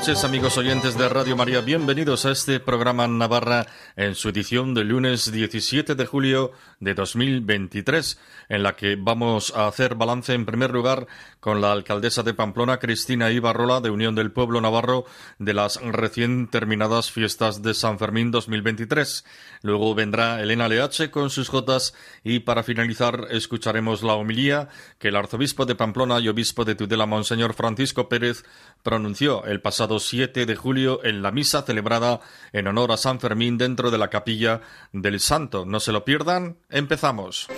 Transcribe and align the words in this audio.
Noches 0.00 0.24
amigos 0.24 0.56
oyentes 0.56 0.96
de 0.96 1.10
Radio 1.10 1.36
María, 1.36 1.60
bienvenidos 1.60 2.24
a 2.24 2.30
este 2.30 2.58
programa 2.58 3.06
Navarra 3.06 3.66
en 3.96 4.14
su 4.14 4.30
edición 4.30 4.72
del 4.72 4.88
lunes 4.88 5.30
17 5.30 5.94
de 5.94 6.06
julio 6.06 6.52
de 6.78 6.94
2023, 6.94 8.18
en 8.48 8.62
la 8.62 8.76
que 8.76 8.96
vamos 8.96 9.52
a 9.54 9.66
hacer 9.66 9.96
balance 9.96 10.32
en 10.32 10.46
primer 10.46 10.70
lugar 10.70 11.06
con 11.38 11.60
la 11.60 11.72
alcaldesa 11.72 12.22
de 12.22 12.32
Pamplona, 12.32 12.78
Cristina 12.78 13.30
Ibarrola, 13.30 13.82
de 13.82 13.90
Unión 13.90 14.14
del 14.14 14.32
Pueblo 14.32 14.62
Navarro, 14.62 15.04
de 15.38 15.52
las 15.52 15.76
recién 15.82 16.48
terminadas 16.48 17.10
fiestas 17.10 17.62
de 17.62 17.74
San 17.74 17.98
Fermín 17.98 18.30
2023. 18.30 19.26
Luego 19.60 19.94
vendrá 19.94 20.40
Elena 20.40 20.68
Leache 20.68 21.10
con 21.10 21.28
sus 21.28 21.50
jotas 21.50 21.92
y 22.24 22.38
para 22.38 22.62
finalizar 22.62 23.26
escucharemos 23.30 24.02
la 24.02 24.14
homilía 24.14 24.68
que 24.98 25.08
el 25.08 25.16
arzobispo 25.16 25.66
de 25.66 25.74
Pamplona 25.74 26.20
y 26.20 26.28
obispo 26.28 26.64
de 26.64 26.74
Tudela, 26.74 27.04
Monseñor 27.04 27.52
Francisco 27.52 28.08
Pérez, 28.08 28.44
pronunció 28.82 29.44
el 29.44 29.60
pasado 29.60 29.89
7 29.98 30.46
de 30.46 30.56
julio 30.56 31.04
en 31.04 31.22
la 31.22 31.32
misa 31.32 31.62
celebrada 31.62 32.20
en 32.52 32.66
honor 32.66 32.92
a 32.92 32.96
San 32.96 33.18
Fermín 33.18 33.58
dentro 33.58 33.90
de 33.90 33.98
la 33.98 34.08
capilla 34.08 34.60
del 34.92 35.20
Santo. 35.20 35.64
No 35.64 35.80
se 35.80 35.92
lo 35.92 36.04
pierdan, 36.04 36.58
empezamos. 36.68 37.48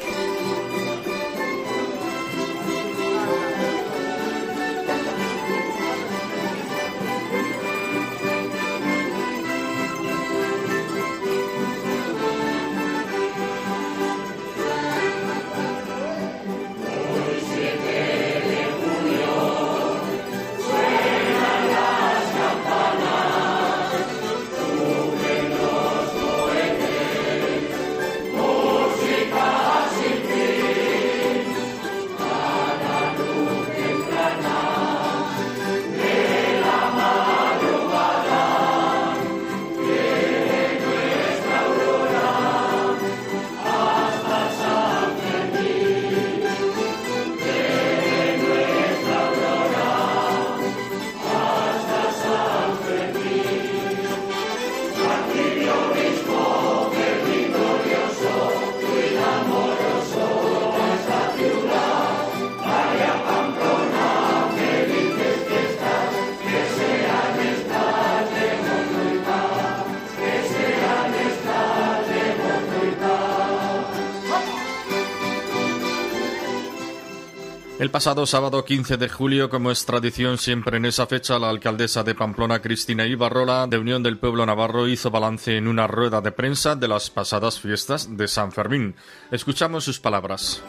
El 77.82 77.90
pasado 77.90 78.26
sábado 78.26 78.64
15 78.64 78.96
de 78.96 79.08
julio, 79.08 79.50
como 79.50 79.72
es 79.72 79.84
tradición 79.84 80.38
siempre 80.38 80.76
en 80.76 80.84
esa 80.84 81.08
fecha, 81.08 81.40
la 81.40 81.50
alcaldesa 81.50 82.04
de 82.04 82.14
Pamplona, 82.14 82.62
Cristina 82.62 83.04
Ibarrola, 83.06 83.66
de 83.66 83.76
Unión 83.76 84.04
del 84.04 84.18
Pueblo 84.18 84.46
Navarro, 84.46 84.86
hizo 84.86 85.10
balance 85.10 85.56
en 85.56 85.66
una 85.66 85.88
rueda 85.88 86.20
de 86.20 86.30
prensa 86.30 86.76
de 86.76 86.86
las 86.86 87.10
pasadas 87.10 87.58
fiestas 87.58 88.16
de 88.16 88.28
San 88.28 88.52
Fermín. 88.52 88.94
Escuchamos 89.32 89.82
sus 89.82 89.98
palabras. 89.98 90.62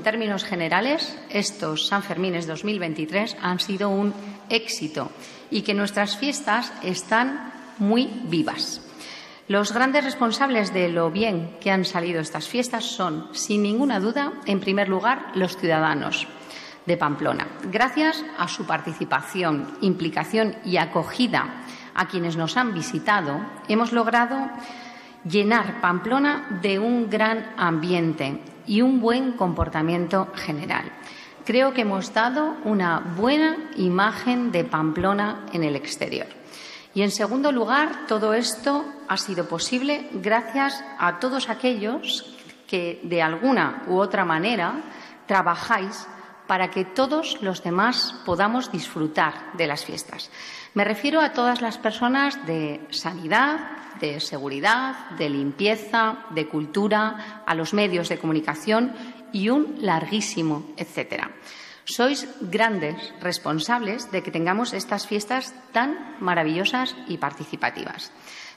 En 0.00 0.04
términos 0.04 0.44
generales 0.44 1.14
estos 1.28 1.88
San 1.88 2.02
Fermines 2.02 2.46
2023 2.46 3.36
han 3.42 3.60
sido 3.60 3.90
un 3.90 4.14
éxito 4.48 5.10
y 5.50 5.60
que 5.60 5.74
nuestras 5.74 6.16
fiestas 6.16 6.72
están 6.82 7.52
muy 7.76 8.08
vivas. 8.24 8.80
Los 9.46 9.74
grandes 9.74 10.02
responsables 10.02 10.72
de 10.72 10.88
lo 10.88 11.10
bien 11.10 11.50
que 11.60 11.70
han 11.70 11.84
salido 11.84 12.22
estas 12.22 12.48
fiestas 12.48 12.86
son, 12.86 13.28
sin 13.32 13.62
ninguna 13.62 14.00
duda, 14.00 14.32
en 14.46 14.60
primer 14.60 14.88
lugar, 14.88 15.32
los 15.34 15.58
ciudadanos 15.58 16.26
de 16.86 16.96
Pamplona. 16.96 17.46
Gracias 17.70 18.24
a 18.38 18.48
su 18.48 18.64
participación, 18.66 19.76
implicación 19.82 20.56
y 20.64 20.78
acogida 20.78 21.62
a 21.94 22.08
quienes 22.08 22.38
nos 22.38 22.56
han 22.56 22.72
visitado, 22.72 23.38
hemos 23.68 23.92
logrado 23.92 24.48
llenar 25.28 25.82
Pamplona 25.82 26.58
de 26.62 26.78
un 26.78 27.10
gran 27.10 27.52
ambiente 27.58 28.40
y 28.70 28.82
un 28.82 29.00
buen 29.00 29.32
comportamiento 29.32 30.28
general. 30.36 30.84
Creo 31.44 31.74
que 31.74 31.80
hemos 31.80 32.14
dado 32.14 32.54
una 32.64 33.00
buena 33.16 33.56
imagen 33.76 34.52
de 34.52 34.62
Pamplona 34.62 35.44
en 35.52 35.64
el 35.64 35.74
exterior. 35.74 36.28
Y, 36.94 37.02
en 37.02 37.10
segundo 37.10 37.50
lugar, 37.50 38.06
todo 38.06 38.32
esto 38.32 38.84
ha 39.08 39.16
sido 39.16 39.48
posible 39.48 40.08
gracias 40.12 40.84
a 41.00 41.18
todos 41.18 41.48
aquellos 41.48 42.32
que, 42.68 43.00
de 43.02 43.20
alguna 43.20 43.82
u 43.88 43.96
otra 43.96 44.24
manera, 44.24 44.74
trabajáis 45.26 46.06
para 46.50 46.68
que 46.68 46.84
todos 46.84 47.40
los 47.42 47.62
demás 47.62 48.12
podamos 48.26 48.72
disfrutar 48.72 49.52
de 49.52 49.68
las 49.68 49.84
fiestas. 49.84 50.32
Me 50.74 50.82
refiero 50.82 51.20
a 51.20 51.32
todas 51.32 51.60
las 51.62 51.78
personas 51.78 52.44
de 52.44 52.80
sanidad, 52.90 53.70
de 54.00 54.18
seguridad, 54.18 55.10
de 55.10 55.30
limpieza, 55.30 56.26
de 56.30 56.48
cultura, 56.48 57.44
a 57.46 57.54
los 57.54 57.72
medios 57.72 58.08
de 58.08 58.18
comunicación 58.18 58.92
y 59.32 59.48
un 59.48 59.76
larguísimo 59.78 60.74
etcétera. 60.76 61.30
Sois 61.84 62.26
grandes 62.40 62.98
responsables 63.20 64.10
de 64.10 64.24
que 64.24 64.32
tengamos 64.32 64.72
estas 64.72 65.06
fiestas 65.06 65.54
tan 65.70 66.16
maravillosas 66.18 66.96
y 67.06 67.18
participativas. 67.18 68.10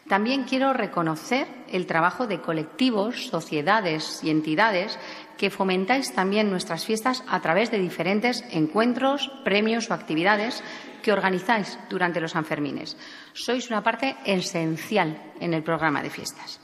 También 0.08 0.44
quiero 0.44 0.74
reconocer 0.74 1.48
el 1.70 1.86
trabajo 1.86 2.28
de 2.28 2.42
colectivos, 2.42 3.28
sociedades 3.28 4.22
y 4.22 4.32
entidades 4.32 5.00
que 5.38 5.50
fomentáis 5.50 6.14
también 6.14 6.50
nuestras 6.50 6.86
fiestas 6.86 7.24
a 7.28 7.42
través 7.42 7.72
de 7.72 7.80
diferentes 7.80 8.44
encuentros, 8.52 9.32
premios 9.44 9.90
o 9.90 9.94
actividades 9.94 10.64
que 11.02 11.12
organizáis 11.12 11.78
durante 11.90 12.22
los 12.22 12.32
Sanfermines. 12.32 12.98
Sois 13.34 13.70
una 13.70 13.84
parte 13.84 14.16
esencial 14.26 15.18
en 15.40 15.54
el 15.54 15.64
programa 15.64 16.02
de 16.02 16.10
fiestas. 16.10 16.60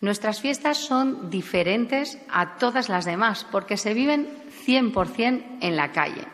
Nuestras 0.00 0.40
fiestas 0.40 0.78
son 0.78 1.30
diferentes 1.30 2.18
a 2.30 2.56
todas 2.56 2.88
las 2.88 3.04
demás 3.04 3.46
porque 3.50 3.76
se 3.76 3.94
viven 3.94 4.28
100% 4.66 5.58
en 5.60 5.76
la 5.76 5.92
calle. 5.92 6.24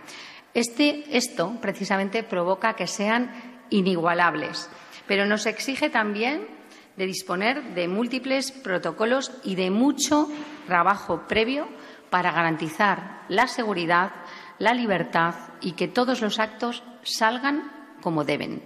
Este, 0.55 1.05
esto 1.17 1.57
precisamente 1.61 2.23
provoca 2.23 2.75
que 2.75 2.87
sean 2.87 3.31
inigualables, 3.71 4.69
pero 5.07 5.25
nos 5.27 5.47
exige 5.47 5.89
también 5.89 6.60
de 7.01 7.07
disponer 7.07 7.75
de 7.75 7.89
múltiples 7.89 8.53
protocolos 8.53 9.33
y 9.43 9.55
de 9.55 9.71
mucho 9.71 10.29
trabajo 10.67 11.23
previo 11.27 11.67
para 12.11 12.31
garantizar 12.31 13.23
la 13.31 13.47
seguridad, 13.47 14.13
la 14.59 14.75
libertad 14.75 15.35
y 15.63 15.73
que 15.73 15.89
todos 15.89 16.21
los 16.21 16.39
actos 16.39 16.83
salgan 17.03 17.73
como 18.03 18.25
deben. 18.25 18.63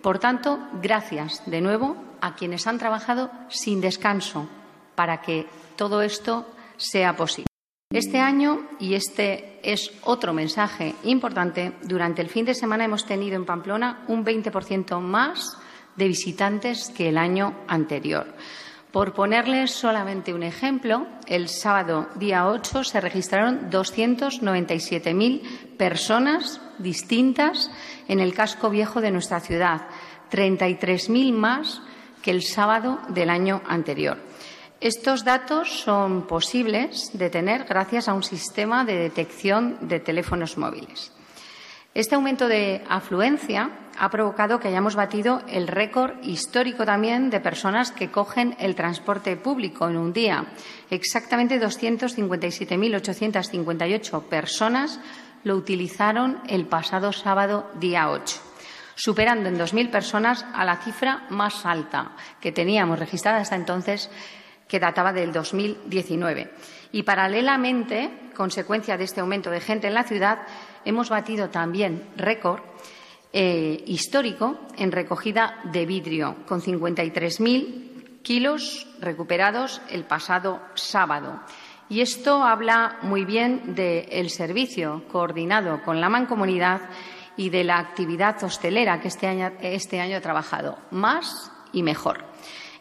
Por 0.00 0.18
tanto, 0.18 0.66
gracias 0.80 1.42
de 1.44 1.60
nuevo 1.60 2.02
a 2.22 2.34
quienes 2.36 2.66
han 2.66 2.78
trabajado 2.78 3.30
sin 3.50 3.82
descanso 3.82 4.48
para 4.94 5.20
que 5.20 5.46
todo 5.76 6.00
esto 6.00 6.46
sea 6.78 7.14
posible. 7.16 7.48
Este 7.92 8.18
año, 8.18 8.66
y 8.80 8.94
este 8.94 9.60
es 9.62 9.92
otro 10.04 10.32
mensaje 10.32 10.94
importante, 11.04 11.74
durante 11.82 12.22
el 12.22 12.30
fin 12.30 12.46
de 12.46 12.54
semana 12.54 12.86
hemos 12.86 13.04
tenido 13.04 13.36
en 13.36 13.44
Pamplona 13.44 14.04
un 14.08 14.24
20% 14.24 15.00
más 15.00 15.58
de 15.96 16.08
visitantes 16.08 16.90
que 16.96 17.08
el 17.08 17.18
año 17.18 17.54
anterior. 17.68 18.26
Por 18.94 19.12
ponerles 19.12 19.72
solamente 19.72 20.32
un 20.32 20.44
ejemplo, 20.44 21.08
el 21.26 21.48
sábado 21.48 22.08
día 22.14 22.46
8 22.46 22.84
se 22.84 23.00
registraron 23.00 23.68
297.000 23.68 25.76
personas 25.76 26.60
distintas 26.78 27.72
en 28.06 28.20
el 28.20 28.34
casco 28.34 28.70
viejo 28.70 29.00
de 29.00 29.10
nuestra 29.10 29.40
ciudad, 29.40 29.88
33.000 30.30 31.32
más 31.32 31.82
que 32.22 32.30
el 32.30 32.42
sábado 32.42 33.00
del 33.08 33.30
año 33.30 33.62
anterior. 33.66 34.16
Estos 34.80 35.24
datos 35.24 35.80
son 35.80 36.26
posibles 36.26 37.10
de 37.14 37.30
tener 37.30 37.64
gracias 37.64 38.08
a 38.08 38.14
un 38.14 38.22
sistema 38.22 38.84
de 38.84 38.96
detección 38.96 39.88
de 39.88 39.98
teléfonos 39.98 40.56
móviles. 40.56 41.12
Este 41.94 42.14
aumento 42.16 42.48
de 42.48 42.82
afluencia 42.88 43.70
ha 43.96 44.10
provocado 44.10 44.58
que 44.58 44.66
hayamos 44.66 44.96
batido 44.96 45.42
el 45.46 45.68
récord 45.68 46.20
histórico 46.24 46.84
también 46.84 47.30
de 47.30 47.38
personas 47.38 47.92
que 47.92 48.10
cogen 48.10 48.56
el 48.58 48.74
transporte 48.74 49.36
público 49.36 49.88
en 49.88 49.96
un 49.96 50.12
día. 50.12 50.44
Exactamente 50.90 51.60
257.858 51.60 54.22
personas 54.24 54.98
lo 55.44 55.54
utilizaron 55.54 56.40
el 56.48 56.66
pasado 56.66 57.12
sábado, 57.12 57.70
día 57.78 58.10
8, 58.10 58.40
superando 58.96 59.48
en 59.48 59.56
2.000 59.56 59.92
personas 59.92 60.44
a 60.52 60.64
la 60.64 60.78
cifra 60.78 61.26
más 61.30 61.64
alta 61.64 62.16
que 62.40 62.50
teníamos 62.50 62.98
registrada 62.98 63.38
hasta 63.38 63.54
entonces, 63.54 64.10
que 64.66 64.80
databa 64.80 65.12
del 65.12 65.32
2019. 65.32 66.50
Y 66.90 67.04
paralelamente, 67.04 68.10
consecuencia 68.34 68.96
de 68.96 69.04
este 69.04 69.20
aumento 69.20 69.50
de 69.50 69.60
gente 69.60 69.86
en 69.86 69.94
la 69.94 70.02
ciudad, 70.04 70.38
hemos 70.84 71.08
batido 71.08 71.50
también 71.50 72.08
récord 72.16 72.60
eh, 73.32 73.82
histórico 73.86 74.60
en 74.76 74.92
recogida 74.92 75.60
de 75.64 75.86
vidrio, 75.86 76.36
con 76.46 76.62
53.000 76.62 78.22
kilos 78.22 78.86
recuperados 79.00 79.82
el 79.90 80.04
pasado 80.04 80.62
sábado. 80.74 81.40
Y 81.88 82.00
esto 82.00 82.42
habla 82.42 82.98
muy 83.02 83.24
bien 83.24 83.74
del 83.74 84.30
servicio 84.30 85.02
coordinado 85.10 85.82
con 85.82 86.00
la 86.00 86.08
mancomunidad 86.08 86.80
y 87.36 87.50
de 87.50 87.64
la 87.64 87.78
actividad 87.78 88.42
hostelera 88.42 89.00
que 89.00 89.08
este 89.08 89.26
año, 89.26 89.52
este 89.60 90.00
año 90.00 90.16
ha 90.16 90.20
trabajado, 90.20 90.78
más 90.90 91.50
y 91.72 91.82
mejor. 91.82 92.24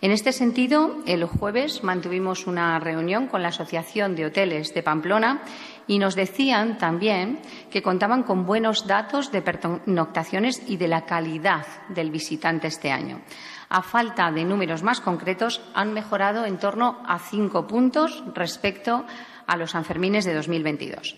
En 0.04 0.12
este 0.12 0.34
sentido, 0.34 0.98
el 1.06 1.24
jueves 1.24 1.84
mantuvimos 1.84 2.46
una 2.46 2.78
reunión 2.78 3.28
con 3.28 3.42
la 3.42 3.48
Asociación 3.48 4.16
de 4.16 4.26
Hoteles 4.26 4.74
de 4.74 4.84
Pamplona 4.84 5.42
y 5.88 6.00
nos 6.00 6.16
decían 6.16 6.78
también 6.78 7.40
que 7.70 7.82
contaban 7.82 8.24
con 8.24 8.46
buenos 8.46 8.88
datos 8.88 9.32
de 9.32 9.42
pernoctaciones 9.42 10.62
y 10.68 10.78
de 10.78 10.88
la 10.88 11.06
calidad 11.06 11.66
del 11.90 12.12
visitante 12.12 12.68
este 12.68 12.92
año. 12.92 13.22
A 13.70 13.82
falta 13.82 14.32
de 14.32 14.44
números 14.46 14.84
más 14.84 15.02
concretos, 15.02 15.62
han 15.74 15.94
mejorado 15.94 16.46
en 16.46 16.58
torno 16.58 17.02
a 17.08 17.20
cinco 17.20 17.66
puntos 17.66 18.24
respecto 18.34 19.06
a 19.48 19.58
los 19.58 19.72
Sanfermines 19.72 20.26
de 20.26 20.36
2022. 20.36 21.18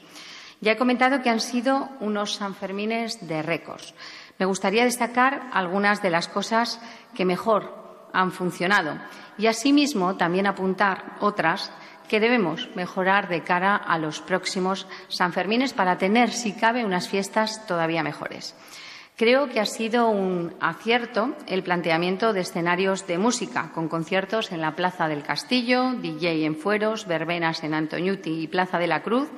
Ya 0.62 0.72
he 0.72 0.78
comentado 0.78 1.22
que 1.22 1.30
han 1.30 1.42
sido 1.42 1.90
unos 2.00 2.36
Sanfermines 2.36 3.28
de 3.28 3.42
récords. 3.42 3.94
Me 4.40 4.46
gustaría 4.46 4.86
destacar 4.86 5.50
algunas 5.54 6.02
de 6.02 6.10
las 6.10 6.28
cosas 6.28 6.80
que 7.14 7.26
mejor 7.26 8.10
han 8.14 8.32
funcionado 8.32 8.98
y, 9.38 9.48
asimismo, 9.48 10.16
también 10.16 10.48
apuntar 10.48 11.18
otras 11.20 11.72
que 12.10 12.20
debemos 12.20 12.70
mejorar 12.76 13.28
de 13.28 13.42
cara 13.42 13.76
a 13.76 13.98
los 13.98 14.22
próximos 14.22 14.88
Sanfermines 15.08 15.74
para 15.74 15.98
tener, 15.98 16.32
si 16.32 16.54
cabe, 16.54 16.86
unas 16.86 17.10
fiestas 17.10 17.66
todavía 17.68 18.04
mejores. 18.04 18.56
Creo 19.18 19.48
que 19.48 19.62
ha 19.62 19.66
sido 19.66 20.10
un 20.10 20.54
acierto 20.60 21.36
el 21.48 21.64
planteamiento 21.64 22.34
de 22.34 22.42
escenarios 22.42 23.08
de 23.08 23.18
música, 23.18 23.72
con 23.74 23.88
conciertos 23.88 24.52
en 24.52 24.60
la 24.60 24.76
Plaza 24.76 25.08
del 25.08 25.24
Castillo, 25.24 25.94
DJ 25.94 26.46
en 26.46 26.58
Fueros, 26.58 27.08
verbenas 27.08 27.64
en 27.64 27.74
Antoñuti 27.74 28.42
y 28.42 28.48
Plaza 28.48 28.78
de 28.78 28.88
la 28.88 29.04
Cruz, 29.04 29.30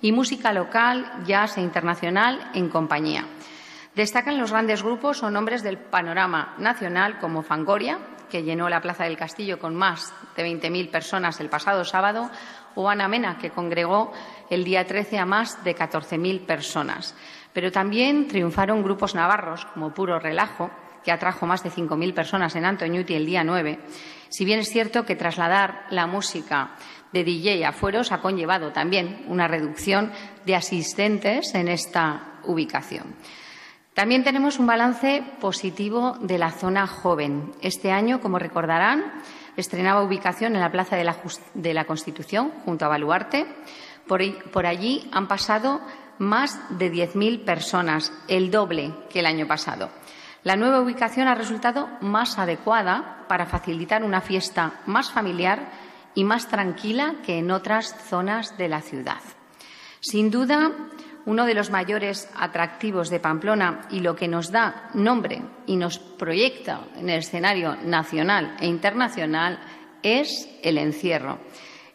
y 0.00 0.12
música 0.12 0.54
local, 0.54 1.12
jazz 1.26 1.58
e 1.58 1.60
internacional 1.60 2.50
en 2.54 2.70
compañía. 2.70 3.26
Destacan 3.94 4.38
los 4.38 4.52
grandes 4.52 4.82
grupos 4.82 5.22
o 5.22 5.30
nombres 5.30 5.62
del 5.62 5.76
panorama 5.76 6.54
nacional 6.56 7.18
como 7.18 7.42
Fangoria, 7.42 7.98
que 8.30 8.42
llenó 8.42 8.68
la 8.68 8.80
Plaza 8.80 9.04
del 9.04 9.16
Castillo 9.16 9.58
con 9.58 9.74
más 9.74 10.12
de 10.36 10.46
20.000 10.46 10.90
personas 10.90 11.40
el 11.40 11.48
pasado 11.48 11.84
sábado, 11.84 12.30
o 12.74 12.88
Ana 12.88 13.08
Mena, 13.08 13.38
que 13.38 13.50
congregó 13.50 14.12
el 14.50 14.64
día 14.64 14.86
13 14.86 15.18
a 15.18 15.26
más 15.26 15.64
de 15.64 15.74
14.000 15.74 16.46
personas. 16.46 17.14
Pero 17.52 17.72
también 17.72 18.28
triunfaron 18.28 18.82
grupos 18.82 19.14
navarros 19.14 19.64
como 19.66 19.94
Puro 19.94 20.18
Relajo, 20.18 20.70
que 21.02 21.12
atrajo 21.12 21.46
más 21.46 21.62
de 21.62 21.70
5.000 21.70 22.14
personas 22.14 22.54
en 22.56 22.64
Antoñuti 22.64 23.14
el 23.14 23.26
día 23.26 23.44
9. 23.44 23.78
Si 24.28 24.44
bien 24.44 24.58
es 24.58 24.68
cierto 24.68 25.06
que 25.06 25.16
trasladar 25.16 25.86
la 25.90 26.06
música 26.06 26.72
de 27.12 27.24
DJ 27.24 27.64
a 27.64 27.72
fueros 27.72 28.12
ha 28.12 28.20
conllevado 28.20 28.72
también 28.72 29.24
una 29.28 29.48
reducción 29.48 30.12
de 30.44 30.56
asistentes 30.56 31.54
en 31.54 31.68
esta 31.68 32.40
ubicación. 32.44 33.14
También 33.96 34.24
tenemos 34.24 34.58
un 34.58 34.66
balance 34.66 35.24
positivo 35.40 36.18
de 36.20 36.36
la 36.36 36.50
zona 36.50 36.86
joven. 36.86 37.54
Este 37.62 37.92
año, 37.92 38.20
como 38.20 38.38
recordarán, 38.38 39.22
estrenaba 39.56 40.02
ubicación 40.02 40.54
en 40.54 40.60
la 40.60 40.70
Plaza 40.70 40.96
de 40.96 41.72
la, 41.72 41.86
Constitución, 41.86 42.52
junto 42.66 42.84
a 42.84 42.88
Baluarte. 42.88 43.46
Por, 44.06 44.20
por 44.50 44.66
allí 44.66 45.08
han 45.12 45.26
pasado 45.28 45.80
más 46.18 46.60
de 46.78 46.92
10.000 46.92 47.42
personas, 47.46 48.12
el 48.28 48.50
doble 48.50 48.92
que 49.08 49.20
el 49.20 49.26
año 49.26 49.46
pasado. 49.46 49.88
La 50.44 50.56
nueva 50.56 50.82
ubicación 50.82 51.26
ha 51.26 51.34
resultado 51.34 51.88
más 52.02 52.38
adecuada 52.38 53.24
para 53.28 53.46
facilitar 53.46 54.04
una 54.04 54.20
fiesta 54.20 54.74
más 54.84 55.10
familiar 55.10 55.70
y 56.14 56.24
más 56.24 56.48
tranquila 56.48 57.14
que 57.24 57.38
en 57.38 57.50
otras 57.50 57.96
zonas 58.10 58.58
de 58.58 58.68
la 58.68 58.82
ciudad. 58.82 59.22
Sin 60.00 60.30
duda, 60.30 60.70
uno 61.26 61.44
de 61.44 61.52
los 61.54 61.70
mayores 61.70 62.28
atractivos 62.36 63.10
de 63.10 63.20
Pamplona 63.20 63.82
y 63.90 64.00
lo 64.00 64.16
que 64.16 64.28
nos 64.28 64.50
da 64.50 64.88
nombre 64.94 65.42
y 65.66 65.76
nos 65.76 65.98
proyecta 65.98 66.80
en 66.96 67.10
el 67.10 67.18
escenario 67.18 67.76
nacional 67.84 68.56
e 68.60 68.66
internacional 68.66 69.60
es 70.02 70.48
el 70.62 70.78
encierro. 70.78 71.38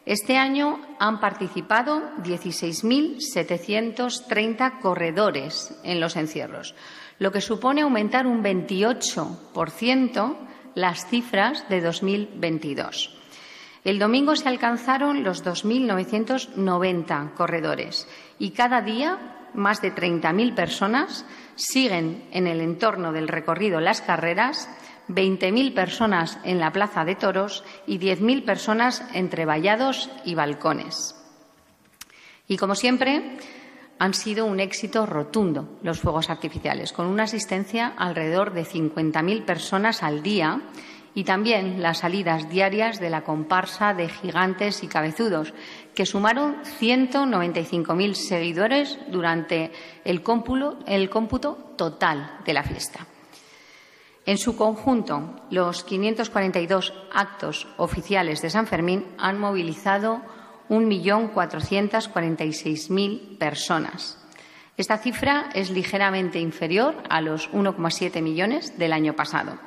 Este 0.04 0.36
año 0.36 0.80
han 0.98 1.20
participado 1.20 2.02
16.730 2.22 4.80
corredores 4.80 5.72
en 5.82 6.00
los 6.00 6.16
encierros, 6.16 6.74
lo 7.18 7.32
que 7.32 7.40
supone 7.40 7.80
aumentar 7.82 8.26
un 8.26 8.42
28% 8.42 10.36
las 10.74 11.06
cifras 11.06 11.68
de 11.68 11.80
2022. 11.80 13.21
El 13.84 13.98
domingo 13.98 14.36
se 14.36 14.48
alcanzaron 14.48 15.24
los 15.24 15.44
2.990 15.44 17.34
corredores 17.34 18.06
y 18.38 18.50
cada 18.50 18.80
día 18.80 19.48
más 19.54 19.82
de 19.82 19.94
30.000 19.94 20.54
personas 20.54 21.26
siguen 21.56 22.24
en 22.30 22.46
el 22.46 22.60
entorno 22.60 23.12
del 23.12 23.28
recorrido 23.28 23.80
las 23.80 24.00
carreras, 24.00 24.68
20.000 25.08 25.74
personas 25.74 26.38
en 26.44 26.60
la 26.60 26.72
Plaza 26.72 27.04
de 27.04 27.16
Toros 27.16 27.64
y 27.86 27.98
10.000 27.98 28.44
personas 28.44 29.04
entre 29.14 29.44
vallados 29.46 30.10
y 30.24 30.36
balcones. 30.36 31.16
Y 32.46 32.56
como 32.56 32.76
siempre, 32.76 33.36
han 33.98 34.14
sido 34.14 34.46
un 34.46 34.60
éxito 34.60 35.06
rotundo 35.06 35.78
los 35.82 36.00
fuegos 36.00 36.30
artificiales, 36.30 36.92
con 36.92 37.06
una 37.06 37.24
asistencia 37.24 37.92
alrededor 37.96 38.52
de 38.52 38.64
50.000 38.64 39.44
personas 39.44 40.02
al 40.02 40.22
día 40.22 40.60
y 41.14 41.24
también 41.24 41.82
las 41.82 41.98
salidas 41.98 42.48
diarias 42.48 42.98
de 43.00 43.10
la 43.10 43.22
comparsa 43.22 43.92
de 43.94 44.08
gigantes 44.08 44.82
y 44.82 44.88
cabezudos, 44.88 45.52
que 45.94 46.06
sumaron 46.06 46.56
195.000 46.80 48.14
seguidores 48.14 48.98
durante 49.08 49.72
el 50.04 50.22
cómputo, 50.22 50.78
el 50.86 51.10
cómputo 51.10 51.74
total 51.76 52.38
de 52.44 52.54
la 52.54 52.62
fiesta. 52.62 53.06
En 54.24 54.38
su 54.38 54.56
conjunto, 54.56 55.34
los 55.50 55.82
542 55.84 56.94
actos 57.12 57.66
oficiales 57.76 58.40
de 58.40 58.48
San 58.50 58.68
Fermín 58.68 59.04
han 59.18 59.38
movilizado 59.38 60.22
1.446.000 60.68 63.36
personas. 63.36 64.16
Esta 64.76 64.96
cifra 64.96 65.50
es 65.54 65.70
ligeramente 65.70 66.38
inferior 66.38 66.94
a 67.10 67.20
los 67.20 67.50
1,7 67.52 68.22
millones 68.22 68.78
del 68.78 68.94
año 68.94 69.14
pasado. 69.14 69.58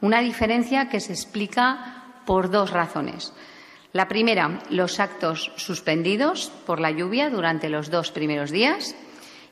Una 0.00 0.20
diferencia 0.20 0.88
que 0.88 1.00
se 1.00 1.12
explica 1.12 2.04
por 2.24 2.50
dos 2.50 2.70
razones. 2.70 3.32
La 3.92 4.08
primera, 4.08 4.60
los 4.70 5.00
actos 5.00 5.52
suspendidos 5.56 6.52
por 6.64 6.80
la 6.80 6.90
lluvia 6.90 7.28
durante 7.28 7.68
los 7.68 7.90
dos 7.90 8.12
primeros 8.12 8.50
días. 8.50 8.94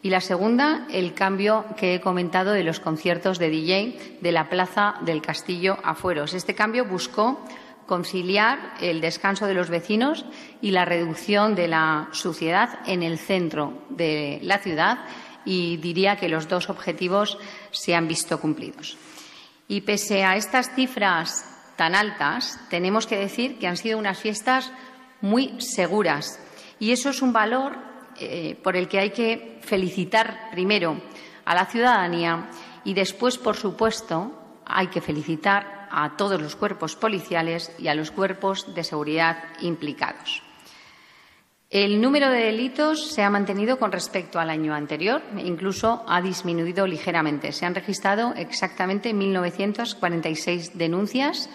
Y 0.01 0.11
la 0.11 0.21
segunda, 0.21 0.87
el 0.91 1.13
cambio 1.13 1.65
que 1.77 1.97
he 1.97 2.01
comentado 2.01 2.53
de 2.53 2.63
los 2.63 2.79
conciertos 2.79 3.39
de 3.39 3.51
DJ 3.51 4.19
de 4.21 4.33
la 4.33 4.49
Plaza 4.49 4.95
del 5.01 5.21
Castillo 5.21 5.77
a 5.83 5.97
Fueros. 5.97 6.35
Este 6.35 6.55
cambio 6.55 6.85
buscó 6.85 7.45
conciliar 7.87 8.75
el 8.81 9.01
descanso 9.01 9.47
de 9.47 9.55
los 9.55 9.71
vecinos 9.71 10.25
y 10.63 10.71
la 10.71 10.85
reducción 10.85 11.57
de 11.57 11.67
la 11.67 12.09
suciedad 12.13 12.79
en 12.87 13.03
el 13.03 13.19
centro 13.19 13.73
de 13.89 14.39
la 14.43 14.59
ciudad 14.59 15.01
y 15.45 15.79
diría 15.79 16.17
que 16.17 16.29
los 16.29 16.47
dos 16.49 16.71
objetivos 16.71 17.39
se 17.73 17.97
han 17.97 18.07
visto 18.07 18.39
cumplidos. 18.39 18.97
Y 19.69 19.83
pese 19.83 20.25
a 20.25 20.37
estas 20.37 20.75
cifras 20.75 21.45
tan 21.77 21.95
altas, 21.95 22.59
tenemos 22.71 23.07
que 23.07 23.19
decir 23.19 23.59
que 23.59 23.69
han 23.69 23.77
sido 23.77 23.99
unas 23.99 24.19
fiestas 24.19 24.73
muy 25.21 25.61
seguras. 25.61 26.41
Y 26.81 26.93
eso 26.93 27.11
es 27.11 27.23
un 27.23 27.33
valor 27.33 27.77
eh, 28.19 28.59
por 28.65 28.77
el 28.77 28.89
que 28.89 28.99
hay 28.99 29.11
que 29.11 29.61
felicitar 29.63 30.51
primero 30.51 31.01
a 31.45 31.55
la 31.55 31.67
ciudadanía 31.67 32.49
y 32.85 32.95
después, 32.95 33.39
por 33.39 33.57
supuesto, 33.57 34.33
hay 34.65 34.89
que 34.89 35.01
felicitar 35.01 35.89
a 35.91 36.17
todos 36.17 36.41
los 36.41 36.57
cuerpos 36.57 36.97
policiales 36.97 37.73
y 37.79 37.89
a 37.89 37.95
los 37.95 38.11
cuerpos 38.11 38.75
de 38.75 38.85
seguridad 38.85 39.45
implicados. 39.61 40.48
El 41.71 42.01
número 42.01 42.31
de 42.31 42.45
delitos 42.45 43.11
se 43.11 43.23
ha 43.23 43.29
mantenido 43.29 43.79
con 43.79 43.93
respecto 43.93 44.41
al 44.41 44.49
año 44.49 44.73
anterior, 44.73 45.21
incluso 45.37 46.03
ha 46.09 46.23
disminuido 46.23 46.87
ligeramente. 46.87 47.53
Se 47.53 47.67
han 47.67 47.75
registrado 47.75 48.33
exactamente 48.37 49.13
1.946 49.13 50.73
denuncias, 50.73 51.51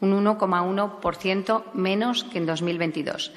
un 0.00 0.24
1,1% 0.24 1.72
menos 1.74 2.24
que 2.24 2.38
en 2.38 2.46
2022. 2.46 3.32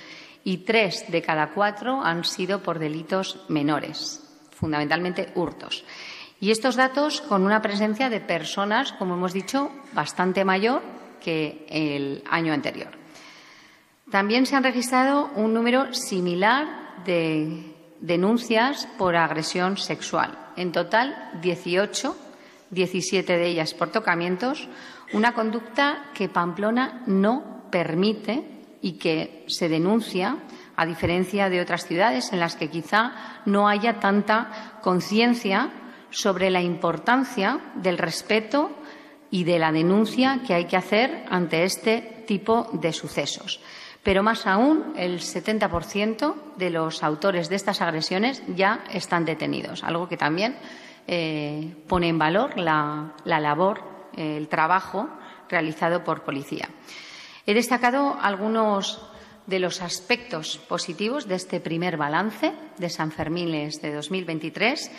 Y 0.45 0.59
tres 0.59 1.11
de 1.11 1.21
cada 1.21 1.49
cuatro 1.49 2.01
han 2.01 2.23
sido 2.23 2.63
por 2.63 2.79
delitos 2.79 3.43
menores, 3.49 4.23
fundamentalmente 4.51 5.33
hurtos. 5.35 5.83
Y 6.39 6.51
estos 6.51 6.77
datos 6.77 7.19
con 7.19 7.43
una 7.43 7.61
presencia 7.61 8.09
de 8.09 8.21
personas, 8.21 8.93
como 8.93 9.15
hemos 9.15 9.33
dicho, 9.33 9.69
bastante 9.91 10.45
mayor 10.45 10.81
que 11.19 11.65
el 11.69 12.23
año 12.29 12.53
anterior. 12.53 13.00
También 14.11 14.45
se 14.45 14.57
han 14.57 14.63
registrado 14.63 15.31
un 15.35 15.53
número 15.53 15.93
similar 15.93 17.03
de 17.05 17.73
denuncias 18.01 18.87
por 18.97 19.15
agresión 19.15 19.77
sexual. 19.77 20.37
En 20.57 20.73
total, 20.73 21.31
18, 21.41 22.17
17 22.71 23.37
de 23.37 23.47
ellas 23.47 23.73
por 23.73 23.89
tocamientos, 23.89 24.67
una 25.13 25.33
conducta 25.33 26.11
que 26.13 26.27
Pamplona 26.27 27.03
no 27.07 27.63
permite 27.71 28.43
y 28.81 28.93
que 28.93 29.45
se 29.47 29.69
denuncia, 29.69 30.37
a 30.75 30.85
diferencia 30.85 31.49
de 31.49 31.61
otras 31.61 31.85
ciudades 31.85 32.33
en 32.33 32.41
las 32.41 32.57
que 32.57 32.69
quizá 32.69 33.13
no 33.45 33.69
haya 33.69 33.99
tanta 33.99 34.79
conciencia 34.81 35.69
sobre 36.09 36.49
la 36.49 36.61
importancia 36.61 37.59
del 37.75 37.97
respeto 37.97 38.71
y 39.29 39.45
de 39.45 39.57
la 39.57 39.71
denuncia 39.71 40.41
que 40.45 40.53
hay 40.53 40.65
que 40.65 40.75
hacer 40.75 41.23
ante 41.29 41.63
este 41.63 42.25
tipo 42.27 42.69
de 42.73 42.91
sucesos. 42.91 43.61
Pero 44.03 44.23
más 44.23 44.47
aún, 44.47 44.93
el 44.97 45.19
70% 45.19 46.55
de 46.57 46.69
los 46.71 47.03
autores 47.03 47.49
de 47.49 47.55
estas 47.55 47.81
agresiones 47.81 48.41
ya 48.55 48.83
están 48.91 49.25
detenidos, 49.25 49.83
algo 49.83 50.09
que 50.09 50.17
también 50.17 50.57
eh, 51.07 51.75
pone 51.87 52.07
en 52.07 52.17
valor 52.17 52.57
la, 52.57 53.13
labor, 53.25 53.83
el 54.15 54.47
trabajo 54.47 55.07
realizado 55.49 56.03
por 56.03 56.23
policía. 56.23 56.69
He 57.45 57.53
destacado 57.53 58.17
algunos 58.21 59.01
de 59.45 59.59
los 59.59 59.81
aspectos 59.81 60.57
positivos 60.57 61.27
de 61.27 61.35
este 61.35 61.59
primer 61.59 61.97
balance 61.97 62.53
de 62.77 62.89
San 62.89 63.11
Fermín 63.11 63.51
de 63.51 63.93
2023 63.93 64.91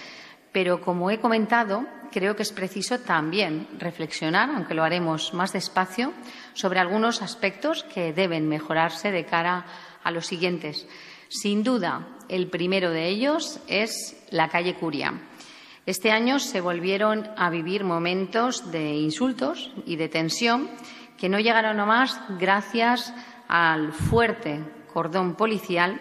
pero, 0.52 0.80
como 0.80 1.10
he 1.10 1.18
comentado, 1.18 1.86
creo 2.12 2.36
que 2.36 2.42
es 2.42 2.52
preciso 2.52 3.00
también 3.00 3.66
reflexionar, 3.78 4.50
aunque 4.50 4.74
lo 4.74 4.84
haremos 4.84 5.34
más 5.34 5.52
despacio, 5.52 6.12
sobre 6.52 6.78
algunos 6.78 7.22
aspectos 7.22 7.82
que 7.84 8.12
deben 8.12 8.48
mejorarse 8.48 9.10
de 9.10 9.24
cara 9.24 9.64
a 10.04 10.10
los 10.10 10.26
siguientes. 10.26 10.86
Sin 11.28 11.64
duda, 11.64 12.06
el 12.28 12.48
primero 12.48 12.90
de 12.90 13.08
ellos 13.08 13.58
es 13.66 14.22
la 14.30 14.48
calle 14.48 14.74
Curia. 14.74 15.14
Este 15.86 16.12
año 16.12 16.38
se 16.38 16.60
volvieron 16.60 17.28
a 17.36 17.50
vivir 17.50 17.82
momentos 17.82 18.70
de 18.70 18.94
insultos 18.94 19.72
y 19.86 19.96
de 19.96 20.08
tensión 20.08 20.68
que 21.16 21.28
no 21.28 21.40
llegaron 21.40 21.80
a 21.80 21.86
más 21.86 22.20
gracias 22.38 23.12
al 23.48 23.92
fuerte 23.92 24.60
cordón 24.92 25.34
policial 25.34 26.00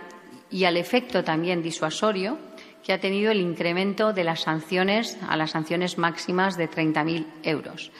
y 0.52 0.66
al 0.66 0.78
efecto 0.78 1.24
también 1.24 1.64
disuasorio 1.64 2.38
que 2.84 2.94
ha 2.94 3.00
tenido 3.00 3.32
el 3.32 3.40
incremento 3.40 4.14
de 4.14 4.24
las 4.24 4.42
sanciones 4.42 5.18
a 5.28 5.38
las 5.38 5.52
sanciones 5.52 5.98
máximas 5.98 6.58
de 6.58 6.70
30.000 6.70 7.26
euros. 7.44 7.92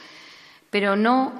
Pero 0.70 0.96
no 0.96 1.32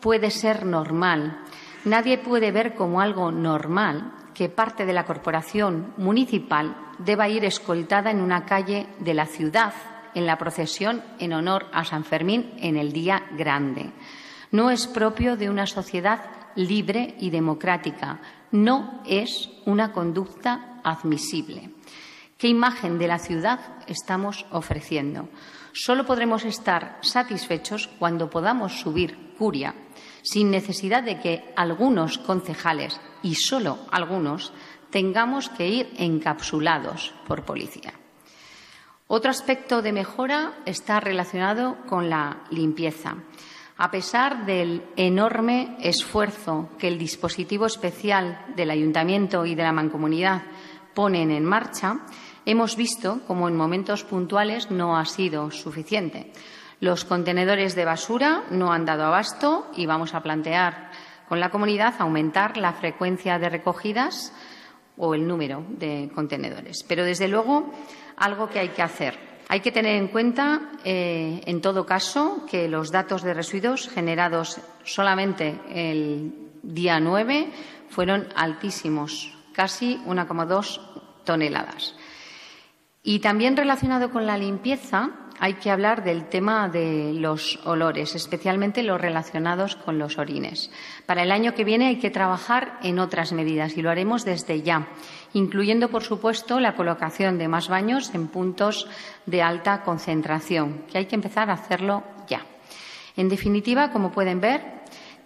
puede 0.00 0.30
ser 0.30 0.64
normal. 0.64 1.40
Nadie 1.84 2.18
puede 2.18 2.52
ver 2.52 2.74
como 2.74 3.00
algo 3.00 3.30
normal 3.30 4.12
que 4.34 4.48
parte 4.48 4.86
de 4.86 4.92
la 4.92 5.04
corporación 5.04 5.94
municipal 5.96 6.76
deba 6.98 7.28
ir 7.28 7.44
escoltada 7.44 8.10
en 8.10 8.20
una 8.20 8.44
calle 8.44 8.86
de 9.00 9.14
la 9.14 9.26
ciudad 9.26 9.72
en 10.14 10.26
la 10.26 10.38
procesión 10.38 11.02
en 11.18 11.32
honor 11.32 11.66
a 11.72 11.84
San 11.84 12.04
Fermín 12.04 12.52
en 12.58 12.76
el 12.76 12.92
día 12.92 13.22
grande. 13.36 13.92
No 14.50 14.70
es 14.70 14.86
propio 14.86 15.36
de 15.36 15.50
una 15.50 15.66
sociedad 15.66 16.20
libre 16.56 17.14
y 17.20 17.30
democrática. 17.30 18.20
No 18.50 19.02
es 19.06 19.50
una 19.66 19.92
conducta 19.92 20.80
admisible. 20.82 21.70
¿Qué 22.38 22.46
imagen 22.46 23.00
de 23.00 23.08
la 23.08 23.18
ciudad 23.18 23.58
estamos 23.88 24.46
ofreciendo? 24.52 25.28
Solo 25.72 26.06
podremos 26.06 26.44
estar 26.44 26.98
satisfechos 27.00 27.90
cuando 27.98 28.30
podamos 28.30 28.78
subir 28.78 29.34
Curia, 29.36 29.74
sin 30.22 30.48
necesidad 30.48 31.02
de 31.02 31.18
que 31.18 31.52
algunos 31.56 32.16
concejales, 32.18 33.00
y 33.24 33.34
solo 33.34 33.80
algunos, 33.90 34.52
tengamos 34.90 35.48
que 35.48 35.66
ir 35.66 35.92
encapsulados 35.98 37.12
por 37.26 37.44
policía. 37.44 37.92
Otro 39.08 39.32
aspecto 39.32 39.82
de 39.82 39.92
mejora 39.92 40.60
está 40.64 41.00
relacionado 41.00 41.78
con 41.88 42.08
la 42.08 42.44
limpieza. 42.50 43.16
A 43.78 43.90
pesar 43.90 44.46
del 44.46 44.84
enorme 44.94 45.76
esfuerzo 45.80 46.68
que 46.78 46.86
el 46.86 46.98
dispositivo 46.98 47.66
especial 47.66 48.44
del 48.54 48.70
Ayuntamiento 48.70 49.44
y 49.44 49.56
de 49.56 49.62
la 49.64 49.72
Mancomunidad 49.72 50.42
ponen 50.98 51.30
en 51.30 51.44
marcha, 51.44 52.00
hemos 52.50 52.76
visto 52.76 53.20
como 53.26 53.46
en 53.46 53.56
momentos 53.56 54.04
puntuales 54.04 54.70
no 54.70 54.96
ha 54.96 55.04
sido 55.04 55.50
suficiente. 55.50 56.32
Los 56.80 57.04
contenedores 57.04 57.74
de 57.74 57.84
basura 57.84 58.44
no 58.50 58.72
han 58.72 58.86
dado 58.86 59.04
abasto 59.04 59.66
y 59.76 59.84
vamos 59.84 60.14
a 60.14 60.22
plantear 60.22 60.90
con 61.28 61.40
la 61.40 61.50
comunidad 61.50 61.94
aumentar 61.98 62.56
la 62.56 62.72
frecuencia 62.72 63.38
de 63.38 63.50
recogidas 63.50 64.32
o 64.96 65.14
el 65.14 65.26
número 65.26 65.62
de 65.68 66.10
contenedores. 66.14 66.84
Pero, 66.88 67.04
desde 67.04 67.28
luego, 67.28 67.70
algo 68.16 68.48
que 68.48 68.60
hay 68.60 68.70
que 68.70 68.82
hacer. 68.82 69.18
Hay 69.48 69.60
que 69.60 69.72
tener 69.72 69.96
en 69.96 70.08
cuenta, 70.08 70.70
eh, 70.84 71.42
en 71.44 71.60
todo 71.60 71.84
caso, 71.84 72.46
que 72.50 72.66
los 72.66 72.90
datos 72.90 73.22
de 73.22 73.34
residuos 73.34 73.88
generados 73.88 74.58
solamente 74.84 75.60
el 75.70 76.32
día 76.62 76.98
9 76.98 77.50
fueron 77.90 78.28
altísimos, 78.34 79.36
casi 79.52 80.00
1,2 80.06 80.80
toneladas. 81.24 81.94
Y 83.02 83.20
también 83.20 83.56
relacionado 83.56 84.10
con 84.10 84.26
la 84.26 84.36
limpieza, 84.36 85.10
hay 85.40 85.54
que 85.54 85.70
hablar 85.70 86.02
del 86.02 86.28
tema 86.28 86.68
de 86.68 87.12
los 87.14 87.60
olores, 87.64 88.14
especialmente 88.14 88.82
los 88.82 89.00
relacionados 89.00 89.76
con 89.76 89.98
los 89.98 90.18
orines. 90.18 90.70
Para 91.06 91.22
el 91.22 91.30
año 91.30 91.54
que 91.54 91.64
viene 91.64 91.86
hay 91.86 91.98
que 91.98 92.10
trabajar 92.10 92.78
en 92.82 92.98
otras 92.98 93.32
medidas 93.32 93.76
y 93.76 93.82
lo 93.82 93.90
haremos 93.90 94.24
desde 94.24 94.62
ya, 94.62 94.88
incluyendo, 95.32 95.90
por 95.90 96.02
supuesto, 96.02 96.58
la 96.58 96.74
colocación 96.74 97.38
de 97.38 97.48
más 97.48 97.68
baños 97.68 98.14
en 98.14 98.28
puntos 98.28 98.88
de 99.26 99.42
alta 99.42 99.82
concentración, 99.82 100.84
que 100.90 100.98
hay 100.98 101.06
que 101.06 101.14
empezar 101.14 101.50
a 101.50 101.54
hacerlo 101.54 102.02
ya. 102.28 102.44
En 103.16 103.28
definitiva, 103.28 103.92
como 103.92 104.10
pueden 104.10 104.40
ver, 104.40 104.62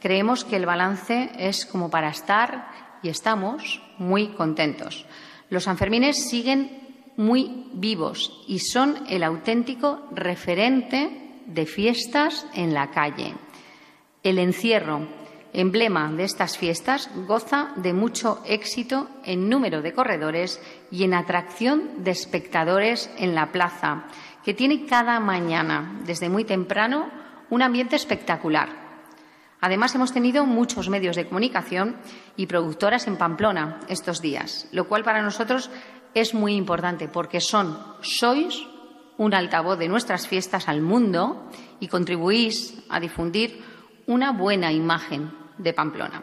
creemos 0.00 0.44
que 0.44 0.56
el 0.56 0.66
balance 0.66 1.30
es 1.38 1.64
como 1.64 1.90
para 1.90 2.10
estar 2.10 2.68
y 3.02 3.08
estamos 3.08 3.82
muy 3.98 4.28
contentos. 4.28 5.06
Los 5.48 5.64
Sanfermines 5.64 6.28
siguen 6.28 6.91
muy 7.16 7.66
vivos 7.74 8.44
y 8.46 8.60
son 8.60 8.96
el 9.08 9.22
auténtico 9.22 10.08
referente 10.12 11.40
de 11.46 11.66
fiestas 11.66 12.46
en 12.54 12.74
la 12.74 12.90
calle. 12.90 13.34
El 14.22 14.38
encierro, 14.38 15.08
emblema 15.52 16.10
de 16.12 16.24
estas 16.24 16.56
fiestas, 16.56 17.10
goza 17.26 17.72
de 17.76 17.92
mucho 17.92 18.42
éxito 18.46 19.08
en 19.24 19.48
número 19.48 19.82
de 19.82 19.92
corredores 19.92 20.60
y 20.90 21.04
en 21.04 21.14
atracción 21.14 22.04
de 22.04 22.12
espectadores 22.12 23.10
en 23.18 23.34
la 23.34 23.52
plaza, 23.52 24.04
que 24.44 24.54
tiene 24.54 24.86
cada 24.86 25.20
mañana, 25.20 26.00
desde 26.04 26.28
muy 26.28 26.44
temprano, 26.44 27.10
un 27.50 27.62
ambiente 27.62 27.96
espectacular. 27.96 28.82
Además, 29.60 29.94
hemos 29.94 30.12
tenido 30.12 30.44
muchos 30.44 30.88
medios 30.88 31.14
de 31.14 31.26
comunicación 31.26 31.96
y 32.36 32.46
productoras 32.46 33.06
en 33.06 33.16
Pamplona 33.16 33.78
estos 33.88 34.20
días, 34.20 34.66
lo 34.72 34.88
cual 34.88 35.04
para 35.04 35.22
nosotros 35.22 35.70
es 36.14 36.34
muy 36.34 36.54
importante 36.54 37.08
porque 37.08 37.40
son, 37.40 37.78
sois 38.02 38.66
un 39.18 39.34
altavoz 39.34 39.78
de 39.78 39.88
nuestras 39.88 40.26
fiestas 40.26 40.68
al 40.68 40.80
mundo 40.80 41.50
y 41.80 41.88
contribuís 41.88 42.82
a 42.88 43.00
difundir 43.00 43.62
una 44.06 44.32
buena 44.32 44.72
imagen 44.72 45.30
de 45.58 45.72
Pamplona. 45.72 46.22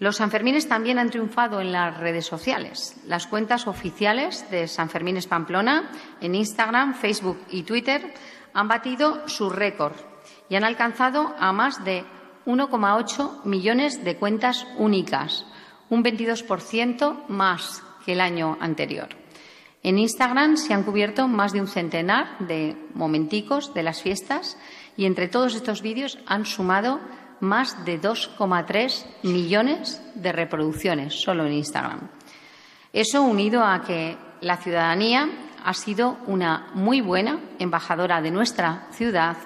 Los 0.00 0.16
Sanfermines 0.16 0.68
también 0.68 0.98
han 0.98 1.10
triunfado 1.10 1.60
en 1.60 1.72
las 1.72 1.98
redes 1.98 2.24
sociales. 2.24 3.00
Las 3.06 3.26
cuentas 3.26 3.66
oficiales 3.66 4.48
de 4.50 4.68
Sanfermines 4.68 5.26
Pamplona 5.26 5.90
en 6.20 6.36
Instagram, 6.36 6.94
Facebook 6.94 7.38
y 7.50 7.64
Twitter 7.64 8.14
han 8.54 8.68
batido 8.68 9.28
su 9.28 9.50
récord 9.50 9.94
y 10.48 10.54
han 10.54 10.64
alcanzado 10.64 11.34
a 11.38 11.52
más 11.52 11.84
de 11.84 12.04
1,8 12.46 13.44
millones 13.44 14.04
de 14.04 14.16
cuentas 14.16 14.66
únicas, 14.78 15.44
un 15.90 16.04
22% 16.04 17.26
más 17.28 17.82
el 18.12 18.20
año 18.20 18.56
anterior. 18.60 19.08
En 19.82 19.98
Instagram 19.98 20.56
se 20.56 20.74
han 20.74 20.82
cubierto 20.82 21.28
más 21.28 21.52
de 21.52 21.60
un 21.60 21.68
centenar 21.68 22.38
de 22.40 22.76
momenticos 22.94 23.72
de 23.74 23.82
las 23.82 24.02
fiestas 24.02 24.56
y 24.96 25.06
entre 25.06 25.28
todos 25.28 25.54
estos 25.54 25.82
vídeos 25.82 26.18
han 26.26 26.44
sumado 26.44 27.00
más 27.40 27.84
de 27.84 28.00
2,3 28.00 29.04
millones 29.22 30.02
de 30.14 30.32
reproducciones 30.32 31.14
solo 31.14 31.46
en 31.46 31.52
Instagram. 31.52 32.08
Eso 32.92 33.22
unido 33.22 33.62
a 33.64 33.82
que 33.82 34.16
la 34.40 34.56
ciudadanía 34.56 35.28
ha 35.64 35.74
sido 35.74 36.18
una 36.26 36.68
muy 36.74 37.00
buena 37.00 37.40
embajadora 37.58 38.20
de 38.20 38.30
nuestra 38.30 38.88
ciudad, 38.92 39.36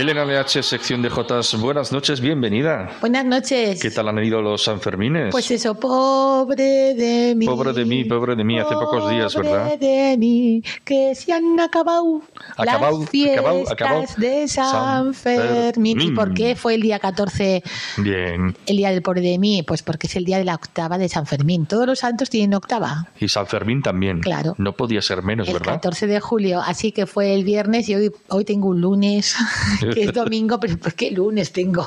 Elena 0.00 0.24
LH, 0.24 0.62
sección 0.62 1.02
de 1.02 1.10
Jotas, 1.10 1.54
buenas 1.60 1.92
noches, 1.92 2.22
bienvenida. 2.22 2.90
Buenas 3.02 3.22
noches. 3.26 3.78
¿Qué 3.82 3.90
tal 3.90 4.08
han 4.08 4.24
ido 4.24 4.40
los 4.40 4.62
Sanfermines? 4.64 5.28
Pues 5.30 5.50
eso, 5.50 5.74
pobre 5.78 6.94
de 6.94 7.34
mí. 7.36 7.44
Pobre 7.44 7.74
de 7.74 7.84
mí, 7.84 8.04
pobre 8.04 8.34
de 8.34 8.42
mí, 8.42 8.58
hace 8.58 8.72
pocos 8.76 9.10
días, 9.10 9.34
¿verdad? 9.36 9.64
Pobre 9.64 9.76
de 9.76 10.16
mí, 10.16 10.62
que 10.86 11.14
se 11.14 11.34
han 11.34 11.60
acabado, 11.60 12.22
Acabado, 12.56 13.00
las 13.00 13.10
fiestas 13.10 13.40
acabado, 13.40 13.70
acabado. 13.70 14.04
de 14.16 14.48
San 14.48 14.70
San 14.70 15.12
Fermín. 15.14 16.00
¿Y 16.00 16.12
por 16.12 16.32
qué 16.32 16.56
fue 16.56 16.76
el 16.76 16.80
día 16.80 16.98
14 16.98 17.62
Bien. 17.98 18.56
el 18.64 18.76
día 18.78 18.90
del 18.92 19.02
pobre 19.02 19.20
de 19.20 19.38
mí? 19.38 19.62
Pues 19.66 19.82
porque 19.82 20.06
es 20.06 20.16
el 20.16 20.24
día 20.24 20.38
de 20.38 20.44
la 20.44 20.54
octava 20.54 20.96
de 20.96 21.10
San 21.10 21.26
Fermín. 21.26 21.66
Todos 21.66 21.86
los 21.86 21.98
santos 21.98 22.30
tienen 22.30 22.54
octava. 22.54 23.08
Y 23.20 23.28
San 23.28 23.46
Fermín 23.46 23.82
también. 23.82 24.20
Claro. 24.20 24.54
No 24.56 24.72
podía 24.72 25.02
ser 25.02 25.22
menos, 25.22 25.46
el 25.48 25.52
¿verdad? 25.52 25.74
14 25.74 26.06
de 26.06 26.20
julio, 26.20 26.62
así 26.64 26.90
que 26.90 27.04
fue 27.04 27.34
el 27.34 27.44
viernes 27.44 27.86
y 27.90 27.96
hoy, 27.96 28.10
hoy 28.28 28.46
tengo 28.46 28.68
un 28.68 28.80
lunes, 28.80 29.36
que 29.94 30.04
es 30.04 30.12
domingo, 30.12 30.58
pero 30.60 30.76
¿por 30.78 30.94
qué 30.94 31.10
lunes 31.10 31.52
tengo? 31.52 31.86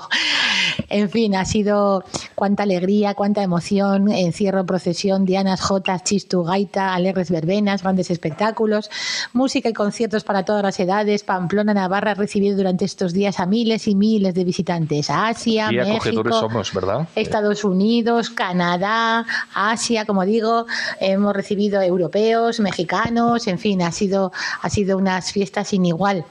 En 0.89 1.09
fin, 1.09 1.35
ha 1.35 1.45
sido 1.45 2.03
cuánta 2.35 2.63
alegría, 2.63 3.13
cuánta 3.13 3.43
emoción, 3.43 4.11
encierro, 4.11 4.65
procesión, 4.65 5.25
dianas, 5.25 5.61
jotas, 5.61 6.03
chistu, 6.03 6.43
gaita, 6.43 6.93
alegres 6.93 7.29
verbenas, 7.29 7.83
grandes 7.83 8.11
espectáculos, 8.11 8.89
música 9.33 9.69
y 9.69 9.73
conciertos 9.73 10.23
para 10.23 10.43
todas 10.43 10.63
las 10.63 10.79
edades. 10.79 11.23
Pamplona, 11.23 11.73
Navarra 11.73 12.11
ha 12.11 12.15
recibido 12.15 12.57
durante 12.57 12.85
estos 12.85 13.13
días 13.13 13.39
a 13.39 13.45
miles 13.45 13.87
y 13.87 13.95
miles 13.95 14.33
de 14.33 14.43
visitantes 14.43 15.09
a 15.09 15.27
Asia, 15.27 15.71
México, 15.71 16.23
somos, 16.31 16.73
¿verdad? 16.73 17.07
Estados 17.15 17.63
Unidos, 17.63 18.29
Canadá, 18.29 19.25
Asia, 19.53 20.05
como 20.05 20.25
digo, 20.25 20.65
hemos 20.99 21.33
recibido 21.33 21.81
europeos, 21.81 22.59
mexicanos, 22.59 23.47
en 23.47 23.59
fin, 23.59 23.81
ha 23.81 23.91
sido, 23.91 24.31
ha 24.61 24.69
sido 24.69 24.97
unas 24.97 25.31
fiestas 25.31 25.69
sin 25.69 25.85
igual. 25.85 26.25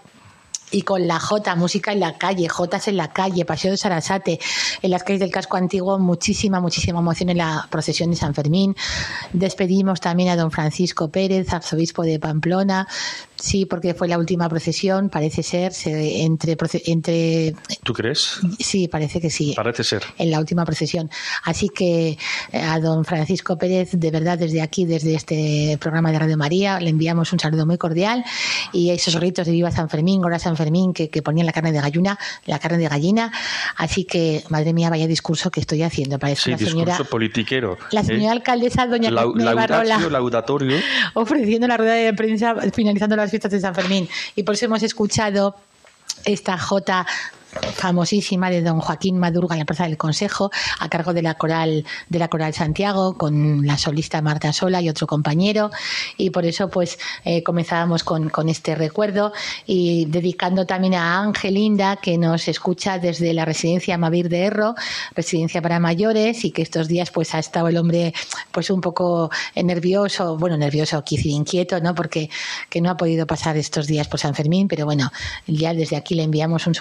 Y 0.73 0.83
con 0.83 1.07
la 1.07 1.21
Jota, 1.21 1.55
música 1.55 1.93
en 1.93 2.01
la 2.01 2.17
calle, 2.17 2.49
Jotas 2.49 2.89
en 2.89 2.97
la 2.97 3.13
calle, 3.13 3.45
Paseo 3.45 3.71
de 3.71 3.77
Sarasate, 3.77 4.41
en 4.81 4.91
las 4.91 5.05
calles 5.05 5.21
del 5.21 5.31
casco 5.31 5.59
antiguo, 5.59 5.99
muchísima, 5.99 6.61
muchísima 6.61 6.99
emoción 6.99 7.29
en 7.29 7.39
la 7.39 7.69
procesión 7.71 8.11
de 8.11 8.17
San 8.17 8.35
Fermín. 8.35 8.75
Despedimos 9.35 10.01
también 10.01 10.31
a 10.31 10.37
don 10.37 10.51
Francisco 10.51 11.11
Pérez, 11.11 11.53
arzobispo 11.53 12.03
de 12.03 12.19
Pamplona. 12.19 12.89
Sí, 13.43 13.67
porque 13.67 13.93
fue 13.93 14.07
la 14.07 14.19
última 14.19 14.49
procesión, 14.49 15.09
parece 15.09 15.43
ser, 15.43 15.73
se- 15.73 16.23
entre, 16.23 16.57
entre 16.87 17.55
¿Tú 17.83 17.93
crees? 17.93 18.39
sí, 18.61 18.87
parece 18.87 19.21
que 19.21 19.31
sí 19.31 19.53
Parece 19.57 19.83
ser. 19.83 20.05
en 20.17 20.31
la 20.31 20.39
última 20.39 20.65
procesión. 20.65 21.11
Así 21.43 21.69
que 21.69 22.17
eh, 22.53 22.61
a 22.63 22.79
don 22.79 23.05
Francisco 23.05 23.59
Pérez, 23.59 23.91
de 23.95 24.11
verdad, 24.13 24.39
desde 24.39 24.63
aquí, 24.63 24.85
desde 24.85 25.17
este 25.17 25.77
programa 25.81 26.13
de 26.13 26.21
Radio 26.21 26.37
María, 26.37 26.79
le 26.79 26.91
enviamos 26.91 27.33
un 27.33 27.41
saludo 27.41 27.67
muy 27.67 27.79
cordial 27.79 28.25
y 28.73 28.91
esos 28.91 29.17
gritos 29.17 29.45
de 29.47 29.53
Viva 29.53 29.73
San 29.73 29.89
Fermín, 29.91 30.23
Gora 30.23 30.39
San 30.39 30.57
Fermín, 30.57 30.93
que, 30.93 31.11
que 31.11 31.21
ponían 31.21 31.45
la 31.47 31.53
carne 31.53 31.73
de 31.73 31.81
gallina, 31.81 32.17
la 32.47 32.61
carne 32.61 32.79
de 32.79 32.87
gallina. 32.89 33.33
Así 33.77 34.05
que, 34.05 34.45
madre 34.51 34.73
mía, 34.73 34.89
vaya 34.89 35.09
discurso 35.09 35.51
que 35.51 35.59
estoy 35.59 35.83
haciendo. 35.83 36.21
Parece 36.21 36.43
Sí, 36.43 36.51
la 36.53 36.57
discurso 36.59 36.85
señora, 36.87 37.11
politiquero. 37.11 37.77
la 37.91 38.03
¿eh? 38.03 38.05
señora 38.05 38.33
alcaldesa, 38.33 38.87
doña 38.87 39.11
Barrola 39.11 39.85
laudatio, 39.85 40.11
laudatorio. 40.11 40.77
ofreciendo 41.15 41.67
la 41.67 41.77
rueda 41.77 41.95
de 41.95 42.15
prensa 42.15 42.55
finalizando 42.73 43.17
las 43.17 43.32
fiestas 43.33 43.51
de 43.51 43.61
San 43.61 43.75
Fermín. 43.75 44.09
Y 44.37 44.45
por 44.45 44.55
eso 44.55 44.67
hemos 44.67 44.83
escuchado 44.85 45.57
esta 46.25 46.57
jota 46.57 47.07
famosísima 47.75 48.51
de 48.51 48.63
don 48.63 48.81
Joaquín 48.81 49.19
Madurga 49.19 49.55
en 49.55 49.61
la 49.61 49.65
Plaza 49.65 49.85
del 49.85 49.97
Consejo 49.97 50.51
a 50.79 50.89
cargo 50.89 51.13
de 51.13 51.23
la 51.23 51.35
coral 51.35 51.85
de 52.09 52.19
la 52.19 52.29
coral 52.29 52.55
Santiago 52.55 53.17
con 53.19 53.67
la 53.67 53.77
solista 53.77 54.23
Marta 54.23 54.53
Sola 54.53 54.81
y 54.81 54.89
otro 54.89 55.07
compañero. 55.07 55.71
Y 56.17 56.31
por 56.31 56.47
eso 56.47 56.69
pues 56.69 56.99
eh, 57.25 57.43
comenzábamos 57.43 58.05
con, 58.05 58.31
este 58.49 58.75
recuerdo. 58.75 59.33
Y 59.67 60.07
dedicando 60.07 60.67
también 60.67 60.95
a 60.95 61.21
Angelinda 61.21 61.97
que 61.97 62.19
nos 62.19 62.49
escucha 62.49 62.99
desde 62.99 63.33
la 63.35 63.45
residencia 63.45 63.99
Mavir 63.99 64.29
de 64.29 64.45
Erro 64.45 64.75
residencia 65.15 65.63
para 65.63 65.79
mayores 65.79 66.45
y 66.45 66.51
que 66.51 66.63
estos 66.63 66.89
días 66.89 67.11
pues 67.11 67.35
ha 67.35 67.39
estado 67.39 67.69
el 67.69 67.77
hombre 67.77 68.15
pues 68.51 68.71
un 68.71 68.81
poco 68.81 69.31
nervioso 69.55 70.37
bueno 70.37 70.57
nervioso 70.57 71.03
quizá 71.05 71.29
inquieto 71.29 71.81
no 71.81 71.95
porque 71.95 72.31
que 72.69 72.81
no 72.81 72.91
ha 72.91 72.97
podido 72.97 73.27
pasar 73.27 73.57
estos 73.57 73.87
días 73.87 74.09
por 74.09 74.21
San 74.21 74.35
Fermín 74.35 74.69
pero 74.69 74.85
bueno 74.85 75.11
ya 75.47 75.75
desde 75.75 75.97
aquí 75.97 76.15
le 76.15 76.23
enviamos 76.23 76.67
un 76.67 76.75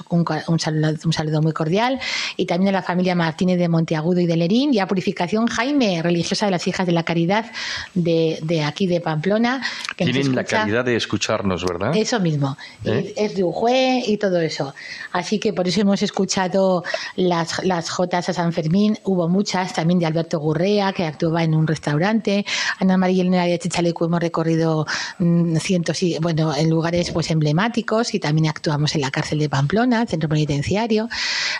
saludo, 0.61 0.93
un 1.05 1.13
saludo 1.13 1.41
muy 1.41 1.51
cordial. 1.51 1.99
Y 2.37 2.45
también 2.45 2.69
a 2.69 2.79
la 2.79 2.83
familia 2.83 3.15
Martínez 3.15 3.57
de 3.57 3.67
Monteagudo 3.67 4.19
y 4.19 4.25
de 4.25 4.37
Lerín 4.37 4.73
y 4.73 4.79
a 4.79 4.87
Purificación 4.87 5.47
Jaime, 5.47 6.01
religiosa 6.01 6.45
de 6.45 6.51
las 6.51 6.67
Hijas 6.67 6.85
de 6.85 6.93
la 6.93 7.03
Caridad 7.03 7.45
de, 7.93 8.39
de 8.43 8.63
aquí 8.63 8.87
de 8.87 9.01
Pamplona. 9.01 9.61
Que 9.95 10.05
Tienen 10.05 10.35
la 10.35 10.43
caridad 10.43 10.85
de 10.85 10.95
escucharnos, 10.95 11.65
¿verdad? 11.65 11.95
Eso 11.95 12.19
mismo. 12.19 12.57
¿Eh? 12.85 13.13
Es 13.17 13.35
de 13.35 13.43
Ujue 13.43 14.03
y 14.05 14.17
todo 14.17 14.39
eso. 14.39 14.73
Así 15.11 15.39
que 15.39 15.53
por 15.53 15.67
eso 15.67 15.81
hemos 15.81 16.01
escuchado 16.01 16.83
las, 17.15 17.63
las 17.63 17.89
Jotas 17.89 18.29
a 18.29 18.33
San 18.33 18.53
Fermín. 18.53 18.97
Hubo 19.03 19.27
muchas, 19.27 19.73
también 19.73 19.99
de 19.99 20.05
Alberto 20.05 20.39
Gurrea, 20.39 20.93
que 20.93 21.05
actuaba 21.05 21.43
en 21.43 21.53
un 21.53 21.67
restaurante. 21.67 22.45
Ana 22.79 22.97
María 22.97 23.21
Elena 23.21 23.45
de 23.45 23.59
Chichalecu 23.59 24.05
hemos 24.05 24.19
recorrido 24.19 24.85
mm, 25.19 25.57
cientos 25.57 26.01
y, 26.03 26.17
bueno, 26.19 26.55
en 26.55 26.69
lugares 26.69 27.11
pues 27.11 27.31
emblemáticos 27.31 28.13
y 28.13 28.19
también 28.19 28.47
actuamos 28.47 28.95
en 28.95 29.01
la 29.01 29.11
cárcel 29.11 29.39
de 29.39 29.49
Pamplona, 29.49 30.05
centro 30.05 30.29
penitenciario. 30.51 31.09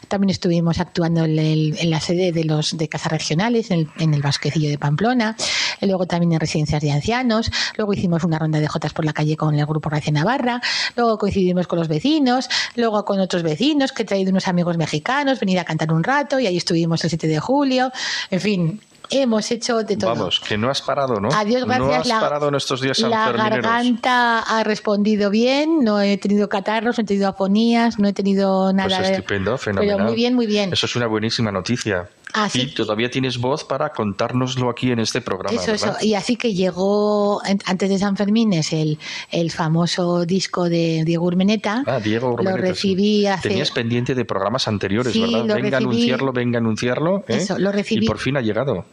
También 0.08 0.32
estuvimos 0.32 0.80
actuando 0.80 1.24
en, 1.24 1.90
la 1.90 2.00
sede 2.00 2.32
de 2.32 2.44
los 2.44 2.78
de 2.78 2.90
casas 2.90 3.12
regionales, 3.12 3.72
en 3.72 3.80
el, 3.80 3.90
en 4.00 4.22
Vasquecillo 4.22 4.70
de 4.70 4.78
Pamplona. 4.78 5.36
Y 5.80 5.86
luego 5.86 6.06
también 6.06 6.34
en 6.34 6.40
residencias 6.40 6.82
de 6.82 6.92
ancianos. 6.92 7.52
Luego 7.78 7.94
hicimos 7.94 8.24
una 8.24 8.38
ronda 8.38 8.60
de 8.60 8.68
Jotas 8.68 8.94
por 8.94 9.06
la 9.06 9.14
calle 9.14 9.38
con 9.38 9.56
el 9.56 9.66
grupo 9.66 9.90
Racia 9.90 10.12
Navarra. 10.12 10.62
Luego 10.96 11.18
coincidimos 11.18 11.68
con 11.68 11.80
los 11.80 11.88
vecinos. 11.88 12.50
Luego 12.76 13.06
con 13.06 13.20
otros 13.20 13.44
vecinos 13.44 13.92
que 13.92 14.04
he 14.04 14.06
traído 14.06 14.32
unos 14.32 14.48
amigos 14.48 14.78
mexicanos, 14.78 15.40
venir 15.40 15.60
a 15.60 15.64
cantar 15.64 15.94
un 15.94 16.04
rato 16.04 16.40
y 16.40 16.48
ahí 16.48 16.58
estuvimos 16.58 17.04
el 17.04 17.10
7 17.10 17.28
de 17.28 17.40
julio. 17.40 17.92
En 18.30 18.42
fin, 18.42 18.82
hemos 19.12 19.52
hecho 19.52 19.84
de 19.84 19.98
todo. 19.98 20.16
Vamos, 20.16 20.40
que 20.40 20.58
no 20.58 20.70
has 20.70 20.82
parado, 20.82 21.20
¿no? 21.20 21.30
Adiós, 21.32 21.66
gracias. 21.66 22.08
No 22.08 22.16
has 22.16 22.24
parado 22.24 22.48
en 22.50 22.56
estos 22.56 22.82
días 22.82 23.00
La 23.00 23.32
garganta 23.32 24.40
ha 24.40 24.64
respondido 24.64 25.30
bien, 25.30 25.84
no 25.84 26.02
he 26.02 26.18
tenido 26.18 26.50
catarros, 26.50 26.98
no 26.98 27.04
he 27.04 27.06
tenido 27.06 27.28
afonías, 27.28 28.00
no 28.00 28.08
he 28.08 28.14
tenido 28.14 28.74
nada. 28.74 28.98
Pues 28.98 29.10
estupendo, 29.12 29.58
fenomenal. 29.58 29.96
Pero 29.96 30.08
muy 30.08 30.16
bien, 30.16 30.34
muy 30.34 30.48
bien. 30.48 30.74
Eso 30.74 30.86
es 30.86 30.96
una 30.96 31.08
buenísima 31.08 31.52
noticia. 31.52 32.10
y 32.54 32.74
todavía 32.74 33.10
tienes 33.10 33.38
voz 33.38 33.64
para 33.64 33.90
contárnoslo 33.90 34.70
aquí 34.70 34.92
en 34.92 35.00
este 35.00 35.22
programa. 35.22 35.62
Eso, 35.62 35.74
eso. 35.74 35.96
Y 36.02 36.14
así 36.14 36.38
que 36.38 36.54
llegó, 36.54 37.42
antes 37.66 37.90
de 37.90 37.98
San 37.98 38.16
Fermín, 38.16 38.54
es 38.54 38.72
el, 38.74 38.98
el 39.32 39.52
famoso 39.52 40.26
disco 40.26 40.70
de 40.70 41.04
Diego 41.06 41.26
Urmeneta. 41.26 41.84
Ah, 41.86 42.00
Diego 42.00 42.30
Urmeneta. 42.34 42.58
Lo 42.58 42.62
recibí 42.62 43.26
hace... 43.26 43.50
Tenías 43.50 43.72
pendiente 43.72 44.16
de 44.16 44.26
programas 44.26 44.68
anteriores, 44.68 45.20
¿verdad? 45.20 45.56
venga 45.56 45.78
a 45.78 45.80
anunciarlo, 45.80 46.32
venga 46.32 46.58
a 46.58 46.62
anunciarlo. 46.62 47.20
¿eh? 47.28 47.38
Eso, 47.38 47.60
lo 47.60 47.72
recibí. 47.72 48.06
Y 48.06 48.08
por 48.08 48.18
fin 48.18 48.38
ha 48.38 48.42
llegado. 48.42 48.86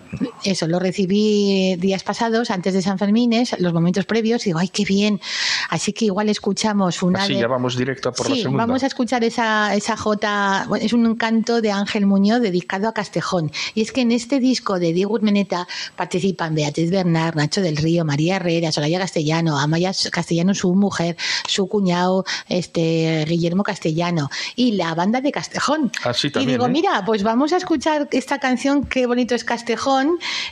Eso, 0.45 0.67
lo 0.67 0.79
recibí 0.79 1.77
días 1.77 2.03
pasados, 2.03 2.51
antes 2.51 2.75
de 2.75 2.83
San 2.83 2.99
Fermín, 2.99 3.33
los 3.59 3.73
momentos 3.73 4.07
previos, 4.07 4.47
y 4.47 4.51
digo, 4.51 4.59
¡ay, 4.59 4.69
qué 4.69 4.85
bien! 4.85 5.21
Así 5.69 5.93
que 5.93 6.07
igual 6.07 6.29
escuchamos 6.29 7.03
una. 7.03 7.23
Así 7.23 7.35
de... 7.35 7.41
ya 7.41 7.47
vamos 7.47 7.77
directo 7.77 8.09
a 8.09 8.13
por 8.13 8.27
sí, 8.27 8.33
la 8.33 8.43
segunda. 8.43 8.67
Vamos 8.67 8.83
a 8.83 8.87
escuchar 8.87 9.25
esa, 9.25 9.75
esa 9.75 9.97
Jota, 9.97 10.65
bueno, 10.69 10.85
es 10.85 10.93
un 10.93 11.15
canto 11.17 11.61
de 11.61 11.73
Ángel 11.73 12.07
Muñoz 12.07 12.41
dedicado 12.41 12.89
a 12.89 12.95
Castejón. 12.95 13.51
Y 13.75 13.83
es 13.83 13.93
que 13.93 14.03
en 14.03 14.13
este 14.13 14.41
disco 14.41 14.79
de 14.79 14.93
Diego 14.93 15.15
Urmeneta 15.15 15.67
participan 15.97 16.55
Beatriz 16.55 16.91
Bernard, 16.91 17.37
Nacho 17.37 17.61
del 17.61 17.77
Río, 17.77 18.05
María 18.05 18.37
Herrera, 18.37 18.73
Soraya 18.73 18.99
Castellano, 18.99 19.59
Amaya 19.59 19.93
Castellano, 20.11 20.55
su 20.55 20.75
mujer, 20.75 21.17
su 21.47 21.69
cuñado, 21.69 22.25
este 22.49 23.25
Guillermo 23.29 23.63
Castellano, 23.63 24.31
y 24.57 24.73
la 24.73 24.95
banda 24.95 25.21
de 25.21 25.33
Castejón. 25.33 25.93
Así 26.05 26.29
y 26.29 26.31
también, 26.31 26.53
digo, 26.53 26.67
¿eh? 26.67 26.71
mira, 26.71 27.03
pues 27.05 27.23
vamos 27.23 27.53
a 27.53 27.57
escuchar 27.57 28.09
esta 28.13 28.39
canción, 28.39 28.85
qué 28.85 29.07
bonito 29.07 29.35
es 29.35 29.45
Castejón, 29.45 29.98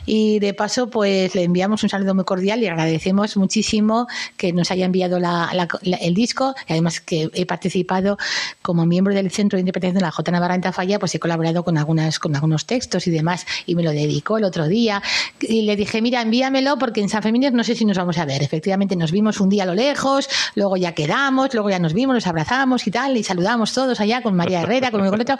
y 0.05 0.39
de 0.39 0.53
paso, 0.53 0.89
pues 0.89 1.33
le 1.35 1.43
enviamos 1.43 1.83
un 1.83 1.89
saludo 1.89 2.13
muy 2.15 2.25
cordial 2.25 2.61
y 2.61 2.67
agradecemos 2.67 3.37
muchísimo 3.37 4.07
que 4.37 4.53
nos 4.53 4.71
haya 4.71 4.85
enviado 4.85 5.19
la, 5.19 5.49
la, 5.53 5.67
la, 5.81 5.97
el 5.97 6.13
disco, 6.13 6.55
y 6.67 6.73
además 6.73 7.01
que 7.01 7.29
he 7.33 7.45
participado 7.45 8.17
como 8.61 8.85
miembro 8.85 9.13
del 9.13 9.31
Centro 9.31 9.57
de 9.57 9.61
Interpretación 9.61 9.95
de 9.95 10.01
la 10.01 10.11
J. 10.11 10.31
Navarra 10.31 10.55
en 10.55 10.61
Tafalla, 10.61 10.99
pues 10.99 11.15
he 11.15 11.19
colaborado 11.19 11.63
con 11.63 11.77
algunas, 11.77 12.19
con 12.19 12.35
algunos 12.35 12.65
textos 12.65 13.07
y 13.07 13.11
demás, 13.11 13.45
y 13.65 13.75
me 13.75 13.83
lo 13.83 13.91
dedicó 13.91 14.37
el 14.37 14.43
otro 14.43 14.67
día, 14.67 15.01
y 15.39 15.61
le 15.63 15.75
dije, 15.75 16.01
mira, 16.01 16.21
envíamelo 16.21 16.77
porque 16.77 17.01
en 17.01 17.09
San 17.09 17.23
Fermín 17.23 17.37
no 17.53 17.63
sé 17.63 17.75
si 17.75 17.85
nos 17.85 17.97
vamos 17.97 18.17
a 18.17 18.25
ver. 18.25 18.41
Efectivamente, 18.41 18.95
nos 18.95 19.11
vimos 19.11 19.39
un 19.39 19.49
día 19.49 19.63
a 19.63 19.65
lo 19.65 19.75
lejos, 19.75 20.27
luego 20.55 20.75
ya 20.77 20.93
quedamos, 20.93 21.53
luego 21.53 21.69
ya 21.69 21.79
nos 21.79 21.93
vimos, 21.93 22.15
nos 22.15 22.27
abrazamos 22.27 22.87
y 22.87 22.91
tal, 22.91 23.15
y 23.15 23.23
saludamos 23.23 23.73
todos 23.73 23.99
allá 23.99 24.21
con 24.21 24.35
María 24.35 24.61
Herrera, 24.61 24.91
con 24.91 25.01
mi 25.01 25.07
otro, 25.07 25.37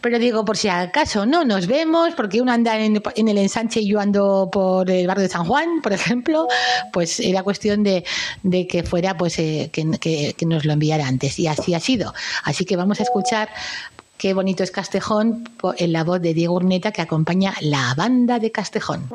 pero 0.00 0.18
digo, 0.18 0.44
por 0.44 0.56
si 0.56 0.68
acaso 0.68 1.26
no 1.26 1.44
nos 1.44 1.66
vemos, 1.66 2.14
porque 2.14 2.40
uno 2.40 2.52
anda 2.52 2.78
en, 2.78 3.02
en 3.14 3.28
el 3.28 3.38
ensanche 3.46 3.80
y 3.80 3.88
yo 3.88 4.00
ando 4.00 4.48
por 4.52 4.90
el 4.90 5.06
barrio 5.06 5.22
de 5.22 5.28
San 5.28 5.44
Juan, 5.44 5.80
por 5.82 5.92
ejemplo, 5.92 6.46
pues 6.92 7.20
era 7.20 7.42
cuestión 7.42 7.82
de, 7.82 8.04
de 8.42 8.66
que 8.66 8.82
fuera, 8.82 9.16
pues 9.16 9.38
eh, 9.38 9.70
que, 9.72 10.34
que, 10.36 10.46
nos 10.46 10.64
lo 10.64 10.72
enviara 10.72 11.06
antes. 11.06 11.38
Y 11.38 11.46
así 11.46 11.74
ha 11.74 11.80
sido. 11.80 12.14
Así 12.44 12.64
que 12.64 12.76
vamos 12.76 13.00
a 13.00 13.02
escuchar 13.02 13.48
qué 14.18 14.34
bonito 14.34 14.62
es 14.62 14.70
Castejón 14.70 15.48
en 15.78 15.92
la 15.92 16.04
voz 16.04 16.20
de 16.20 16.34
Diego 16.34 16.54
Urneta 16.54 16.92
que 16.92 17.02
acompaña 17.02 17.54
la 17.60 17.94
banda 17.96 18.38
de 18.38 18.52
Castejón. 18.52 19.08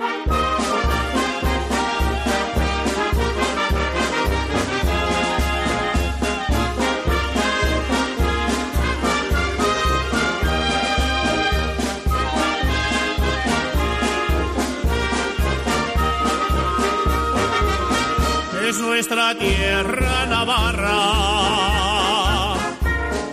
Nuestra 19.13 19.38
tierra 19.38 20.26
navarra, 20.26 21.04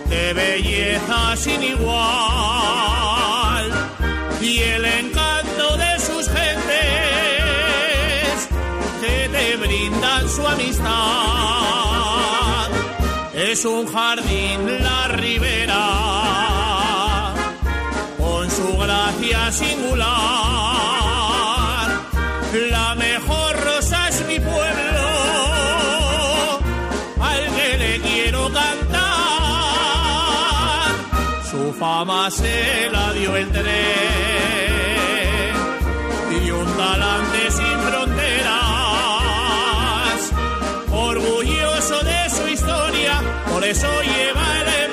de 0.09 0.33
belleza 0.33 1.37
sin 1.37 1.63
igual, 1.63 3.71
y 4.41 4.59
el 4.59 4.83
encanto 4.83 5.77
de 5.77 5.97
sus 5.99 6.27
gentes 6.27 6.49
que 8.99 9.29
te 9.29 9.55
brindan 9.55 10.27
su 10.27 10.45
amistad. 10.45 10.89
Es 13.33 13.63
un 13.63 13.87
jardín 13.87 14.83
la 14.83 15.07
ribera, 15.07 15.93
con 18.17 18.51
su 18.51 18.77
gracia 18.77 19.49
singular, 19.53 20.68
fama 31.79 32.29
se 32.29 32.89
la 32.91 33.13
dio 33.13 33.35
el 33.37 33.49
tren. 33.49 33.65
Y 36.43 36.51
un 36.51 36.65
talante 36.77 37.51
sin 37.51 37.79
fronteras, 37.87 38.49
orgulloso 40.91 42.03
de 42.03 42.29
su 42.29 42.47
historia, 42.47 43.21
por 43.49 43.63
eso 43.63 43.87
lleva 44.01 44.45
el 44.59 44.88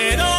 quiero 0.00 0.29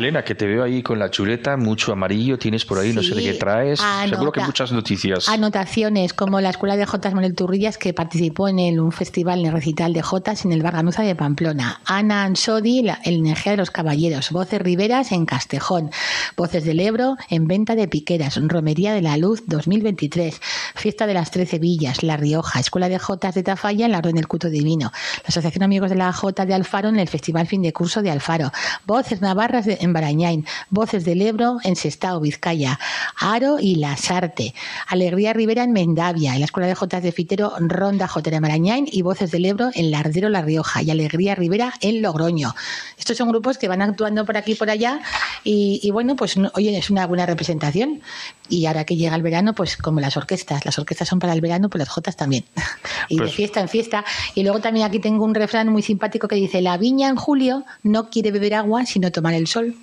Elena, 0.00 0.24
que 0.24 0.34
te 0.34 0.46
veo 0.46 0.64
ahí 0.64 0.82
con 0.82 0.98
la 0.98 1.10
chuleta, 1.10 1.58
mucho 1.58 1.92
amarillo, 1.92 2.38
tienes 2.38 2.64
por 2.64 2.78
ahí, 2.78 2.92
no 2.94 3.02
sé 3.02 3.14
de 3.14 3.22
qué 3.22 3.34
traes. 3.34 3.80
Seguro 4.08 4.32
que 4.32 4.40
muchas 4.40 4.72
noticias. 4.72 5.28
Anotaciones, 5.28 6.14
como 6.14 6.40
la 6.40 6.48
Escuela 6.48 6.76
de 6.76 6.86
Jotas 6.86 7.12
Manuel 7.12 7.34
Turrillas, 7.34 7.76
que 7.76 7.92
participó 7.92 8.48
en 8.48 8.58
el, 8.58 8.80
un 8.80 8.92
festival, 8.92 9.40
en 9.40 9.46
el 9.46 9.52
recital 9.52 9.92
de 9.92 10.00
Jotas 10.00 10.44
en 10.46 10.52
el 10.52 10.62
Barganuza 10.62 11.02
de 11.02 11.14
Pamplona. 11.14 11.80
Ana 11.84 12.24
Ansodi, 12.24 12.78
el 12.80 13.14
energía 13.14 13.52
de 13.52 13.58
los 13.58 13.70
caballeros. 13.70 14.30
Voces 14.30 14.62
Riveras 14.62 15.12
en 15.12 15.26
Castejón. 15.26 15.90
Voces 16.34 16.64
del 16.64 16.80
Ebro 16.80 17.16
en 17.28 17.46
Venta 17.46 17.74
de 17.74 17.86
Piqueras. 17.86 18.40
Romería 18.42 18.94
de 18.94 19.02
la 19.02 19.18
Luz 19.18 19.42
2023. 19.46 20.40
Fiesta 20.76 21.06
de 21.06 21.12
las 21.12 21.30
Trece 21.30 21.58
Villas, 21.58 22.02
La 22.02 22.16
Rioja. 22.16 22.58
Escuela 22.58 22.88
de 22.88 22.98
Jotas 22.98 23.34
de 23.34 23.42
Tafalla 23.42 23.84
en 23.84 23.92
la 23.92 23.98
Orden 23.98 24.14
del 24.14 24.28
Culto 24.28 24.48
Divino. 24.48 24.92
La 25.24 25.28
Asociación 25.28 25.62
Amigos 25.62 25.90
de 25.90 25.96
la 25.96 26.10
Jota 26.12 26.46
de 26.46 26.54
Alfaro 26.54 26.88
en 26.88 26.98
el 26.98 27.08
Festival 27.08 27.46
Fin 27.46 27.60
de 27.60 27.74
Curso 27.74 28.00
de 28.00 28.10
Alfaro. 28.10 28.50
Voces 28.86 29.20
Navarras 29.20 29.66
de 29.66 29.89
en 29.89 29.89
Barañain, 29.92 30.46
Voces 30.70 31.04
del 31.04 31.22
Ebro 31.22 31.58
en 31.64 31.76
Sestao, 31.76 32.20
Vizcaya, 32.20 32.78
Aro 33.18 33.58
y 33.60 33.76
Lasarte, 33.76 34.54
Alegría 34.86 35.32
Rivera 35.32 35.64
en 35.64 35.72
Mendavia, 35.72 36.34
en 36.34 36.40
la 36.40 36.46
Escuela 36.46 36.66
de 36.66 36.74
Jotas 36.74 37.02
de 37.02 37.12
Fitero, 37.12 37.52
Ronda 37.58 38.08
Jotera 38.08 38.36
en 38.36 38.86
y 38.90 39.02
Voces 39.02 39.30
del 39.30 39.46
Ebro 39.46 39.70
en 39.74 39.90
Lardero, 39.90 40.28
La 40.28 40.42
Rioja 40.42 40.82
y 40.82 40.90
Alegría 40.90 41.34
Rivera 41.34 41.74
en 41.80 42.02
Logroño. 42.02 42.54
Estos 42.98 43.16
son 43.16 43.28
grupos 43.28 43.58
que 43.58 43.68
van 43.68 43.82
actuando 43.82 44.24
por 44.24 44.36
aquí 44.36 44.52
y 44.52 44.54
por 44.54 44.70
allá 44.70 45.00
y, 45.44 45.90
bueno, 45.90 46.16
pues 46.16 46.36
oye, 46.54 46.76
es 46.76 46.90
una 46.90 47.06
buena 47.06 47.26
representación 47.26 48.00
y 48.48 48.66
ahora 48.66 48.84
que 48.84 48.96
llega 48.96 49.14
el 49.16 49.22
verano, 49.22 49.54
pues 49.54 49.76
como 49.76 50.00
las 50.00 50.16
orquestas, 50.16 50.64
las 50.64 50.78
orquestas 50.78 51.08
son 51.08 51.18
para 51.18 51.32
el 51.32 51.40
verano, 51.40 51.70
pues 51.70 51.80
las 51.80 51.88
jotas 51.88 52.16
también. 52.16 52.44
y 53.08 53.16
de 53.16 53.22
pues 53.22 53.34
fiesta 53.34 53.60
en 53.60 53.68
fiesta. 53.68 54.04
Y 54.34 54.42
luego 54.42 54.60
también 54.60 54.86
aquí 54.86 54.98
tengo 54.98 55.24
un 55.24 55.34
refrán 55.34 55.68
muy 55.68 55.82
simpático 55.82 56.28
que 56.28 56.36
dice, 56.36 56.60
la 56.60 56.76
viña 56.76 57.08
en 57.08 57.16
julio 57.16 57.64
no 57.82 58.10
quiere 58.10 58.30
beber 58.32 58.54
agua 58.54 58.84
sino 58.86 59.10
tomar 59.12 59.34
el 59.34 59.46
sol. 59.46 59.74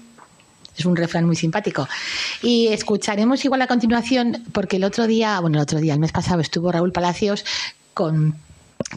Es 0.78 0.86
un 0.86 0.96
refrán 0.96 1.26
muy 1.26 1.36
simpático. 1.36 1.88
Y 2.42 2.68
escucharemos 2.68 3.44
igual 3.46 3.62
a 3.62 3.68
continuación, 3.68 4.44
porque 4.52 4.78
el 4.78 4.84
otro 4.84 5.08
día, 5.08 5.40
bueno, 5.40 5.58
el 5.58 5.64
otro 5.64 5.80
día, 5.80 5.94
el 5.94 6.00
mes 6.00 6.12
pasado, 6.12 6.42
estuvo 6.42 6.72
Raúl 6.72 6.92
Palacios 6.92 7.46
con 7.94 8.36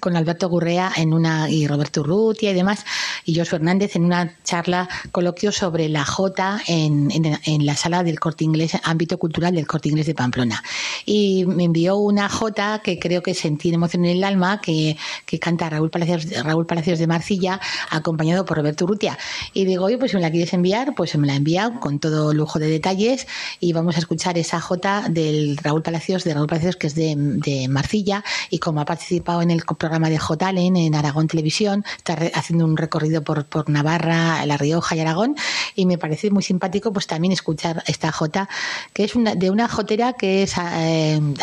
con 0.00 0.16
Alberto 0.16 0.48
Gurrea 0.48 0.92
en 0.96 1.12
una 1.12 1.50
y 1.50 1.66
Roberto 1.66 2.02
Urrutia 2.02 2.50
y 2.50 2.54
demás 2.54 2.84
y 3.24 3.38
Josué 3.38 3.56
Hernández 3.56 3.96
en 3.96 4.04
una 4.04 4.36
charla 4.44 4.88
coloquio 5.10 5.52
sobre 5.52 5.88
la 5.88 6.04
Jota 6.04 6.60
en, 6.66 7.10
en, 7.10 7.66
la 7.66 7.76
sala 7.76 8.02
del 8.02 8.20
Corte 8.20 8.44
Inglés, 8.44 8.72
ámbito 8.82 9.18
cultural 9.18 9.54
del 9.54 9.66
Corte 9.66 9.88
Inglés 9.88 10.06
de 10.06 10.14
Pamplona. 10.14 10.62
Y 11.04 11.44
me 11.46 11.64
envió 11.64 11.96
una 11.96 12.28
Jota 12.28 12.80
que 12.82 12.98
creo 12.98 13.22
que 13.22 13.34
sentí 13.34 13.72
emoción 13.72 14.04
en 14.04 14.18
el 14.18 14.24
alma, 14.24 14.60
que, 14.60 14.96
que 15.26 15.38
canta 15.38 15.70
Raúl 15.70 15.90
Palacios, 15.90 16.26
Raúl 16.44 16.66
Palacios 16.66 16.98
de 16.98 17.06
Marcilla, 17.06 17.60
acompañado 17.90 18.44
por 18.44 18.56
Roberto 18.56 18.84
Urrutia. 18.84 19.18
Y 19.52 19.64
digo, 19.64 19.84
oye, 19.84 19.98
pues 19.98 20.10
si 20.10 20.16
me 20.16 20.22
la 20.22 20.30
quieres 20.30 20.52
enviar, 20.52 20.94
pues 20.94 21.16
me 21.16 21.26
la 21.26 21.36
enviado 21.36 21.80
con 21.80 21.98
todo 21.98 22.32
lujo 22.32 22.58
de 22.58 22.68
detalles 22.68 23.26
y 23.60 23.72
vamos 23.72 23.96
a 23.96 23.98
escuchar 23.98 24.38
esa 24.38 24.60
Jota 24.60 25.06
del 25.08 25.56
Raúl 25.56 25.82
Palacios, 25.82 26.24
de 26.24 26.34
Raúl 26.34 26.46
Palacios, 26.46 26.76
que 26.76 26.86
es 26.86 26.94
de, 26.94 27.14
de 27.16 27.68
Marcilla, 27.68 28.24
y 28.50 28.58
como 28.58 28.80
ha 28.80 28.84
participado 28.84 29.42
en 29.42 29.50
el 29.50 29.62
programa 29.62 30.10
de 30.10 30.18
Jotalen 30.18 30.76
en 30.76 30.94
Aragón 30.94 31.28
Televisión, 31.28 31.84
está 31.96 32.18
haciendo 32.34 32.64
un 32.64 32.76
recorrido 32.76 33.22
por, 33.22 33.46
por 33.46 33.68
Navarra, 33.68 34.44
La 34.46 34.56
Rioja 34.56 34.96
y 34.96 35.00
Aragón, 35.00 35.36
y 35.74 35.86
me 35.86 35.98
parece 35.98 36.30
muy 36.30 36.42
simpático 36.42 36.92
pues 36.92 37.06
también 37.06 37.32
escuchar 37.32 37.82
esta 37.86 38.12
Jota, 38.12 38.48
que 38.92 39.04
es 39.04 39.14
una, 39.14 39.34
de 39.34 39.50
una 39.50 39.68
jotera 39.68 40.12
que 40.14 40.42
es 40.42 40.54
eh, 40.58 40.89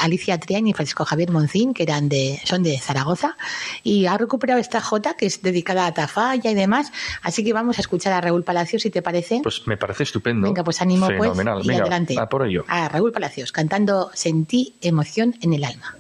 Alicia 0.02 0.40
Trián 0.40 0.68
y 0.68 0.74
Francisco 0.74 1.06
Javier 1.06 1.32
Moncín, 1.32 1.74
que 1.74 1.84
eran 1.84 2.10
de, 2.10 2.40
son 2.44 2.64
de 2.64 2.78
Zaragoza, 2.80 3.36
y 3.84 4.06
ha 4.06 4.18
recuperado 4.18 4.60
esta 4.60 4.82
Jota 4.82 5.16
que 5.16 5.26
es 5.26 5.42
dedicada 5.42 5.86
a 5.86 5.94
Tafalla 5.94 6.52
y 6.52 6.56
demás, 6.56 6.92
así 7.22 7.44
que 7.44 7.54
vamos 7.54 7.78
a 7.78 7.82
escuchar 7.82 8.14
a 8.14 8.22
Raúl 8.22 8.44
Palacios, 8.44 8.82
si 8.82 8.90
te 8.90 9.02
parece. 9.02 9.42
Pues 9.44 9.66
me 9.66 9.78
parece 9.78 10.04
estupendo. 10.04 10.48
Venga, 10.48 10.64
pues 10.64 10.82
ánimo 10.82 11.08
pues 11.18 11.32
y 11.64 11.72
adelante. 11.72 12.16
A 12.20 12.30
por 12.30 12.46
ello. 12.46 12.66
A 12.68 12.90
Raúl 12.90 13.12
Palacios, 13.12 13.52
cantando 13.52 14.12
Sentí 14.14 14.76
emoción 14.82 15.36
en 15.42 15.54
el 15.54 15.64
alma. 15.64 15.98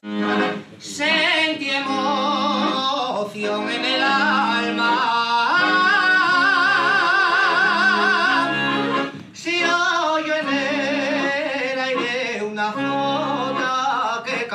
Sentí 0.79 1.69
emoción 1.69 3.69
en 3.69 3.85
el 3.85 3.93
alma. 3.93 3.96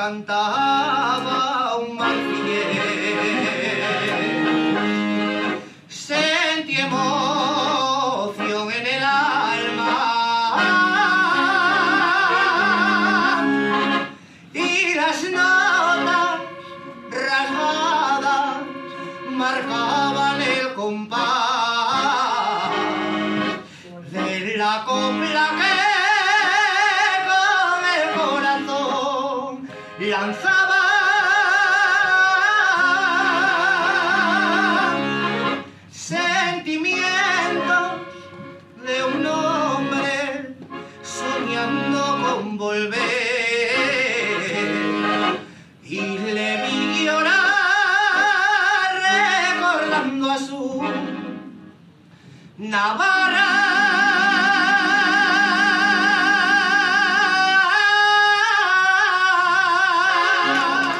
Cantaba 0.03 1.77
un. 1.77 1.97
Sentí 5.87 6.75
emoción 6.87 8.65
en 8.79 8.85
el 8.95 9.03
alma. 9.03 9.95
Y 14.53 14.93
las 14.99 15.19
notas 15.37 16.39
rasgadas 17.09 18.55
marcaban 19.31 20.41
el 20.41 20.73
compás 20.73 21.52
soñando 41.63 42.03
con 42.21 42.57
volver 42.57 42.99
y 45.83 46.01
le 46.35 46.67
vi 46.67 47.05
llorar 47.05 47.33
recordando 49.07 50.31
a 50.31 50.37
su 50.37 50.81
Navarra. 52.57 53.22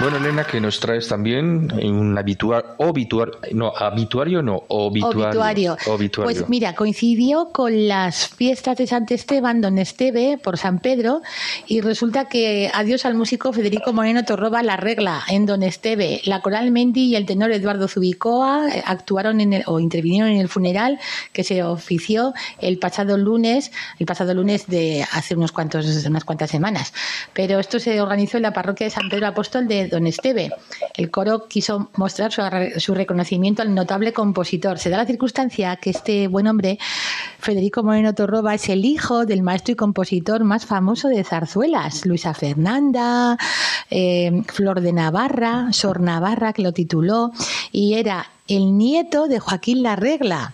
Bueno, 0.04 0.18
Elena, 0.18 0.44
que 0.44 0.60
nos 0.60 0.82
traes 0.82 1.08
también 1.08 1.72
un 1.82 2.18
habitual, 2.18 2.76
obituario, 2.76 3.40
no, 3.54 3.72
habituario 3.74 4.42
no, 4.42 4.62
obituario. 4.68 5.78
obituario. 5.88 6.24
Pues 6.26 6.50
mira, 6.50 6.76
coincidió 6.76 7.52
con 7.54 7.88
las 7.88 8.28
fiestas 8.28 8.76
de 8.76 8.86
Sant 8.86 9.10
Esteban, 9.12 9.62
don 9.62 9.78
Esteve, 9.78 10.38
por 10.38 10.58
San 10.58 10.80
Pedro, 10.80 11.22
y 11.68 11.80
resulta 11.80 12.26
que 12.26 12.70
adiós 12.74 13.06
al 13.06 13.16
músico 13.16 13.54
Federico 13.54 13.94
Moreno 13.94 14.26
Torroba 14.26 14.62
la 14.62 14.76
regla 14.76 15.24
en 15.30 15.46
don 15.46 15.64
Esteve. 15.64 16.20
La 16.26 16.42
coral 16.42 16.72
Mendy 16.72 17.06
y 17.06 17.16
el 17.16 17.26
tenor 17.26 17.54
Eduardo 17.54 17.88
Zubicoa 17.88 18.68
actuaron 18.86 19.40
en 19.40 19.54
el, 19.54 19.64
o 19.68 19.80
intervinieron 19.80 20.32
en 20.32 20.42
el 20.42 20.50
funeral 20.50 21.00
que 21.32 21.46
se 21.46 21.64
ofició 21.64 22.34
el 22.60 22.78
pasado 22.78 23.18
lunes, 23.18 23.72
el 24.00 24.06
pasado 24.06 24.34
lunes 24.34 24.68
de 24.68 25.06
hace 25.14 25.34
unos 25.34 25.54
cuantos, 25.54 26.06
unas 26.06 26.26
cuantas 26.26 26.50
semanas. 26.50 26.94
Pero 27.32 27.58
esto 27.58 27.80
se 27.80 28.02
organizó 28.02 28.36
en 28.36 28.44
la 28.44 28.52
parroquia 28.52 28.88
de 28.88 28.92
San 28.92 29.08
Pedro 29.08 29.28
Apóstol 29.28 29.66
de 29.66 29.93
Don 29.94 30.08
Esteve. 30.08 30.52
El 30.96 31.12
coro 31.12 31.48
quiso 31.48 31.90
mostrar 31.96 32.32
su, 32.32 32.94
reconocimiento 32.94 33.62
al 33.62 33.74
notable 33.74 34.12
compositor. 34.12 34.80
Se 34.80 34.90
da 34.90 34.98
la 34.98 35.06
circunstancia 35.06 35.76
que 35.76 35.92
este 35.92 36.28
buen 36.28 36.48
hombre, 36.48 36.80
Federico 37.40 37.84
Moreno 37.84 38.14
Torroba, 38.14 38.56
es 38.56 38.70
el 38.70 38.86
hijo 38.86 39.26
del 39.26 39.44
maestro 39.44 39.74
y 39.74 39.76
compositor 39.76 40.44
más 40.44 40.66
famoso 40.66 41.10
de 41.10 41.24
zarzuelas, 41.24 42.06
Luisa 42.06 42.34
Fernanda, 42.34 43.38
eh, 43.90 44.42
Flor 44.48 44.82
de 44.82 44.94
Navarra, 44.94 45.72
Sor 45.72 46.02
Navarra, 46.02 46.54
que 46.54 46.64
lo 46.64 46.74
tituló, 46.74 47.32
y 47.72 47.94
era 47.94 48.28
el 48.48 48.78
nieto 48.78 49.28
de 49.28 49.40
Joaquín 49.40 49.84
Larregla. 49.84 50.54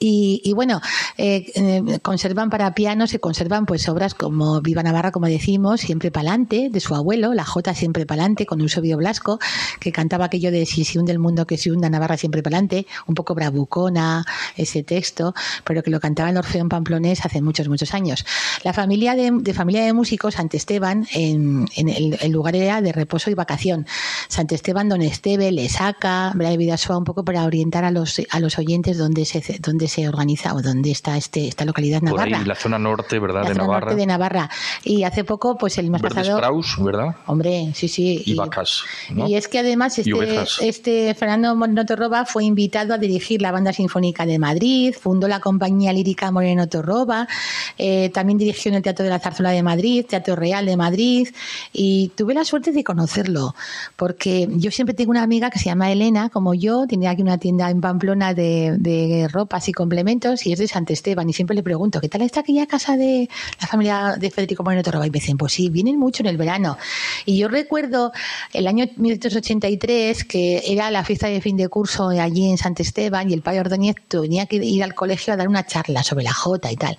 Y, 0.00 0.52
bueno, 0.54 0.80
eh, 1.16 1.50
eh, 1.54 1.98
conservan 2.02 2.50
para 2.50 2.72
piano, 2.72 3.08
se 3.08 3.18
conservan 3.18 3.66
pues 3.66 3.88
obras 3.88 4.14
como 4.14 4.60
Viva 4.60 4.82
Navarra, 4.82 5.10
como 5.10 5.26
decimos, 5.26 5.80
siempre 5.80 6.12
pa'lante, 6.12 6.68
de 6.70 6.80
su 6.80 6.94
abuelo, 6.94 7.34
la 7.34 7.44
Jota 7.44 7.74
siempre 7.74 8.06
pa'lante, 8.06 8.46
con 8.46 8.60
Eusebio 8.60 8.96
Blasco, 8.96 9.40
que 9.80 9.90
cantaba 9.90 10.26
aquello 10.26 10.52
de 10.52 10.66
si 10.66 10.84
se 10.84 11.00
hunde 11.00 11.10
el 11.10 11.18
mundo, 11.18 11.46
que 11.46 11.58
se 11.58 11.72
hunda 11.72 11.90
Navarra 11.90 12.16
siempre 12.16 12.44
pa'lante, 12.44 12.86
un 13.08 13.16
poco 13.16 13.34
bravucona 13.34 14.24
ese 14.56 14.84
texto, 14.84 15.34
pero 15.64 15.82
que 15.82 15.90
lo 15.90 15.98
cantaba 15.98 16.30
el 16.30 16.36
Orfeón 16.36 16.68
Pamplonés 16.68 17.24
hace 17.24 17.42
muchos, 17.42 17.68
muchos 17.68 17.92
años. 17.92 18.24
La 18.62 18.72
familia 18.72 19.16
de, 19.16 19.32
de 19.32 19.54
familia 19.54 19.84
de 19.84 19.92
músicos, 19.92 20.34
Sant 20.34 20.54
Esteban, 20.54 21.08
en, 21.12 21.66
el, 21.76 22.30
lugar 22.30 22.54
era 22.54 22.80
de 22.80 22.92
reposo 22.92 23.30
y 23.30 23.34
vacación. 23.34 23.86
Sant 24.28 24.52
Esteban, 24.52 24.88
Don 24.88 25.02
Esteve, 25.02 25.50
le 25.50 25.68
saca, 25.68 26.30
Bray 26.36 26.56
Vidasoa, 26.56 26.96
un 26.98 27.04
poco 27.04 27.24
para 27.24 27.44
orientar 27.44 27.84
a 27.84 27.90
los, 27.90 28.22
a 28.30 28.38
los 28.38 28.58
oyentes 28.58 28.96
donde 28.96 29.24
se, 29.24 29.58
donde 29.60 29.87
se 29.88 30.08
organiza 30.08 30.54
o 30.54 30.62
donde 30.62 30.90
está 30.90 31.16
este 31.16 31.48
esta 31.48 31.64
localidad 31.64 32.00
Por 32.00 32.10
navarra. 32.10 32.38
ahí, 32.38 32.44
la 32.44 32.54
zona 32.54 32.78
norte, 32.78 33.18
¿verdad? 33.18 33.42
La 33.42 33.48
de 33.48 33.54
zona 33.54 33.64
Navarra. 33.66 33.86
norte 33.86 34.00
de 34.00 34.06
Navarra. 34.06 34.50
Y 34.84 35.02
hace 35.04 35.24
poco, 35.24 35.56
pues 35.58 35.78
el 35.78 35.90
mes 35.90 36.02
Verdes 36.02 36.18
pasado. 36.18 36.38
praus, 36.38 36.76
¿verdad? 36.80 37.16
Hombre, 37.26 37.72
sí, 37.74 37.88
sí. 37.88 38.22
Y 38.24 38.34
vacas, 38.34 38.82
¿no? 39.10 39.28
y 39.28 39.36
es 39.36 39.48
que 39.48 39.58
además 39.58 39.98
Y 39.98 40.12
este, 40.12 40.68
este 40.68 41.14
Fernando 41.14 41.54
Moreno 41.56 41.84
fue 42.26 42.44
invitado 42.44 42.94
a 42.94 42.98
dirigir 42.98 43.42
la 43.42 43.52
Banda 43.52 43.72
Sinfónica 43.72 44.26
de 44.26 44.38
Madrid, 44.38 44.94
fundó 44.98 45.28
la 45.28 45.40
compañía 45.40 45.92
lírica 45.92 46.30
Moreno 46.30 46.68
Torroba, 46.68 47.26
eh, 47.76 48.10
también 48.10 48.38
dirigió 48.38 48.70
en 48.70 48.76
el 48.76 48.82
Teatro 48.82 49.04
de 49.04 49.10
la 49.10 49.18
Zarzuela 49.18 49.50
de 49.50 49.62
Madrid, 49.62 50.04
Teatro 50.08 50.36
Real 50.36 50.66
de 50.66 50.76
Madrid, 50.76 51.28
y 51.72 52.10
tuve 52.16 52.34
la 52.34 52.44
suerte 52.44 52.72
de 52.72 52.84
conocerlo, 52.84 53.54
porque 53.96 54.48
yo 54.50 54.70
siempre 54.70 54.94
tengo 54.94 55.10
una 55.10 55.22
amiga 55.22 55.50
que 55.50 55.58
se 55.58 55.66
llama 55.66 55.90
Elena, 55.90 56.28
como 56.28 56.54
yo, 56.54 56.86
tiene 56.86 57.08
aquí 57.08 57.22
una 57.22 57.38
tienda 57.38 57.70
en 57.70 57.80
Pamplona 57.80 58.34
de, 58.34 58.76
de 58.78 59.28
ropas 59.30 59.68
y 59.68 59.72
complementos, 59.78 60.44
y 60.44 60.52
es 60.52 60.58
de 60.58 60.66
Sant 60.66 60.90
Esteban, 60.90 61.30
y 61.30 61.32
siempre 61.32 61.54
le 61.54 61.62
pregunto, 61.62 62.00
¿qué 62.00 62.08
tal 62.08 62.22
está 62.22 62.40
aquella 62.40 62.66
casa 62.66 62.96
de 62.96 63.30
la 63.60 63.68
familia 63.68 64.16
de 64.18 64.28
Federico 64.30 64.64
Moreno 64.64 64.82
Torroba? 64.82 65.06
Y 65.06 65.10
me 65.10 65.20
dicen, 65.20 65.38
pues 65.38 65.52
sí, 65.52 65.70
vienen 65.70 65.98
mucho 65.98 66.24
en 66.24 66.26
el 66.26 66.36
verano. 66.36 66.76
Y 67.24 67.38
yo 67.38 67.46
recuerdo 67.46 68.10
el 68.52 68.66
año 68.66 68.86
1983, 68.96 70.24
que 70.24 70.64
era 70.66 70.90
la 70.90 71.04
fiesta 71.04 71.28
de 71.28 71.40
fin 71.40 71.56
de 71.56 71.68
curso 71.68 72.08
allí 72.08 72.50
en 72.50 72.58
Sant 72.58 72.80
Esteban, 72.80 73.30
y 73.30 73.34
el 73.34 73.42
padre 73.42 73.60
Ordóñez 73.60 73.94
tenía 74.08 74.46
que 74.46 74.56
ir 74.56 74.82
al 74.82 74.94
colegio 74.94 75.32
a 75.32 75.36
dar 75.36 75.46
una 75.46 75.64
charla 75.64 76.02
sobre 76.02 76.24
la 76.24 76.34
jota 76.34 76.72
y 76.72 76.76
tal. 76.76 76.98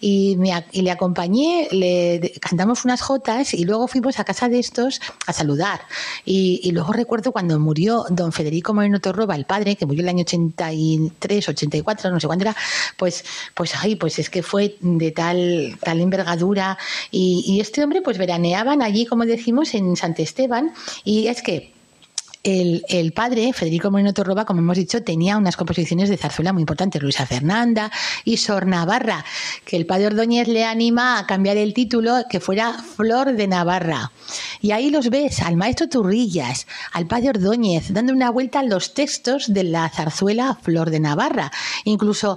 Y, 0.00 0.36
me 0.38 0.50
y 0.72 0.80
le 0.80 0.90
acompañé, 0.90 1.68
le 1.72 2.32
cantamos 2.40 2.86
unas 2.86 3.02
jotas 3.02 3.52
y 3.52 3.64
luego 3.64 3.86
fuimos 3.86 4.18
a 4.18 4.24
casa 4.24 4.48
de 4.48 4.58
estos 4.60 5.02
a 5.26 5.34
saludar. 5.34 5.82
Y, 6.24 6.60
y 6.64 6.70
luego 6.70 6.94
recuerdo 6.94 7.32
cuando 7.32 7.60
murió 7.60 8.06
don 8.08 8.32
Federico 8.32 8.72
Moreno 8.72 8.98
Torroba, 9.00 9.34
el 9.36 9.44
padre, 9.44 9.76
que 9.76 9.84
murió 9.84 10.02
el 10.02 10.08
año 10.08 10.22
83, 10.22 11.48
84, 11.50 12.13
no 12.14 12.20
sé 12.20 12.26
cuándo 12.26 12.44
era, 12.44 12.56
pues, 12.96 13.24
pues 13.54 13.74
ay, 13.76 13.96
pues 13.96 14.18
es 14.18 14.30
que 14.30 14.42
fue 14.42 14.76
de 14.80 15.10
tal, 15.10 15.76
tal 15.80 16.00
envergadura. 16.00 16.78
Y, 17.10 17.44
y 17.46 17.60
este 17.60 17.82
hombre, 17.82 18.02
pues 18.02 18.18
veraneaban 18.18 18.82
allí, 18.82 19.06
como 19.06 19.24
decimos, 19.26 19.74
en 19.74 19.96
Sant 19.96 20.18
Esteban. 20.18 20.72
Y 21.04 21.26
es 21.28 21.42
que 21.42 21.74
el, 22.44 23.12
padre, 23.14 23.52
Federico 23.54 23.90
Moreno 23.90 24.12
Torroba, 24.12 24.44
como 24.44 24.60
hemos 24.60 24.76
dicho, 24.76 25.02
tenía 25.02 25.38
unas 25.38 25.56
composiciones 25.56 26.10
de 26.10 26.18
zarzuela 26.18 26.52
muy 26.52 26.60
importantes, 26.60 27.02
Luisa 27.02 27.26
Fernanda 27.26 27.90
y 28.24 28.36
Sor 28.36 28.66
Navarra, 28.66 29.24
que 29.64 29.76
el 29.76 29.86
padre 29.86 30.08
Ordóñez 30.08 30.46
le 30.48 30.64
anima 30.64 31.18
a 31.18 31.26
cambiar 31.26 31.56
el 31.56 31.72
título, 31.72 32.24
que 32.28 32.40
fuera 32.40 32.74
Flor 32.74 33.32
de 33.32 33.48
Navarra. 33.48 34.12
Y 34.60 34.72
ahí 34.72 34.90
los 34.90 35.08
ves, 35.08 35.40
al 35.40 35.56
maestro 35.56 35.88
Turrillas, 35.88 36.66
al 36.92 37.06
padre 37.06 37.30
Ordóñez, 37.30 37.92
dando 37.92 38.12
una 38.12 38.30
vuelta 38.30 38.60
a 38.60 38.64
los 38.64 38.92
textos 38.92 39.52
de 39.52 39.64
la 39.64 39.88
zarzuela 39.88 40.58
Flor 40.62 40.90
de 40.90 41.00
Navarra. 41.00 41.50
Incluso 41.84 42.36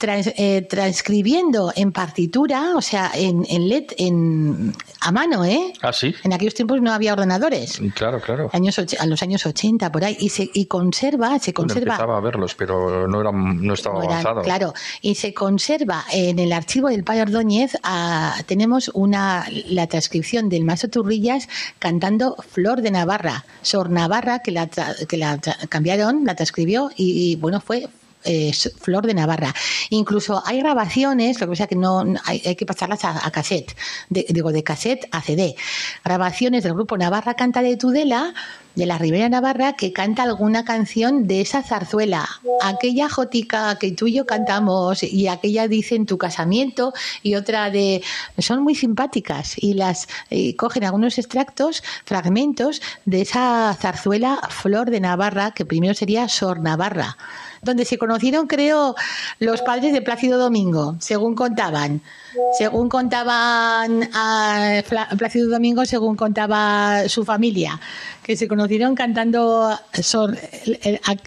trans- 0.00 0.32
eh, 0.36 0.66
transcribiendo 0.68 1.72
en 1.76 1.92
partitura, 1.92 2.72
o 2.74 2.80
sea, 2.82 3.12
en, 3.14 3.46
en 3.48 3.68
let, 3.68 3.94
en, 3.98 4.74
a 5.00 5.12
mano, 5.12 5.44
¿eh? 5.44 5.72
Ah, 5.82 5.92
sí. 5.92 6.12
En 6.24 6.32
aquellos 6.32 6.54
tiempos 6.54 6.80
no 6.82 6.92
había 6.92 7.12
ordenadores 7.12 7.80
Claro, 7.94 8.20
claro. 8.20 8.50
años 8.52 8.76
a 8.98 9.06
los 9.06 9.22
años 9.22 9.46
80 9.46 9.92
por 9.92 10.04
ahí 10.04 10.16
y 10.18 10.30
se 10.30 10.50
y 10.52 10.66
conserva 10.66 11.38
se 11.38 11.52
Bueno, 11.52 11.68
conserva 11.68 11.92
empezaba 11.94 12.16
a 12.16 12.20
verlos, 12.20 12.54
pero 12.56 13.06
no, 13.06 13.20
era, 13.20 13.30
no 13.32 13.74
estaba 13.74 13.96
no 13.96 14.02
eran- 14.04 14.12
avanzado. 14.14 14.42
claro 14.42 14.74
y 15.00 15.14
se 15.14 15.32
conserva 15.32 16.04
en 16.12 16.38
el 16.38 16.52
archivo 16.52 16.88
del 16.88 17.04
Padre 17.04 17.22
Ordóñez 17.22 17.76
ah, 17.82 18.34
tenemos 18.46 18.90
una 18.94 19.46
la 19.68 19.86
transcripción 19.86 20.48
del 20.48 20.64
maestro 20.64 20.90
Turrillas 20.90 21.48
cantando 21.78 22.36
Flor 22.48 22.82
de 22.82 22.90
Navarra 22.90 23.44
Sor 23.62 23.90
Navarra 23.90 24.40
que 24.40 24.50
la 24.50 24.68
que 24.68 25.16
la 25.16 25.38
cambiaron 25.68 26.24
la 26.24 26.34
transcribió 26.34 26.90
y, 26.96 27.32
y, 27.32 27.36
bueno 27.36 27.60
fue 27.60 27.88
eh, 28.24 28.52
Flor 28.78 29.06
de 29.06 29.14
Navarra. 29.14 29.54
Incluso 29.90 30.42
hay 30.46 30.58
grabaciones, 30.60 31.40
lo 31.40 31.46
que 31.46 31.50
pasa 31.52 31.66
que 31.66 31.76
no 31.76 32.04
hay, 32.24 32.40
que 32.56 32.66
pasarlas 32.66 33.04
a, 33.04 33.26
a 33.26 33.30
cassette, 33.30 33.74
de- 34.08 34.26
digo 34.28 34.52
de 34.52 34.62
cassette 34.62 35.08
a 35.12 35.22
CD. 35.22 35.54
Grabaciones 36.04 36.62
del 36.64 36.74
grupo 36.74 36.96
Navarra 36.96 37.34
Canta 37.34 37.62
de 37.62 37.76
Tudela, 37.76 38.34
de 38.76 38.86
la 38.86 38.98
Ribera 38.98 39.28
Navarra, 39.28 39.72
que 39.72 39.92
canta 39.92 40.22
alguna 40.22 40.64
canción 40.64 41.26
de 41.26 41.40
esa 41.40 41.62
zarzuela, 41.62 42.28
aquella 42.62 43.08
jotica 43.08 43.76
que 43.78 43.90
tú 43.90 44.06
y 44.06 44.12
yo 44.14 44.26
cantamos 44.26 45.02
y 45.02 45.26
aquella 45.26 45.66
dice 45.66 45.96
en 45.96 46.06
tu 46.06 46.18
casamiento 46.18 46.92
y 47.22 47.34
otra 47.34 47.70
de 47.70 48.02
son 48.38 48.62
muy 48.62 48.76
simpáticas 48.76 49.54
y 49.56 49.74
las 49.74 50.06
y 50.30 50.54
cogen 50.54 50.84
algunos 50.84 51.18
extractos, 51.18 51.82
fragmentos 52.04 52.80
de 53.06 53.22
esa 53.22 53.76
zarzuela 53.78 54.38
Flor 54.50 54.90
de 54.90 55.00
Navarra, 55.00 55.50
que 55.50 55.64
primero 55.64 55.94
sería 55.94 56.28
Sor 56.28 56.60
Navarra 56.60 57.16
donde 57.62 57.84
se 57.84 57.98
conocieron, 57.98 58.46
creo, 58.46 58.94
los 59.38 59.62
padres 59.62 59.92
de 59.92 60.02
Plácido 60.02 60.38
Domingo, 60.38 60.96
según 61.00 61.34
contaban. 61.34 62.00
Según 62.56 62.88
contaban 62.88 64.08
a 64.14 64.82
Plácido 65.18 65.48
Domingo, 65.48 65.84
según 65.84 66.16
contaba 66.16 67.08
su 67.08 67.24
familia, 67.24 67.80
que 68.22 68.36
se 68.36 68.46
conocieron 68.46 68.94
cantando 68.94 69.76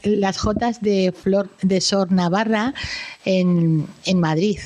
las 0.04 0.38
jotas 0.38 0.82
de 0.82 1.12
Flor 1.12 1.50
de 1.62 1.82
Sor 1.82 2.12
Navarra 2.12 2.74
en, 3.26 3.86
Madrid. 4.16 4.60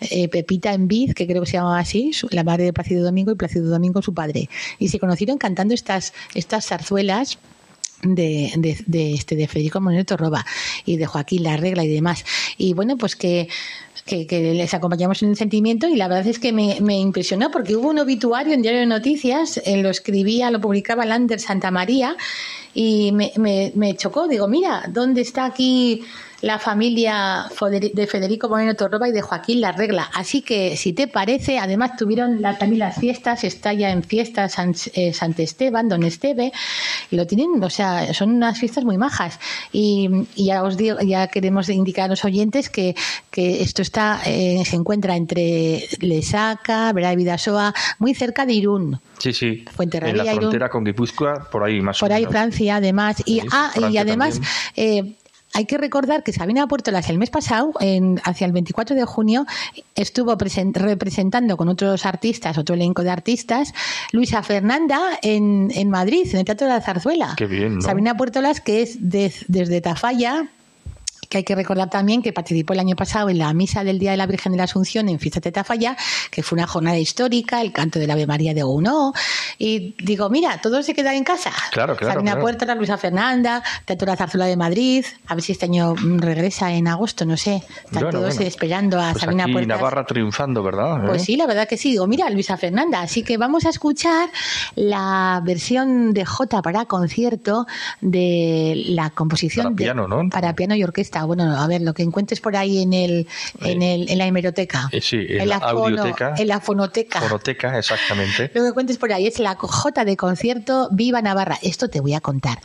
Eh, 0.00 0.28
Pepita 0.28 0.72
en 0.72 0.88
Viz, 0.88 1.14
que 1.14 1.26
creo 1.26 1.42
que 1.42 1.50
se 1.50 1.56
llamaba 1.56 1.80
así, 1.80 2.12
la 2.30 2.44
madre 2.44 2.64
de 2.64 2.72
Plácido 2.72 3.04
Domingo, 3.04 3.32
y 3.32 3.34
Plácido 3.34 3.68
Domingo 3.68 4.00
su 4.00 4.14
padre. 4.14 4.48
Y 4.78 4.88
se 4.88 4.98
conocieron 4.98 5.38
cantando 5.38 5.74
estas, 5.74 6.12
estas 6.34 6.66
zarzuelas 6.66 7.38
de, 8.02 8.52
de, 8.56 8.78
de 8.86 9.14
este 9.14 9.36
de 9.36 9.46
Federico 9.46 9.80
Moreno 9.80 10.04
Torroba 10.04 10.44
y 10.84 10.96
de 10.96 11.06
Joaquín 11.06 11.42
La 11.42 11.56
Regla 11.56 11.84
y 11.84 11.88
demás. 11.88 12.24
Y 12.56 12.74
bueno, 12.74 12.96
pues 12.96 13.16
que, 13.16 13.48
que, 14.06 14.26
que 14.26 14.54
les 14.54 14.74
acompañamos 14.74 15.22
en 15.22 15.30
el 15.30 15.36
sentimiento 15.36 15.88
y 15.88 15.96
la 15.96 16.08
verdad 16.08 16.26
es 16.26 16.38
que 16.38 16.52
me, 16.52 16.80
me 16.80 16.98
impresionó 16.98 17.50
porque 17.50 17.76
hubo 17.76 17.90
un 17.90 17.98
obituario 17.98 18.54
en 18.54 18.62
Diario 18.62 18.80
de 18.80 18.86
Noticias, 18.86 19.60
lo 19.66 19.90
escribía, 19.90 20.50
lo 20.50 20.60
publicaba 20.60 21.04
Lander 21.04 21.40
Santa 21.40 21.70
María 21.70 22.16
y 22.74 23.12
me, 23.12 23.32
me, 23.36 23.72
me 23.74 23.96
chocó. 23.96 24.28
Digo, 24.28 24.48
mira, 24.48 24.84
¿dónde 24.88 25.20
está 25.20 25.44
aquí 25.44 26.02
la 26.42 26.58
familia 26.58 27.46
de 27.92 28.06
Federico 28.06 28.48
Moreno 28.48 28.74
Torroba 28.74 29.08
y 29.08 29.12
de 29.12 29.20
Joaquín 29.20 29.60
La 29.60 29.72
Regla. 29.72 30.10
Así 30.14 30.40
que, 30.42 30.76
si 30.76 30.92
te 30.94 31.06
parece, 31.06 31.58
además 31.58 31.96
tuvieron 31.98 32.40
la- 32.40 32.56
también 32.56 32.78
las 32.80 32.96
fiestas, 32.98 33.44
está 33.44 33.72
ya 33.74 33.90
en 33.90 34.02
fiestas 34.02 34.52
San, 34.52 34.74
eh, 34.94 35.12
Sant 35.12 35.38
Esteban, 35.38 35.88
Don 35.88 36.02
Esteve, 36.02 36.50
y 37.10 37.16
lo 37.16 37.26
tienen, 37.26 37.62
o 37.62 37.68
sea, 37.70 38.14
son 38.14 38.30
unas 38.30 38.58
fiestas 38.58 38.84
muy 38.84 38.96
majas. 38.96 39.38
Y, 39.72 40.08
y 40.34 40.46
ya 40.46 40.62
os 40.62 40.76
digo, 40.78 40.98
ya 41.00 41.26
queremos 41.28 41.68
indicar 41.68 42.06
a 42.06 42.08
los 42.08 42.24
oyentes 42.24 42.70
que, 42.70 42.94
que 43.30 43.62
esto 43.62 43.82
está, 43.82 44.20
eh, 44.24 44.62
se 44.64 44.76
encuentra 44.76 45.16
entre 45.16 45.84
Lesaca, 46.00 46.92
Vera 46.92 47.10
de 47.10 47.16
Vidasoa, 47.16 47.74
muy 47.98 48.14
cerca 48.14 48.46
de 48.46 48.54
Irún. 48.54 49.00
Sí, 49.18 49.32
sí. 49.32 49.64
Fuenterrabía, 49.74 50.12
en 50.22 50.26
la 50.26 50.32
Irún. 50.32 50.40
frontera 50.44 50.68
con 50.70 50.84
Guipúzcoa, 50.84 51.48
por 51.50 51.64
ahí 51.64 51.80
más 51.82 51.98
Por 51.98 52.10
o 52.10 52.14
ahí 52.14 52.22
menos. 52.22 52.32
Francia, 52.32 52.76
además. 52.76 53.22
Y, 53.26 53.40
ah, 53.52 53.70
y 53.90 53.98
además, 53.98 54.40
eh, 54.76 55.12
hay 55.52 55.64
que 55.66 55.78
recordar 55.78 56.22
que 56.22 56.32
Sabina 56.32 56.66
Puertolas 56.66 57.08
el 57.10 57.18
mes 57.18 57.30
pasado, 57.30 57.72
en, 57.80 58.20
hacia 58.24 58.46
el 58.46 58.52
24 58.52 58.94
de 58.96 59.04
junio, 59.04 59.46
estuvo 59.94 60.36
presen- 60.38 60.72
representando 60.74 61.56
con 61.56 61.68
otros 61.68 62.06
artistas, 62.06 62.56
otro 62.58 62.74
elenco 62.74 63.02
de 63.02 63.10
artistas, 63.10 63.72
Luisa 64.12 64.42
Fernanda 64.42 65.00
en, 65.22 65.70
en 65.74 65.90
Madrid, 65.90 66.28
en 66.32 66.38
el 66.38 66.44
Teatro 66.44 66.66
de 66.66 66.74
la 66.74 66.80
Zarzuela. 66.80 67.34
Qué 67.36 67.46
bien, 67.46 67.76
¿no? 67.76 67.80
Sabina 67.82 68.16
Puertolas, 68.16 68.60
que 68.60 68.82
es 68.82 69.10
de- 69.10 69.32
desde 69.48 69.80
Tafalla, 69.80 70.48
que 71.30 71.38
hay 71.38 71.44
que 71.44 71.54
recordar 71.54 71.88
también 71.88 72.20
que 72.22 72.32
participó 72.34 72.72
el 72.74 72.80
año 72.80 72.96
pasado 72.96 73.30
en 73.30 73.38
la 73.38 73.54
misa 73.54 73.84
del 73.84 73.98
Día 74.00 74.10
de 74.10 74.16
la 74.18 74.26
Virgen 74.26 74.50
de 74.52 74.58
la 74.58 74.64
Asunción 74.64 75.08
en 75.08 75.18
Fiesta 75.20 75.40
de 75.40 75.52
Tafalla, 75.52 75.96
que 76.30 76.42
fue 76.42 76.56
una 76.56 76.66
jornada 76.66 76.98
histórica, 76.98 77.62
el 77.62 77.72
canto 77.72 77.98
del 78.00 78.10
Ave 78.10 78.26
María 78.26 78.52
de 78.52 78.62
Gounod, 78.64 79.14
y 79.56 79.94
digo, 80.02 80.28
mira, 80.28 80.60
todo 80.60 80.82
se 80.82 80.92
queda 80.92 81.14
en 81.14 81.22
casa. 81.24 81.52
Claro, 81.70 81.96
claro, 81.96 82.14
Sabina 82.14 82.32
claro. 82.32 82.42
Puerta, 82.42 82.74
Luisa 82.74 82.98
Fernanda, 82.98 83.62
Teatro 83.84 84.06
de 84.06 84.12
la 84.12 84.16
Zarzuela 84.16 84.46
de 84.46 84.56
Madrid, 84.56 85.04
a 85.28 85.34
ver 85.36 85.42
si 85.44 85.52
este 85.52 85.66
año 85.66 85.94
mm, 85.94 86.18
regresa 86.18 86.72
en 86.72 86.88
agosto, 86.88 87.24
no 87.24 87.36
sé. 87.36 87.62
Están 87.84 87.92
Bueno, 88.02 88.10
todos 88.10 88.34
bueno. 88.34 88.48
esperando 88.48 89.00
a 89.00 89.12
Pues 89.12 89.22
Sabina 89.22 89.44
aquí 89.44 89.52
Puertas. 89.52 89.68
Navarra 89.78 90.04
triunfando, 90.06 90.64
¿verdad? 90.64 91.06
Pues 91.06 91.22
¿Eh? 91.22 91.24
sí, 91.26 91.36
la 91.36 91.46
verdad 91.46 91.68
que 91.68 91.76
sí. 91.76 91.92
Digo, 91.92 92.08
mira, 92.08 92.28
Luisa 92.28 92.56
Fernanda. 92.56 93.02
Así 93.02 93.22
que 93.22 93.36
vamos 93.36 93.66
a 93.66 93.68
escuchar 93.70 94.28
la 94.74 95.40
versión 95.44 96.12
de 96.12 96.24
J 96.24 96.60
para 96.62 96.86
concierto 96.86 97.66
de 98.00 98.82
la 98.88 99.10
composición 99.10 99.64
Para 99.66 99.74
de- 99.76 99.84
piano, 99.84 100.08
¿no? 100.08 100.28
Para 100.28 100.54
piano 100.56 100.74
y 100.74 100.82
orquesta. 100.82 101.19
Bueno, 101.24 101.56
a 101.58 101.66
ver, 101.66 101.80
lo 101.82 101.94
que 101.94 102.02
encuentres 102.02 102.40
por 102.40 102.56
ahí 102.56 102.82
en 102.82 102.92
el 102.92 103.28
en, 103.60 103.82
el, 103.82 104.10
en 104.10 104.18
la 104.18 104.26
hemeroteca. 104.26 104.88
Eh, 104.92 105.00
sí, 105.00 105.26
en 105.28 105.48
la 105.48 105.56
audioteca. 105.56 106.34
en 106.36 106.48
la 106.48 106.60
fonoteca. 106.60 107.20
Fonoteca, 107.20 107.78
exactamente. 107.78 108.50
Lo 108.54 108.62
que 108.62 108.68
encuentres 108.68 108.98
por 108.98 109.12
ahí 109.12 109.26
es 109.26 109.38
la 109.38 109.54
J 109.54 110.04
de 110.04 110.16
concierto 110.16 110.88
Viva 110.92 111.22
Navarra. 111.22 111.58
Esto 111.62 111.88
te 111.88 112.00
voy 112.00 112.14
a 112.14 112.20
contar. 112.20 112.58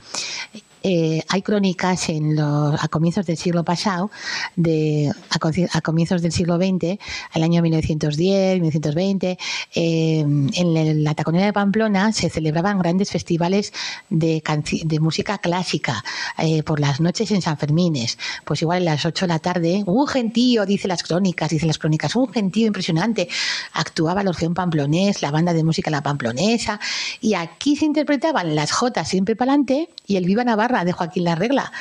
Eh, 0.88 1.24
hay 1.30 1.42
crónicas 1.42 2.10
en 2.10 2.36
los, 2.36 2.84
a 2.84 2.88
comienzos 2.90 3.26
del 3.26 3.38
siglo 3.38 3.64
pasado, 3.64 4.12
de, 4.56 5.12
a, 5.32 5.82
comienzos 5.82 6.22
del 6.22 6.32
siglo 6.32 6.58
XX, 6.58 7.00
el 7.34 7.44
año 7.44 7.64
1910, 7.64 8.62
1920, 8.62 9.40
eh, 9.74 10.20
en 10.20 11.04
la 11.04 11.16
Taconera 11.16 11.48
de 11.48 11.54
Pamplona 11.54 12.12
se 12.12 12.30
celebraban 12.30 12.78
grandes 12.78 13.10
festivales 13.10 13.74
de, 14.12 14.44
de 14.84 15.00
música 15.00 15.40
clásica 15.40 16.04
eh, 16.38 16.62
por 16.62 16.80
las 16.80 17.02
noches 17.02 17.32
en 17.32 17.42
San 17.42 17.58
Fermines. 17.58 18.20
Pues 18.44 18.62
igual 18.62 18.88
a 18.88 18.92
las 18.92 19.08
8 19.08 19.26
de 19.26 19.30
la 19.30 19.40
tarde, 19.40 19.84
un 19.88 20.08
gentío, 20.08 20.68
dice 20.68 20.88
las 20.88 21.02
crónicas, 21.02 21.50
dice 21.50 21.66
las 21.66 21.80
crónicas, 21.80 22.16
un 22.16 22.32
gentío 22.32 22.68
impresionante. 22.68 23.28
Actuaba 23.74 24.22
el 24.22 24.28
Orfeón 24.28 24.54
Pamplonés, 24.54 25.24
la 25.24 25.32
banda 25.32 25.52
de 25.52 25.64
música 25.64 25.90
La 25.90 26.04
Pamplonesa, 26.04 26.80
y 27.22 27.34
aquí 27.34 27.76
se 27.76 27.86
interpretaban 27.86 28.54
las 28.54 28.72
Jotas 28.72 29.10
siempre 29.10 29.36
para 29.36 29.54
adelante 29.54 29.90
y 30.06 30.18
el 30.18 30.26
Viva 30.26 30.44
Navarra 30.44 30.75
de 30.84 30.92
Joaquín 30.92 31.24
La 31.24 31.36
Regla 31.36 31.72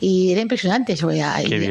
y 0.00 0.32
era 0.32 0.40
impresionante. 0.40 0.94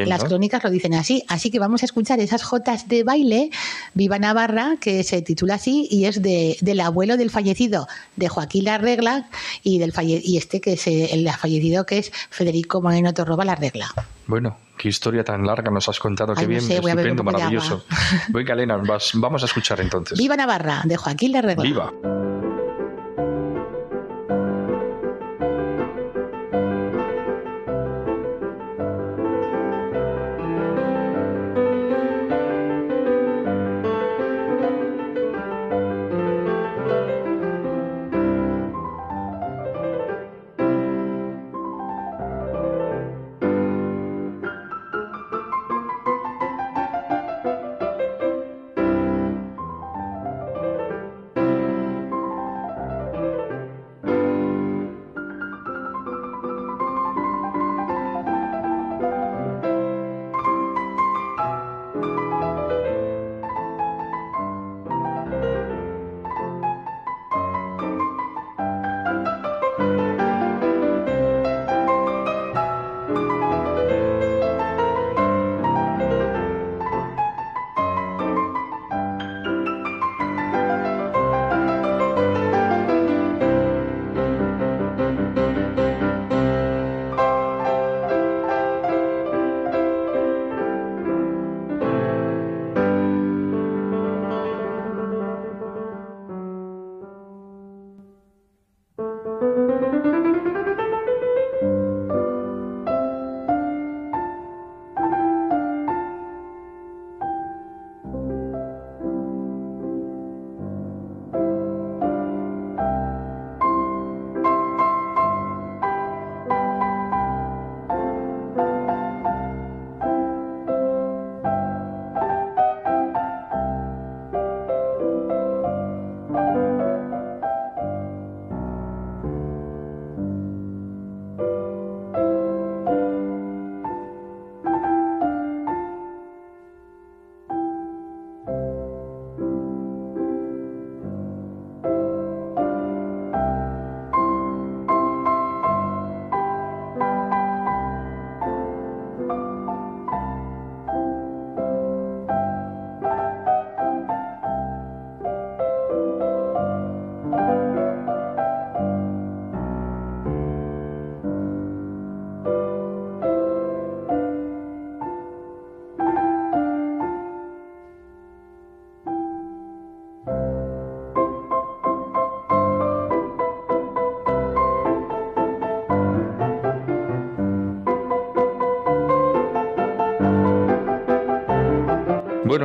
las 0.06 0.24
crónicas 0.24 0.64
lo 0.64 0.70
dicen 0.70 0.94
así. 0.94 1.24
Así 1.28 1.50
que 1.52 1.60
vamos 1.60 1.82
a 1.84 1.86
escuchar 1.86 2.20
esas 2.20 2.44
jotas 2.44 2.88
de 2.88 3.04
baile, 3.04 3.50
Viva 3.94 4.20
Navarra, 4.20 4.76
que 4.80 5.04
se 5.04 5.22
titula 5.22 5.56
así 5.56 5.88
y 5.90 6.06
es 6.06 6.22
de, 6.22 6.58
del 6.62 6.80
abuelo 6.82 7.18
del 7.18 7.30
fallecido, 7.30 7.88
de 8.16 8.30
Joaquín 8.30 8.66
La 8.66 8.78
Regla, 8.78 9.30
y, 9.64 9.80
del 9.80 9.94
falle 9.94 10.22
y 10.24 10.38
este 10.38 10.62
que 10.62 10.74
es 10.74 10.88
el 10.88 11.30
fallecido 11.30 11.86
que 11.86 12.00
es 12.00 12.12
Federico 12.30 12.82
Moreno 12.82 13.14
Torroba 13.14 13.46
La 13.46 13.56
Regla. 13.56 13.88
Bueno, 14.26 14.58
qué 14.78 14.90
historia 14.90 15.24
tan 15.24 15.46
larga 15.46 15.72
nos 15.72 15.88
has 15.88 16.00
contado, 16.00 16.34
qué 16.34 16.46
bien, 16.46 16.70
estupendo, 16.70 17.24
maravilloso. 17.24 17.86
Venga, 18.30 18.54
Elena, 18.54 18.82
vamos 19.14 19.44
a 19.44 19.46
escuchar 19.46 19.80
entonces. 19.80 20.18
Viva 20.18 20.36
Navarra, 20.36 20.82
de 20.84 20.98
Joaquín 20.98 21.32
La 21.32 21.42
Regla. 21.42 21.64
Viva. 21.64 21.94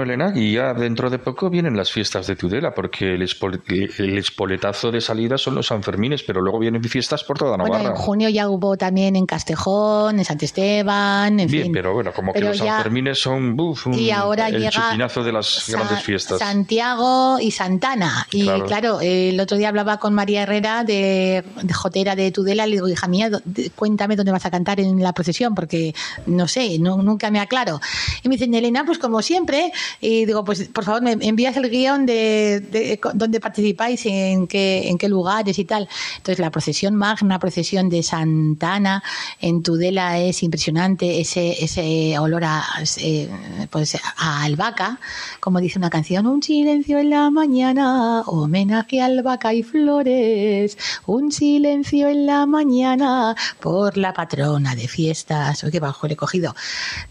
Elena, 0.02 0.32
y 0.34 0.52
ya 0.52 0.74
dentro 0.74 1.10
de 1.10 1.18
poco 1.18 1.50
vienen 1.50 1.76
las 1.76 1.90
fiestas 1.90 2.26
de 2.26 2.36
Tudela, 2.36 2.74
porque 2.74 3.14
el, 3.14 3.22
espoletazo 3.22 4.90
de 4.90 5.00
salida 5.00 5.38
son 5.38 5.54
los 5.54 5.66
Sanfermines, 5.66 6.22
pero 6.22 6.40
luego 6.40 6.58
vienen 6.58 6.82
fiestas 6.84 7.24
por 7.24 7.38
toda 7.38 7.56
Navarra. 7.56 7.78
Bueno, 7.78 7.90
en 7.90 7.96
junio 7.96 8.28
ya 8.28 8.48
hubo 8.48 8.76
también 8.76 9.16
en 9.16 9.26
Castejón, 9.26 10.20
en 10.20 10.26
Esteban, 10.40 11.40
en 11.40 11.48
Bien, 11.48 11.72
pero 11.72 11.92
bueno, 11.92 12.12
como 12.12 12.32
que 12.32 12.40
los 12.40 12.58
Sanfermines 12.58 13.20
son 13.20 13.56
un, 13.58 13.94
y 13.94 14.10
ahora 14.10 14.48
el 14.48 14.60
llega 14.60 14.96
de 15.22 15.32
las 15.32 15.68
grandes 15.68 16.02
fiestas. 16.02 16.38
Santiago 16.38 17.38
y 17.40 17.50
Santana. 17.50 18.26
Y 18.30 18.46
claro. 18.62 19.00
el 19.00 19.38
otro 19.40 19.56
día 19.56 19.68
hablaba 19.68 19.98
con 19.98 20.14
María 20.14 20.42
Herrera 20.42 20.84
de, 20.84 21.44
Jotera 21.72 22.16
de 22.16 22.30
Tudela, 22.30 22.66
le 22.66 22.76
digo, 22.76 22.88
hija 22.88 23.08
mía, 23.08 23.30
cuéntame 23.76 24.16
dónde 24.16 24.32
vas 24.32 24.46
a 24.46 24.50
cantar 24.50 24.80
en 24.80 25.02
la 25.02 25.12
procesión, 25.12 25.54
porque 25.54 25.94
no 26.26 26.48
sé, 26.48 26.78
nunca 26.78 27.30
me 27.30 27.40
aclaro. 27.40 27.80
Y 28.22 28.28
me 28.28 28.36
dicen, 28.36 28.54
Elena, 28.54 28.84
pues 28.84 28.98
como 28.98 29.22
siempre, 29.22 29.72
y 30.02 30.26
digo, 30.26 30.44
pues 30.44 30.68
por 30.68 30.84
favor, 30.84 31.00
me 31.00 31.12
envías 31.12 31.56
el 31.56 31.70
guion 31.70 32.06
de, 32.06 32.58
de, 32.58 33.00
dónde 33.14 33.38
participáis, 33.38 34.04
en 34.04 34.48
qué, 34.48 34.88
en 34.88 34.98
qué 34.98 35.08
lugares 35.08 35.60
y 35.60 35.64
tal. 35.64 35.88
Entonces, 36.16 36.40
la 36.40 36.50
procesión 36.50 36.96
magna, 36.96 37.38
procesión 37.38 37.88
de 37.88 38.02
Santana 38.02 39.04
en 39.40 39.62
Tudela 39.62 40.18
es 40.18 40.42
impresionante, 40.42 41.20
ese, 41.20 41.62
ese 41.62 42.18
olor 42.18 42.42
a, 42.44 42.64
eh, 42.96 43.30
pues, 43.70 43.96
a 44.16 44.42
albahaca, 44.42 44.98
como 45.38 45.60
dice 45.60 45.78
una 45.78 45.88
canción, 45.88 46.26
un 46.26 46.42
silencio 46.42 46.98
en 46.98 47.10
la 47.10 47.30
mañana, 47.30 48.22
homenaje 48.22 49.00
a 49.00 49.04
albahaca 49.04 49.54
y 49.54 49.62
flores, 49.62 50.76
un 51.06 51.30
silencio 51.30 52.08
en 52.08 52.26
la 52.26 52.44
mañana 52.46 53.36
por 53.60 53.96
la 53.96 54.12
patrona 54.12 54.74
de 54.74 54.88
fiestas, 54.88 55.62
oye, 55.62 55.78
bajo 55.78 56.08
le 56.08 56.14
he 56.14 56.16
cogido, 56.16 56.56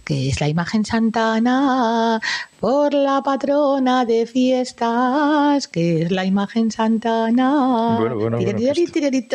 que 0.03 0.27
es 0.27 0.41
la 0.41 0.49
imagen 0.49 0.83
Santana, 0.83 2.19
por 2.61 2.93
la 2.93 3.23
patrona 3.23 4.05
de 4.05 4.27
fiestas, 4.27 5.67
que 5.67 6.03
es 6.03 6.11
la 6.11 6.25
imagen 6.25 6.69
santana. 6.69 7.97
Bueno, 7.99 8.15
bueno, 8.17 8.37
bueno, 8.37 8.59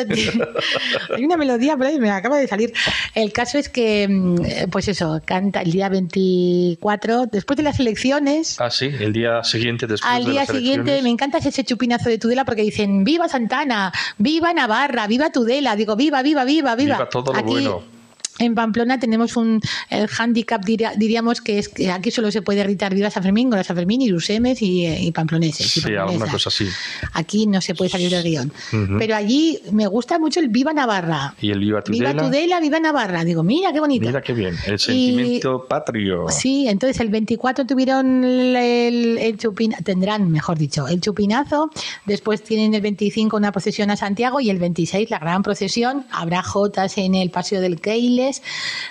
pues-. 0.07 0.33
Hay 1.17 1.25
una 1.25 1.37
melodía 1.37 1.77
ahí, 1.81 1.99
me 1.99 2.09
acaba 2.11 2.39
de 2.39 2.47
salir. 2.47 2.73
El 3.17 3.33
caso 3.33 3.59
es 3.59 3.69
que, 3.69 4.07
mm, 4.09 4.71
pues 4.71 4.87
eso, 4.87 5.21
canta 5.25 5.63
el 5.63 5.73
día 5.73 5.89
24, 5.89 7.27
después 7.27 7.57
de 7.57 7.65
las 7.65 7.81
elecciones. 7.81 8.61
Ah, 8.61 8.71
sí, 8.71 8.93
el 9.01 9.13
día 9.13 9.43
siguiente 9.43 9.89
después 9.89 10.09
Al 10.09 10.25
de 10.25 10.31
día 10.31 10.41
las 10.43 10.49
siguiente 10.49 10.93
elecciones. 10.93 11.03
me 11.03 11.11
encanta 11.11 11.39
ese 11.39 11.65
chupinazo 11.65 12.09
de 12.09 12.19
Tudela 12.19 12.45
porque 12.45 12.63
dicen 12.63 13.03
viva 13.03 13.29
Santana, 13.29 13.93
viva 14.19 14.53
Navarra, 14.53 15.09
viva 15.09 15.31
Tudela, 15.31 15.75
digo 15.75 15.97
viva, 15.97 16.23
viva, 16.23 16.45
viva, 16.45 16.77
viva. 16.77 16.95
Viva 16.95 17.09
todo 17.09 17.33
lo 17.33 17.41
Aquí, 17.41 17.51
bueno. 17.51 17.96
En 18.39 18.55
Pamplona 18.55 18.99
tenemos 18.99 19.37
un 19.37 19.61
el 19.91 20.09
handicap, 20.19 20.65
diría- 20.65 20.93
diríamos 20.97 21.41
que 21.41 21.59
es 21.59 21.69
que 21.69 21.91
aquí 21.91 22.11
solo 22.11 22.31
se 22.31 22.43
puede 22.43 22.63
gritar 22.63 22.95
viva 22.95 23.11
San 23.11 23.23
Fermín, 23.23 23.51
con 23.51 23.63
San 23.65 23.77
Fermín, 23.77 24.01
irusemes 24.03 24.61
y, 24.63 24.85
eh, 24.87 24.99
y 25.03 25.13
pamploneses. 25.13 25.77
y 25.77 25.81
Sí, 25.81 25.87
alguna 25.89 26.05
pamplonesas. 26.07 26.33
cosa 26.33 26.49
así. 26.49 26.67
Aquí 27.13 27.47
no 27.47 27.61
se 27.61 27.75
puede 27.75 27.91
salir 27.91 28.11
del 28.11 28.23
guion. 28.23 28.53
Pero 28.99 29.17
allí 29.17 29.59
me 29.73 29.87
gusta 29.87 30.19
mucho 30.19 30.41
el 30.41 30.49
viva 30.49 30.73
Navarra. 30.73 31.35
Y 31.41 31.51
el 31.51 31.61
Viva 31.61 31.83
Tudela. 31.83 32.13
Viva 32.13 32.23
Tudela, 32.25 32.61
viva 32.61 32.81
Navarra. 32.81 33.25
Digo, 33.25 33.43
mira 33.43 33.73
qué 33.73 33.81
bonito. 33.81 34.07
Mira 34.07 34.21
qué 34.23 34.33
bien, 34.33 34.55
el 34.67 34.79
sentimiento 34.79 35.67
patrio. 35.69 36.27
Sí, 36.29 36.67
entonces 36.69 37.01
el 37.01 37.09
24 37.09 37.67
tuvieron 37.67 38.25
el, 38.25 38.57
el, 38.57 39.19
el 39.19 39.39
chupin- 39.39 39.77
tendrán, 39.85 40.31
mejor 40.31 40.59
dicho, 40.59 40.87
el 40.89 41.01
chupinazo. 41.01 41.71
Después 42.05 42.43
tienen 42.43 42.75
el 42.75 42.81
25 42.81 43.37
una 43.37 43.53
procesión 43.53 43.91
a 43.91 43.97
Santiago 43.97 44.41
y 44.41 44.51
el 44.51 44.59
26 44.59 45.11
la 45.11 45.19
gran 45.19 45.43
procesión. 45.43 46.05
Habrá 46.11 46.43
jotas 46.43 46.99
en 46.99 47.15
el 47.15 47.31
Paseo 47.31 47.61
del 47.61 47.81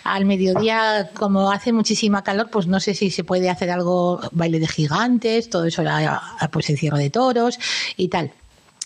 Al 0.03 0.25
mediodía, 0.25 1.09
como 1.13 1.51
hace 1.51 1.73
muchísima 1.73 2.23
calor, 2.23 2.49
pues 2.51 2.67
no 2.67 2.79
sé 2.79 2.93
si 2.93 3.09
se 3.09 3.23
puede 3.23 3.49
hacer 3.49 3.69
algo, 3.71 4.19
baile 4.31 4.59
de 4.59 4.67
gigantes, 4.67 5.49
todo 5.49 5.65
eso 5.65 5.83
pues 6.51 6.69
encierro 6.69 6.97
de 6.97 7.09
toros 7.09 7.59
y 7.97 8.07
tal. 8.07 8.31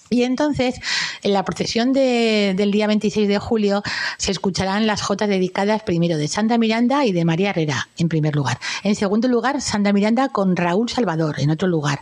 Y 0.10 0.24
entonces, 0.24 0.76
en 1.22 1.34
la 1.34 1.44
procesión 1.46 1.94
de- 1.94 2.54
del 2.58 2.72
día 2.72 2.88
26 2.88 3.28
de 3.28 3.38
julio, 3.40 3.84
se 4.18 4.32
escucharán 4.32 4.88
las 4.88 5.02
jotas 5.02 5.30
dedicadas 5.30 5.84
primero 5.84 6.18
de 6.18 6.28
Santa 6.28 6.58
Miranda 6.58 7.06
y 7.06 7.12
de 7.12 7.26
María 7.26 7.52
Herrera, 7.52 7.90
en 7.98 8.10
primer 8.10 8.36
lugar. 8.36 8.60
En 8.84 8.96
segundo 8.96 9.28
lugar, 9.28 9.62
Santa 9.62 9.94
Miranda 9.94 10.30
con 10.30 10.56
Raúl 10.56 10.90
Salvador, 10.90 11.40
en 11.40 11.52
otro 11.52 11.68
lugar. 11.68 12.02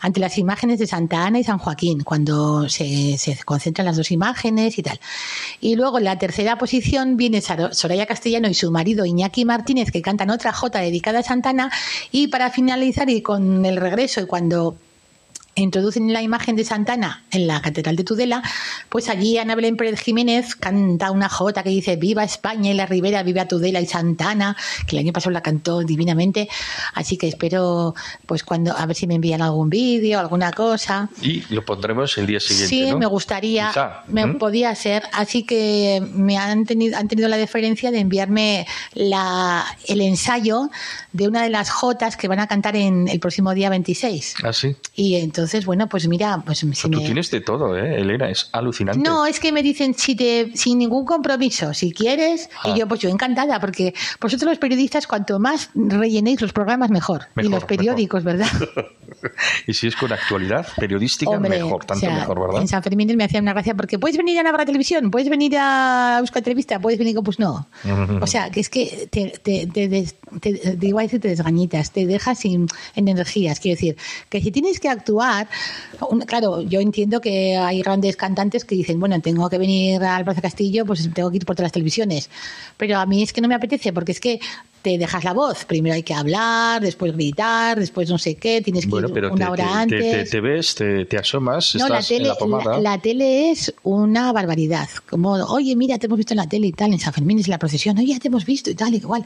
Ante 0.00 0.20
las 0.20 0.38
imágenes 0.38 0.78
de 0.78 0.86
Santa 0.86 1.24
Ana 1.26 1.38
y 1.40 1.44
San 1.44 1.58
Joaquín, 1.58 2.02
cuando 2.02 2.68
se, 2.68 3.16
se 3.18 3.36
concentran 3.44 3.84
las 3.86 3.96
dos 3.96 4.10
imágenes 4.10 4.78
y 4.78 4.82
tal. 4.82 4.98
Y 5.60 5.76
luego, 5.76 5.98
en 5.98 6.04
la 6.04 6.18
tercera 6.18 6.56
posición, 6.56 7.16
viene 7.16 7.40
Soraya 7.42 8.06
Castellano 8.06 8.48
y 8.48 8.54
su 8.54 8.70
marido 8.70 9.04
Iñaki 9.04 9.44
Martínez, 9.44 9.90
que 9.90 10.02
cantan 10.02 10.30
otra 10.30 10.52
jota 10.52 10.80
dedicada 10.80 11.20
a 11.20 11.22
Santana. 11.22 11.70
Y 12.10 12.28
para 12.28 12.50
finalizar, 12.50 13.10
y 13.10 13.22
con 13.22 13.64
el 13.66 13.76
regreso, 13.76 14.20
y 14.20 14.26
cuando 14.26 14.76
introducen 15.54 16.12
la 16.12 16.22
imagen 16.22 16.56
de 16.56 16.64
Santana 16.64 17.24
en 17.30 17.46
la 17.46 17.60
Catedral 17.60 17.96
de 17.96 18.04
Tudela, 18.04 18.42
pues 18.88 19.08
allí 19.08 19.38
Ana 19.38 19.54
Belén 19.54 19.76
Pérez 19.76 20.00
Jiménez 20.00 20.54
canta 20.54 21.10
una 21.10 21.28
jota 21.28 21.62
que 21.62 21.70
dice 21.70 21.96
Viva 21.96 22.24
España 22.24 22.70
y 22.70 22.74
la 22.74 22.86
Ribera, 22.86 23.22
viva 23.22 23.46
Tudela 23.46 23.80
y 23.80 23.86
Santana, 23.86 24.56
que 24.86 24.96
el 24.96 25.00
año 25.00 25.12
pasado 25.12 25.32
la 25.32 25.42
cantó 25.42 25.80
divinamente, 25.80 26.48
así 26.94 27.16
que 27.16 27.28
espero 27.28 27.94
pues 28.26 28.44
cuando 28.44 28.76
a 28.76 28.86
ver 28.86 28.96
si 28.96 29.06
me 29.06 29.16
envían 29.16 29.42
algún 29.42 29.68
vídeo, 29.68 30.18
alguna 30.18 30.52
cosa. 30.52 31.10
Y 31.20 31.42
lo 31.52 31.64
pondremos 31.64 32.16
el 32.16 32.26
día 32.26 32.40
siguiente. 32.40 32.68
Sí, 32.68 32.90
¿no? 32.90 32.98
me 32.98 33.06
gustaría, 33.06 33.68
Quizá. 33.68 34.04
me 34.08 34.26
¿Mm? 34.26 34.38
podía 34.38 34.74
ser, 34.74 35.02
así 35.12 35.44
que 35.44 36.02
me 36.14 36.38
han 36.38 36.64
tenido, 36.64 36.96
han 36.98 37.08
tenido 37.08 37.28
la 37.28 37.36
deferencia 37.36 37.90
de 37.90 37.98
enviarme 38.00 38.66
la, 38.94 39.64
el 39.86 40.00
ensayo 40.00 40.70
de 41.12 41.28
una 41.28 41.42
de 41.42 41.50
las 41.50 41.70
jotas 41.70 42.16
que 42.16 42.26
van 42.26 42.40
a 42.40 42.46
cantar 42.46 42.74
en 42.76 43.08
el 43.08 43.20
próximo 43.20 43.52
día 43.52 43.68
26. 43.68 44.36
Ah, 44.42 44.52
sí. 44.52 44.74
Y 44.94 45.16
entonces, 45.16 45.41
bueno, 45.64 45.88
pues 45.88 46.06
mira, 46.08 46.42
pues 46.44 46.58
si 46.58 46.66
Tú 46.82 46.88
me- 46.88 47.04
tienes 47.04 47.30
de 47.30 47.40
todo, 47.40 47.76
¿eh, 47.76 48.00
Elena? 48.00 48.30
Es 48.30 48.48
alucinante. 48.52 49.00
No, 49.08 49.26
es 49.26 49.40
que 49.40 49.52
me 49.52 49.62
dicen 49.62 49.94
si 49.94 50.14
te, 50.14 50.50
sin 50.56 50.78
ningún 50.78 51.04
compromiso, 51.04 51.72
si 51.74 51.92
quieres, 51.92 52.48
Ah. 52.62 52.70
y 52.70 52.78
yo 52.78 52.86
pues 52.88 53.00
yo 53.00 53.08
encantada, 53.08 53.60
porque 53.60 53.94
vosotros 54.20 54.50
los 54.50 54.58
periodistas 54.58 55.06
cuanto 55.06 55.38
más 55.38 55.70
rellenéis 55.74 56.40
los 56.40 56.52
programas 56.52 56.90
mejor, 56.90 57.22
y 57.36 57.48
los 57.48 57.64
periódicos, 57.64 58.24
¿verdad? 58.24 58.46
Y 59.66 59.74
si 59.74 59.86
es 59.86 59.94
con 59.96 60.12
actualidad 60.12 60.66
periodística, 60.76 61.30
Hombre, 61.30 61.50
mejor, 61.62 61.84
tanto 61.84 62.06
o 62.06 62.08
sea, 62.08 62.18
mejor, 62.20 62.40
¿verdad? 62.40 62.62
En 62.62 62.68
San 62.68 62.82
Fermín 62.82 63.14
me 63.16 63.24
hacía 63.24 63.40
una 63.40 63.52
gracia 63.52 63.74
porque 63.74 63.98
puedes 63.98 64.16
venir 64.16 64.38
a 64.38 64.42
Navarra 64.42 64.64
Televisión, 64.64 65.10
puedes 65.10 65.28
venir 65.28 65.54
a 65.58 66.16
Euskal 66.20 66.40
Entrevista, 66.40 66.80
puedes 66.80 66.98
venir 66.98 67.12
pues 67.22 67.38
no. 67.38 67.68
O 68.20 68.26
sea, 68.26 68.50
que 68.50 68.60
es 68.60 68.68
que 68.70 69.08
te, 69.10 69.32
te, 69.42 69.66
te, 69.66 69.88
des- 69.88 70.16
te- 70.40 70.54
te 70.76 71.28
desgañitas, 71.28 71.92
te 71.92 72.06
dejas 72.06 72.38
sin, 72.40 72.66
en 72.96 73.08
energías. 73.08 73.60
Quiero 73.60 73.76
decir, 73.76 73.96
que 74.28 74.40
si 74.40 74.50
tienes 74.50 74.80
que 74.80 74.88
actuar, 74.88 75.31
claro, 76.26 76.60
yo 76.62 76.80
entiendo 76.80 77.20
que 77.20 77.56
hay 77.56 77.82
grandes 77.82 78.16
cantantes 78.16 78.64
que 78.64 78.74
dicen, 78.74 79.00
bueno, 79.00 79.20
tengo 79.20 79.48
que 79.48 79.58
venir 79.58 80.02
al 80.02 80.24
Plaza 80.24 80.40
Castillo, 80.40 80.84
pues 80.84 81.08
tengo 81.12 81.30
que 81.30 81.36
ir 81.36 81.46
por 81.46 81.56
todas 81.56 81.66
las 81.66 81.72
televisiones. 81.72 82.30
Pero 82.76 82.98
a 82.98 83.06
mí 83.06 83.22
es 83.22 83.32
que 83.32 83.40
no 83.40 83.48
me 83.48 83.54
apetece 83.54 83.92
porque 83.92 84.12
es 84.12 84.20
que 84.20 84.40
te 84.82 84.98
dejas 84.98 85.24
la 85.24 85.32
voz. 85.32 85.64
Primero 85.64 85.94
hay 85.94 86.02
que 86.02 86.12
hablar, 86.14 86.82
después 86.82 87.12
gritar, 87.12 87.78
después 87.78 88.08
no 88.10 88.18
sé 88.18 88.34
qué, 88.34 88.60
tienes 88.60 88.84
que 88.84 88.90
Bueno, 88.90 89.08
ir 89.08 89.14
pero 89.14 89.32
una 89.32 89.46
te, 89.46 89.50
hora 89.52 89.64
te- 89.66 89.72
antes. 89.72 90.10
te- 90.24 90.24
te- 90.30 90.40
ves, 90.40 90.74
te, 90.74 91.16
asomas, 91.18 91.74
No, 91.76 91.88
la 91.88 91.98
estás 92.00 92.08
tele, 92.08 92.22
en 92.24 92.28
la 92.28 92.34
pomada. 92.34 92.72
la, 92.78 92.80
la 92.80 92.98
tele 92.98 93.50
es 93.50 93.72
una 93.84 94.32
barbaridad. 94.32 94.88
Como, 95.08 95.32
oye, 95.32 95.76
mira, 95.76 95.98
te 95.98 96.06
hemos 96.06 96.18
visto 96.18 96.34
en 96.34 96.38
la 96.38 96.48
tele 96.48 96.66
y 96.66 96.72
tal, 96.72 96.92
en 96.92 96.98
San 96.98 97.12
Fermín 97.12 97.38
es 97.38 97.48
la 97.48 97.58
procesión, 97.58 97.96
oye, 97.98 98.08
ya 98.14 98.18
te 98.18 98.28
hemos 98.28 98.44
visto 98.44 98.70
y 98.70 98.74
tal, 98.74 98.92
igual. 98.94 99.24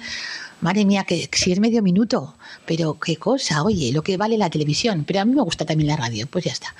Madre 0.62 0.86
mía, 0.86 1.04
que 1.04 1.28
si 1.32 1.52
es 1.52 1.60
medio 1.60 1.82
minuto, 1.82 2.34
pero 2.64 2.98
qué 2.98 3.16
cosa, 3.16 3.62
oye, 3.62 3.92
lo 3.92 4.00
que 4.02 4.16
vale 4.16 4.38
la 4.38 4.48
televisión. 4.48 5.04
Pero 5.06 5.20
a 5.20 5.24
mí 5.26 5.34
me 5.34 5.42
gusta 5.42 5.66
también 5.66 5.88
la 5.88 5.96
radio, 5.96 6.26
pues 6.28 6.46
ya 6.46 6.52
está. 6.52 6.74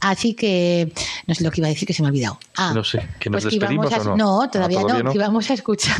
Así 0.00 0.34
que, 0.34 0.92
no 1.28 1.34
sé 1.36 1.44
lo 1.44 1.52
que 1.52 1.60
iba 1.60 1.68
a 1.68 1.70
decir, 1.70 1.86
que 1.86 1.94
se 1.94 2.02
me 2.02 2.08
ha 2.08 2.10
olvidado. 2.10 2.40
Ah, 2.56 2.72
No 2.74 2.82
sé, 2.82 2.98
¿que 3.20 3.30
nos 3.30 3.42
pues 3.44 3.54
despedimos 3.54 3.86
íbamos 3.86 4.06
a- 4.06 4.10
o 4.10 4.16
no? 4.16 4.40
No, 4.42 4.50
todavía, 4.50 4.78
Ah, 4.78 4.82
¿todavía 4.82 5.02
no, 5.04 5.08
no? 5.10 5.12
que 5.12 5.18
íbamos 5.18 5.48
a 5.48 5.54
escuchar 5.54 5.96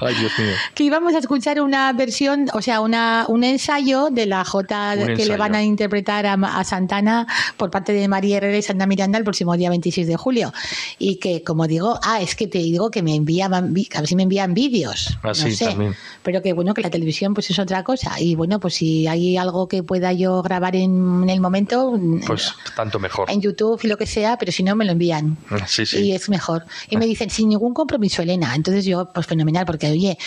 Ay, 0.00 0.14
Dios 0.16 0.32
mío. 0.38 0.48
que 0.74 0.82
íbamos 0.84 1.14
a 1.14 1.18
escuchar 1.18 1.39
una 1.60 1.92
versión, 1.92 2.46
o 2.52 2.62
sea, 2.62 2.80
una, 2.80 3.24
un 3.28 3.44
ensayo 3.44 4.08
de 4.10 4.26
la 4.26 4.44
Jota 4.44 4.94
que 4.96 5.12
ensayo. 5.12 5.32
le 5.32 5.36
van 5.36 5.54
a 5.54 5.62
interpretar 5.62 6.26
a, 6.26 6.34
a 6.34 6.64
Santana 6.64 7.26
por 7.56 7.70
parte 7.70 7.92
de 7.92 8.06
María 8.08 8.36
Herrera 8.38 8.56
y 8.58 8.62
Santa 8.62 8.86
Miranda 8.86 9.18
el 9.18 9.24
próximo 9.24 9.56
día 9.56 9.70
26 9.70 10.06
de 10.06 10.16
julio. 10.16 10.52
Y 10.98 11.16
que, 11.16 11.42
como 11.42 11.66
digo, 11.66 11.98
ah, 12.02 12.20
es 12.20 12.34
que 12.34 12.46
te 12.46 12.58
digo 12.58 12.90
que 12.90 13.02
me 13.02 13.14
enviaban, 13.14 13.72
vi- 13.74 13.88
a 13.94 14.00
ver 14.00 14.08
si 14.08 14.16
me 14.16 14.22
envían 14.24 14.54
vídeos. 14.54 15.16
Ah, 15.22 15.28
no 15.28 15.34
sé. 15.34 15.64
también. 15.66 15.94
Pero 16.22 16.42
que 16.42 16.52
bueno, 16.52 16.74
que 16.74 16.82
la 16.82 16.90
televisión 16.90 17.34
pues 17.34 17.50
es 17.50 17.58
otra 17.58 17.82
cosa. 17.84 18.20
Y 18.20 18.34
bueno, 18.34 18.60
pues 18.60 18.74
si 18.74 19.06
hay 19.06 19.36
algo 19.36 19.68
que 19.68 19.82
pueda 19.82 20.12
yo 20.12 20.42
grabar 20.42 20.76
en, 20.76 21.22
en 21.22 21.30
el 21.30 21.40
momento, 21.40 21.98
Pues 22.26 22.52
tanto 22.76 22.98
mejor. 22.98 23.30
en 23.30 23.40
YouTube 23.40 23.80
y 23.82 23.88
lo 23.88 23.96
que 23.96 24.06
sea, 24.06 24.36
pero 24.36 24.52
si 24.52 24.62
no 24.62 24.76
me 24.76 24.84
lo 24.84 24.92
envían. 24.92 25.38
Sí, 25.66 25.86
sí. 25.86 25.98
Y 25.98 26.12
es 26.12 26.28
mejor. 26.28 26.64
Y 26.88 26.96
me 26.96 27.06
dicen, 27.06 27.30
sin 27.30 27.48
ningún 27.48 27.72
compromiso, 27.74 28.22
Elena. 28.22 28.54
Entonces 28.54 28.84
yo, 28.84 29.10
pues 29.12 29.26
fenomenal, 29.26 29.64
porque 29.64 29.90
oye, 29.90 30.18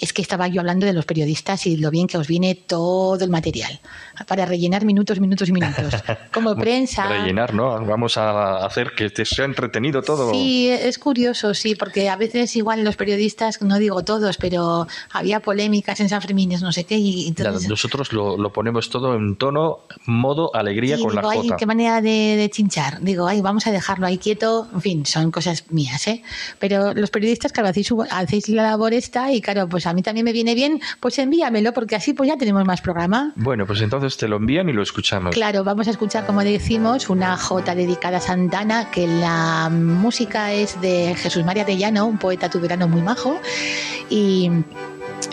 es 0.00 0.12
que 0.12 0.22
estaba 0.22 0.48
yo 0.48 0.55
hablando 0.60 0.86
de 0.86 0.92
los 0.92 1.04
periodistas 1.04 1.66
y 1.66 1.76
lo 1.76 1.90
bien 1.90 2.06
que 2.06 2.18
os 2.18 2.26
viene 2.26 2.54
todo 2.54 3.22
el 3.24 3.30
material 3.30 3.80
para 4.26 4.46
rellenar 4.46 4.84
minutos, 4.84 5.20
minutos 5.20 5.48
y 5.48 5.52
minutos. 5.52 5.94
Como 6.32 6.54
prensa. 6.56 7.06
Rellenar, 7.06 7.54
¿no? 7.54 7.84
Vamos 7.84 8.16
a 8.16 8.64
hacer 8.64 8.92
que 8.96 9.10
te 9.10 9.24
sea 9.24 9.44
entretenido 9.44 10.02
todo. 10.02 10.30
Sí, 10.32 10.68
es 10.68 10.98
curioso, 10.98 11.52
sí, 11.54 11.74
porque 11.74 12.08
a 12.08 12.16
veces 12.16 12.56
igual 12.56 12.82
los 12.84 12.96
periodistas, 12.96 13.60
no 13.62 13.78
digo 13.78 14.02
todos, 14.04 14.36
pero 14.38 14.86
había 15.12 15.40
polémicas 15.40 16.00
en 16.00 16.08
San 16.08 16.22
Fermín, 16.22 16.50
no 16.60 16.72
sé 16.72 16.84
qué, 16.84 16.96
y 16.96 17.24
Ya, 17.24 17.28
entonces... 17.28 17.68
nosotros 17.68 18.12
lo, 18.12 18.36
lo 18.36 18.52
ponemos 18.52 18.88
todo 18.88 19.14
en 19.14 19.36
tono, 19.36 19.80
modo 20.06 20.54
alegría 20.54 20.96
con 20.98 21.10
digo, 21.10 21.22
la 21.22 21.30
ay, 21.30 21.42
jota. 21.42 21.56
qué 21.56 21.66
manera 21.66 22.00
de, 22.00 22.36
de 22.36 22.50
chinchar. 22.50 23.00
Digo, 23.02 23.26
ay, 23.26 23.40
vamos 23.40 23.66
a 23.66 23.72
dejarlo 23.72 24.06
ahí 24.06 24.18
quieto. 24.18 24.68
En 24.72 24.80
fin, 24.80 25.06
son 25.06 25.30
cosas 25.30 25.64
mías, 25.70 26.06
¿eh? 26.06 26.22
Pero 26.58 26.94
los 26.94 27.10
periodistas, 27.10 27.52
claro, 27.52 27.68
hacéis, 27.68 27.90
hacéis 28.10 28.48
la 28.48 28.62
labor 28.62 28.94
esta 28.94 29.32
y 29.32 29.40
claro, 29.40 29.68
pues 29.68 29.86
a 29.86 29.92
mí 29.92 30.02
también 30.02 30.24
me 30.24 30.32
viene 30.32 30.45
bien, 30.54 30.80
pues 31.00 31.18
envíamelo, 31.18 31.72
porque 31.72 31.96
así 31.96 32.12
pues 32.12 32.28
ya 32.28 32.36
tenemos 32.36 32.64
más 32.64 32.80
programa. 32.80 33.32
Bueno, 33.36 33.66
pues 33.66 33.80
entonces 33.80 34.16
te 34.16 34.28
lo 34.28 34.36
envían 34.36 34.68
y 34.68 34.72
lo 34.72 34.82
escuchamos. 34.82 35.34
Claro, 35.34 35.64
vamos 35.64 35.88
a 35.88 35.90
escuchar, 35.90 36.26
como 36.26 36.42
decimos, 36.42 37.08
una 37.08 37.36
jota 37.36 37.74
dedicada 37.74 38.18
a 38.18 38.20
Santana, 38.20 38.90
que 38.90 39.06
la 39.06 39.68
música 39.70 40.52
es 40.52 40.80
de 40.80 41.14
Jesús 41.16 41.44
María 41.44 41.64
de 41.64 41.76
Llano, 41.76 42.06
un 42.06 42.18
poeta 42.18 42.48
tuberano 42.48 42.88
muy 42.88 43.02
majo, 43.02 43.40
y, 44.10 44.50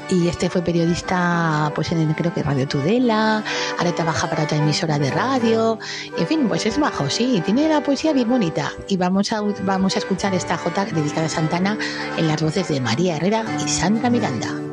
y 0.10 0.28
este 0.28 0.50
fue 0.50 0.62
periodista, 0.62 1.72
pues 1.76 1.92
en 1.92 2.14
creo 2.14 2.34
que 2.34 2.44
Radio 2.44 2.68
Tudela, 2.68 3.44
ahora 3.78 3.92
trabaja 3.94 4.30
para 4.30 4.44
otra 4.44 4.58
emisora 4.58 5.00
de 5.00 5.12
radio, 5.12 5.80
en 6.18 6.28
fin, 6.28 6.48
pues 6.48 6.66
es 6.66 6.78
majo, 6.78 7.10
sí, 7.10 7.42
tiene 7.46 7.68
la 7.68 7.82
poesía 7.82 8.14
bien 8.14 8.30
bonita, 8.30 8.72
y 8.88 8.98
vamos 8.98 9.32
a, 9.32 9.42
vamos 9.64 9.96
a 9.96 10.00
escuchar 10.00 10.34
esta 10.34 10.58
jota 10.58 10.86
dedicada 10.86 11.28
a 11.28 11.30
Santana 11.30 11.78
en 12.18 12.28
las 12.28 12.42
voces 12.42 12.68
de 12.68 12.82
María 12.82 13.18
Herrera 13.18 13.46
y 13.64 13.68
Sandra 13.68 14.10
Miranda. 14.10 14.73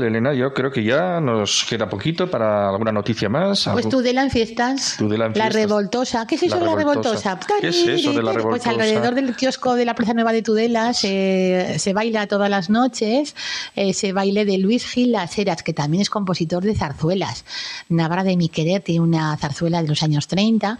Pues 0.00 0.08
Elena. 0.10 0.34
Yo 0.34 0.52
creo 0.54 0.70
que 0.70 0.82
ya 0.82 1.20
nos 1.20 1.64
queda 1.68 1.88
poquito 1.88 2.30
para 2.30 2.68
alguna 2.68 2.92
noticia 2.92 3.28
más. 3.28 3.64
Pues 3.64 3.84
algo- 3.84 3.88
Tudela 3.90 4.22
en 4.22 4.30
fiestas. 4.30 4.96
Tudela 4.98 5.26
en 5.26 5.32
La 5.34 5.48
revoltosa. 5.48 6.26
¿Qué 6.26 6.34
es 6.36 6.42
eso 6.42 6.56
La 6.56 6.60
de 6.60 6.66
la 6.66 6.76
revoltosa. 6.76 7.34
revoltosa? 7.34 7.60
¿Qué 7.60 7.68
es 7.68 7.86
eso 7.86 8.10
de 8.12 8.16
la 8.22 8.32
Pues 8.32 8.36
revoltosa? 8.36 8.70
alrededor 8.70 9.14
del 9.14 9.36
kiosco 9.36 9.74
de 9.74 9.84
la 9.84 9.94
Plaza 9.94 10.14
Nueva 10.14 10.32
de 10.32 10.42
Tudela 10.42 10.92
se, 10.94 11.76
se 11.78 11.92
baila 11.92 12.26
todas 12.26 12.48
las 12.50 12.70
noches 12.70 13.34
ese 13.76 14.12
baile 14.12 14.44
de 14.44 14.58
Luis 14.58 14.86
Gil 14.86 15.12
Las 15.12 15.36
Heras, 15.38 15.62
que 15.62 15.72
también 15.72 16.00
es 16.02 16.10
compositor 16.10 16.62
de 16.64 16.74
zarzuelas. 16.74 17.44
Navarra 17.88 18.24
de 18.24 18.36
mi 18.36 18.48
querer 18.48 18.82
tiene 18.82 19.00
una 19.00 19.36
zarzuela 19.36 19.82
de 19.82 19.88
los 19.88 20.02
años 20.02 20.26
30 20.28 20.78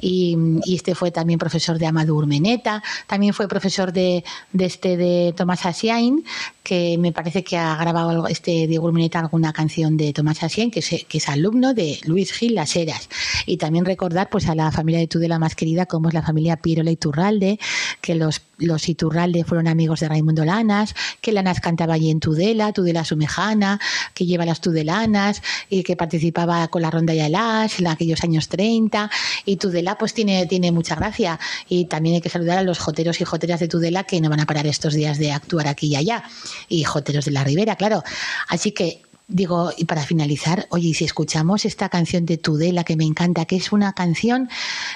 y, 0.00 0.36
y 0.64 0.74
este 0.76 0.94
fue 0.94 1.10
también 1.10 1.38
profesor 1.38 1.78
de 1.78 1.86
Amadou 1.86 2.16
Urmeneta, 2.16 2.82
también 3.06 3.34
fue 3.34 3.48
profesor 3.48 3.92
de, 3.92 4.24
de 4.52 4.64
este 4.64 4.96
de 4.96 5.32
Tomás 5.36 5.64
Asiain, 5.66 6.24
que 6.68 6.98
me 6.98 7.12
parece 7.12 7.42
que 7.42 7.56
ha 7.56 7.74
grabado 7.76 8.28
este 8.28 8.66
Diego 8.66 8.88
Urmeneta 8.88 9.18
alguna 9.18 9.54
canción 9.54 9.96
de 9.96 10.12
Tomás 10.12 10.42
Asiain, 10.42 10.70
que 10.70 10.80
es, 10.80 11.28
alumno 11.30 11.72
de 11.72 11.98
Luis 12.04 12.30
Gil 12.30 12.54
Las 12.54 12.76
Heras. 12.76 13.08
Y 13.46 13.56
también 13.56 13.86
recordar 13.86 14.28
pues 14.28 14.50
a 14.50 14.54
la 14.54 14.70
familia 14.70 15.00
de 15.00 15.06
Tudela 15.06 15.38
más 15.38 15.54
querida, 15.54 15.86
como 15.86 16.08
es 16.08 16.14
la 16.14 16.20
familia 16.20 16.58
Pirola 16.58 16.90
Iturralde, 16.90 17.58
que 18.02 18.14
los, 18.14 18.42
los 18.58 18.88
Iturralde 18.88 19.44
fueron 19.44 19.68
amigos 19.68 20.00
de 20.00 20.08
Raimundo 20.08 20.44
Lanas, 20.44 20.94
que 21.20 21.32
Lanas 21.32 21.60
cantaba 21.60 21.94
allí 21.94 22.10
en 22.10 22.20
Tudela, 22.20 22.72
Tudela 22.72 23.04
Sumejana, 23.04 23.80
que 24.14 24.26
lleva 24.26 24.44
las 24.44 24.60
Tudelanas 24.60 25.42
y 25.70 25.82
que 25.82 25.96
participaba 25.96 26.68
con 26.68 26.82
la 26.82 26.90
Ronda 26.90 27.14
y 27.14 27.20
Alas 27.20 27.78
en 27.78 27.86
aquellos 27.86 28.22
años 28.24 28.48
30. 28.48 29.10
Y 29.44 29.56
Tudela 29.56 29.96
pues 29.96 30.14
tiene, 30.14 30.46
tiene 30.46 30.72
mucha 30.72 30.94
gracia. 30.94 31.38
Y 31.68 31.86
también 31.86 32.16
hay 32.16 32.20
que 32.20 32.30
saludar 32.30 32.58
a 32.58 32.62
los 32.62 32.78
joteros 32.78 33.20
y 33.20 33.24
joteras 33.24 33.60
de 33.60 33.68
Tudela 33.68 34.04
que 34.04 34.20
no 34.20 34.28
van 34.28 34.40
a 34.40 34.46
parar 34.46 34.66
estos 34.66 34.94
días 34.94 35.18
de 35.18 35.32
actuar 35.32 35.68
aquí 35.68 35.88
y 35.88 35.96
allá. 35.96 36.24
Y 36.68 36.84
joteros 36.84 37.24
de 37.24 37.30
la 37.30 37.44
Ribera, 37.44 37.76
claro. 37.76 38.02
Así 38.48 38.72
que 38.72 39.02
Digo, 39.30 39.72
y 39.76 39.84
para 39.84 40.04
finalizar, 40.04 40.66
oye, 40.70 40.94
si 40.94 41.04
escuchamos 41.04 41.66
esta 41.66 41.90
canción 41.90 42.24
de 42.24 42.38
Tudela 42.38 42.82
que 42.82 42.96
me 42.96 43.04
encanta, 43.04 43.44
que 43.44 43.56
es 43.56 43.72
una 43.72 43.92
canción 43.92 44.48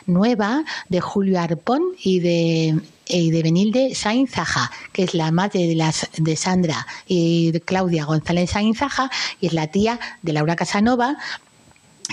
nueva 0.07 0.65
de 0.89 1.03
Julio 1.03 1.39
Arpón 1.39 1.83
y 2.03 2.21
de, 2.21 2.81
y 3.07 3.31
de 3.31 3.43
Benilde 3.43 3.95
Zaja, 3.95 4.71
que 4.93 5.03
es 5.05 5.15
la 5.15 5.31
madre 5.33 5.67
de, 5.67 5.75
las, 5.75 6.09
de 6.17 6.37
Sandra 6.37 6.87
y 7.07 7.53
Claudia 7.61 8.05
González 8.05 8.51
Sainz 8.51 8.79
Zaja, 8.79 9.11
y 9.41 9.47
es 9.47 9.53
la 9.53 9.67
tía 9.67 9.99
de 10.23 10.33
Laura 10.33 10.57
Casanova, 10.57 11.17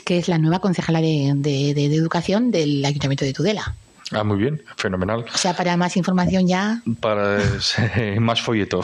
que 0.06 0.18
es 0.18 0.28
la 0.28 0.38
nueva 0.38 0.60
concejala 0.60 1.02
de- 1.02 1.34
de 1.74 1.86
Educación 1.86 2.52
del 2.52 2.84
Ayuntamiento 2.86 3.26
de 3.26 3.34
Tudela. 3.34 3.76
Ah, 4.12 4.24
muy 4.24 4.38
bien, 4.38 4.62
fenomenal. 4.78 5.26
O 5.34 5.38
sea, 5.38 5.56
para 5.56 5.78
más 5.78 5.96
información 5.98 6.48
ya, 6.48 6.82
Para 7.00 7.40
eh, 7.98 8.20
más 8.20 8.42
folleto. 8.42 8.82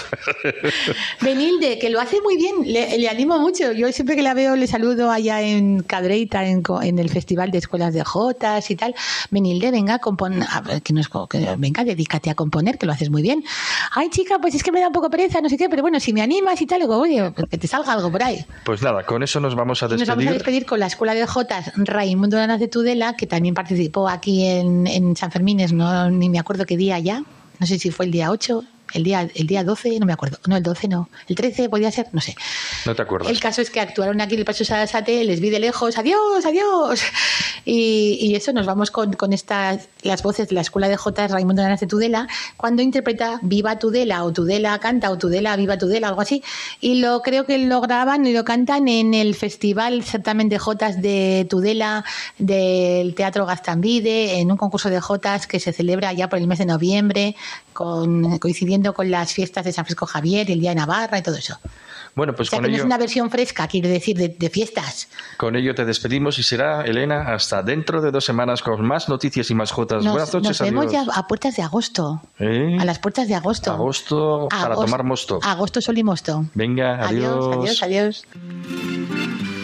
Benilde, 1.22 1.80
que 1.80 1.90
lo 1.90 2.00
hace 2.00 2.22
muy 2.22 2.38
bien, 2.38 2.56
le, 2.66 2.98
le 2.98 3.10
animo 3.10 3.40
mucho. 3.40 3.72
Yo 3.72 3.92
siempre 3.92 4.16
que 4.16 4.22
la 4.22 4.34
veo 4.34 4.56
le 4.56 4.68
saludo 4.68 5.12
allá 5.12 5.42
en 5.42 5.82
Cadreita, 5.84 6.46
en, 6.46 6.62
co- 6.62 6.82
en 6.82 7.00
el 7.00 7.10
Festival 7.10 7.52
de 7.52 7.58
Escuelas 7.60 7.94
de 7.94 8.04
Jotas 8.04 8.70
y 8.72 8.76
tal. 8.76 8.96
Benilde, 9.32 9.72
venga, 9.72 10.00
compon, 10.00 10.44
a 10.44 10.62
ver, 10.62 10.82
que 10.82 10.94
no 10.94 11.00
es 11.02 11.10
co- 11.10 11.28
que- 11.28 11.56
venga, 11.58 11.84
dedícate 11.84 12.30
a 12.30 12.36
componer, 12.36 12.78
que 12.78 12.86
lo 12.86 12.92
haces 12.92 13.10
muy 13.10 13.22
bien. 13.22 13.44
Ay, 13.92 14.10
chica, 14.10 14.40
pues 14.40 14.56
es 14.56 14.64
que 14.64 14.72
me 14.72 14.80
da 14.80 14.88
un 14.88 14.94
poco 14.94 15.10
pereza, 15.10 15.42
no 15.42 15.50
sé 15.50 15.58
qué, 15.58 15.70
pero 15.70 15.82
bueno, 15.82 16.00
si 16.00 16.14
me 16.14 16.22
animas 16.22 16.62
y 16.62 16.66
tal, 16.68 16.82
digo, 16.82 16.98
oye, 16.98 17.34
que 17.50 17.58
te 17.58 17.68
salga 17.68 17.94
algo 17.94 18.12
por 18.12 18.24
ahí. 18.24 18.46
Pues 18.64 18.82
nada, 18.82 19.04
con 19.06 19.24
eso 19.24 19.40
nos 19.40 19.56
vamos 19.56 19.82
a 19.84 19.88
Y 19.88 19.90
Nos 19.90 20.00
despedir. 20.00 20.18
vamos 20.18 20.28
a 20.30 20.34
despedir 20.34 20.66
con 20.66 20.80
la 20.80 20.88
Escuela 20.88 21.14
de 21.14 21.26
Jotas 21.26 21.72
Raimundo 21.76 22.38
Lanas 22.38 22.60
de 22.60 22.68
Tudela, 22.68 23.16
que 23.16 23.28
también 23.28 23.56
participó 23.56 24.08
aquí 24.10 24.46
en, 24.46 24.88
en 24.88 25.15
San 25.16 25.32
Fermines, 25.32 25.74
no, 25.74 26.10
ni 26.10 26.30
me 26.30 26.40
acuerdo 26.40 26.66
qué 26.66 26.78
día 26.78 27.00
ya, 27.00 27.24
no 27.60 27.68
sé 27.68 27.80
si 27.80 27.92
fue 27.92 28.06
el 28.06 28.12
día 28.12 28.32
8, 28.32 28.64
el 28.96 29.04
día, 29.04 29.30
el 29.36 29.46
día 29.46 29.64
12, 29.64 30.00
no 30.00 30.06
me 30.06 30.14
acuerdo, 30.14 30.40
no, 30.48 30.56
el 30.56 30.64
12 30.64 30.88
no, 30.88 31.10
el 31.28 31.36
13 31.36 31.70
podía 31.70 31.92
ser, 31.92 32.08
no 32.14 32.22
sé. 32.22 32.36
No 32.86 32.96
te 32.96 33.02
acuerdas. 33.02 33.30
El 33.30 33.40
caso 33.40 33.62
es 33.62 33.70
que 33.70 33.82
actuaron 33.82 34.22
aquí 34.22 34.36
en 34.36 34.40
el 34.40 34.46
Paso 34.46 34.64
Sarasate, 34.64 35.24
les 35.26 35.42
vi 35.42 35.50
de 35.50 35.60
lejos, 35.60 35.98
adiós, 35.98 36.46
adiós. 36.46 37.02
Y, 37.68 38.20
y 38.22 38.36
eso, 38.36 38.54
nos 38.54 38.68
vamos 38.68 38.92
con, 38.92 39.14
con 39.14 39.34
estas, 39.34 39.90
las 40.04 40.22
voces 40.22 40.50
de 40.50 40.56
la 40.56 40.62
Escuela 40.62 40.88
de 40.88 40.98
Jotas 40.98 41.32
Raimundo 41.32 41.64
Lanas 41.64 41.80
de 41.80 41.88
Tudela, 41.88 42.28
cuando 42.58 42.84
interpreta 42.84 43.40
Viva 43.42 43.80
Tudela, 43.80 44.24
o 44.24 44.32
Tudela 44.32 44.78
canta, 44.78 45.10
o 45.10 45.18
Tudela, 45.18 45.56
Viva 45.56 45.76
Tudela, 45.76 46.10
algo 46.10 46.22
así. 46.22 46.44
Y 46.80 47.00
lo 47.00 47.22
creo 47.22 47.48
que 47.48 47.58
lo 47.58 47.82
graban 47.82 48.26
y 48.28 48.34
lo 48.34 48.46
cantan 48.46 48.88
en 48.88 49.16
el 49.16 49.34
Festival 49.34 50.04
Certamen 50.04 50.48
de 50.48 50.60
Jotas 50.60 51.02
de 51.02 51.48
Tudela 51.50 52.06
del 52.38 53.16
Teatro 53.16 53.48
Gastambide, 53.48 54.40
en 54.40 54.52
un 54.52 54.58
concurso 54.58 54.90
de 54.90 55.02
Jotas 55.02 55.48
que 55.48 55.60
se 55.60 55.74
celebra 55.74 56.14
ya 56.14 56.30
por 56.30 56.38
el 56.38 56.48
mes 56.48 56.60
de 56.60 56.68
noviembre, 56.68 57.36
con, 57.74 58.38
coincidiendo 58.38 58.85
con 58.94 59.10
las 59.10 59.34
fiestas 59.34 59.66
de 59.66 59.72
San 59.74 59.86
Francisco 59.86 60.06
Javier, 60.06 60.50
el 60.52 60.60
Día 60.60 60.70
de 60.72 60.76
Navarra 60.76 61.18
y 61.18 61.22
todo 61.24 61.36
eso. 61.36 61.58
Bueno, 62.16 62.34
pues 62.34 62.48
O 62.48 62.52
sea, 62.52 62.60
con 62.60 62.64
que 62.66 62.70
no 62.72 62.76
es 62.76 62.80
ello, 62.80 62.86
una 62.86 62.98
versión 62.98 63.30
fresca, 63.30 63.68
quiero 63.68 63.90
decir, 63.90 64.16
de, 64.18 64.30
de 64.30 64.50
fiestas. 64.50 65.10
con 65.38 65.58
ello 65.58 65.76
te 65.76 65.84
despedimos 65.84 66.40
y 66.40 66.44
será, 66.44 66.84
Elena, 66.84 67.34
hasta 67.34 67.62
dentro 67.62 68.02
de 68.02 68.12
dos 68.12 68.24
semanas 68.24 68.62
con 68.62 68.86
más 68.86 69.10
noticias 69.10 69.52
y 69.52 69.56
más 69.56 69.72
jotas. 69.72 70.02
Nos, 70.02 70.14
Buenas 70.14 70.34
noches, 70.34 70.48
nos 70.48 70.62
vemos 70.62 70.90
ya 70.92 71.06
a 71.14 71.28
puertas 71.28 71.58
de 71.58 71.64
agosto. 71.64 72.22
¿Eh? 72.40 72.78
A 72.80 72.86
las 72.86 73.00
puertas 73.00 73.28
de 73.28 73.36
agosto. 73.36 73.72
Agosto 73.74 74.48
para 74.50 74.76
Agosto- 74.76 74.86
tomar 74.86 75.04
mosto. 75.04 75.40
Agosto, 75.44 75.82
sol 75.82 75.98
y 75.98 76.04
mosto. 76.04 76.46
Venga, 76.54 77.06
adiós. 77.06 77.54
adiós, 77.58 77.84
adiós. 77.84 78.24
adiós. 78.32 79.55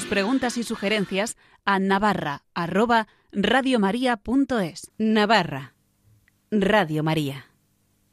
Tus 0.00 0.08
preguntas 0.08 0.56
y 0.56 0.62
sugerencias 0.62 1.36
a 1.66 1.78
navarra 1.78 2.44
arroba 2.54 3.06
radiomaria.es. 3.32 4.92
Navarra. 4.96 5.74
Radio 6.50 7.02
María. 7.02 7.44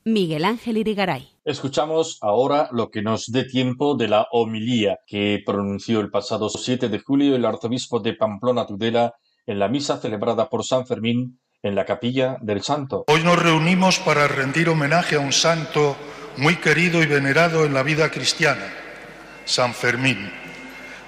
Miguel 0.03 0.43
Ángel 0.43 0.79
Irigaray. 0.79 1.29
Escuchamos 1.45 2.17
ahora 2.19 2.67
lo 2.73 2.91
que 2.91 3.01
nos 3.01 3.31
dé 3.31 3.45
tiempo 3.45 3.95
de 3.95 4.09
la 4.09 4.27
homilía 4.33 4.99
que 5.07 5.41
pronunció 5.45 6.01
el 6.01 6.11
pasado 6.11 6.49
7 6.49 6.89
de 6.89 6.99
julio 6.99 7.37
el 7.37 7.45
arzobispo 7.45 8.01
de 8.01 8.15
Pamplona 8.15 8.65
Tudela 8.65 9.13
en 9.45 9.57
la 9.57 9.69
misa 9.69 9.97
celebrada 9.97 10.49
por 10.49 10.65
San 10.65 10.85
Fermín 10.85 11.39
en 11.63 11.73
la 11.73 11.85
capilla 11.85 12.37
del 12.41 12.63
santo. 12.63 13.05
Hoy 13.07 13.23
nos 13.23 13.41
reunimos 13.41 13.99
para 13.99 14.27
rendir 14.27 14.67
homenaje 14.67 15.15
a 15.15 15.21
un 15.21 15.31
santo 15.31 15.95
muy 16.35 16.57
querido 16.57 17.01
y 17.01 17.05
venerado 17.05 17.63
en 17.63 17.73
la 17.73 17.83
vida 17.83 18.11
cristiana, 18.11 18.73
San 19.45 19.73
Fermín. 19.73 20.46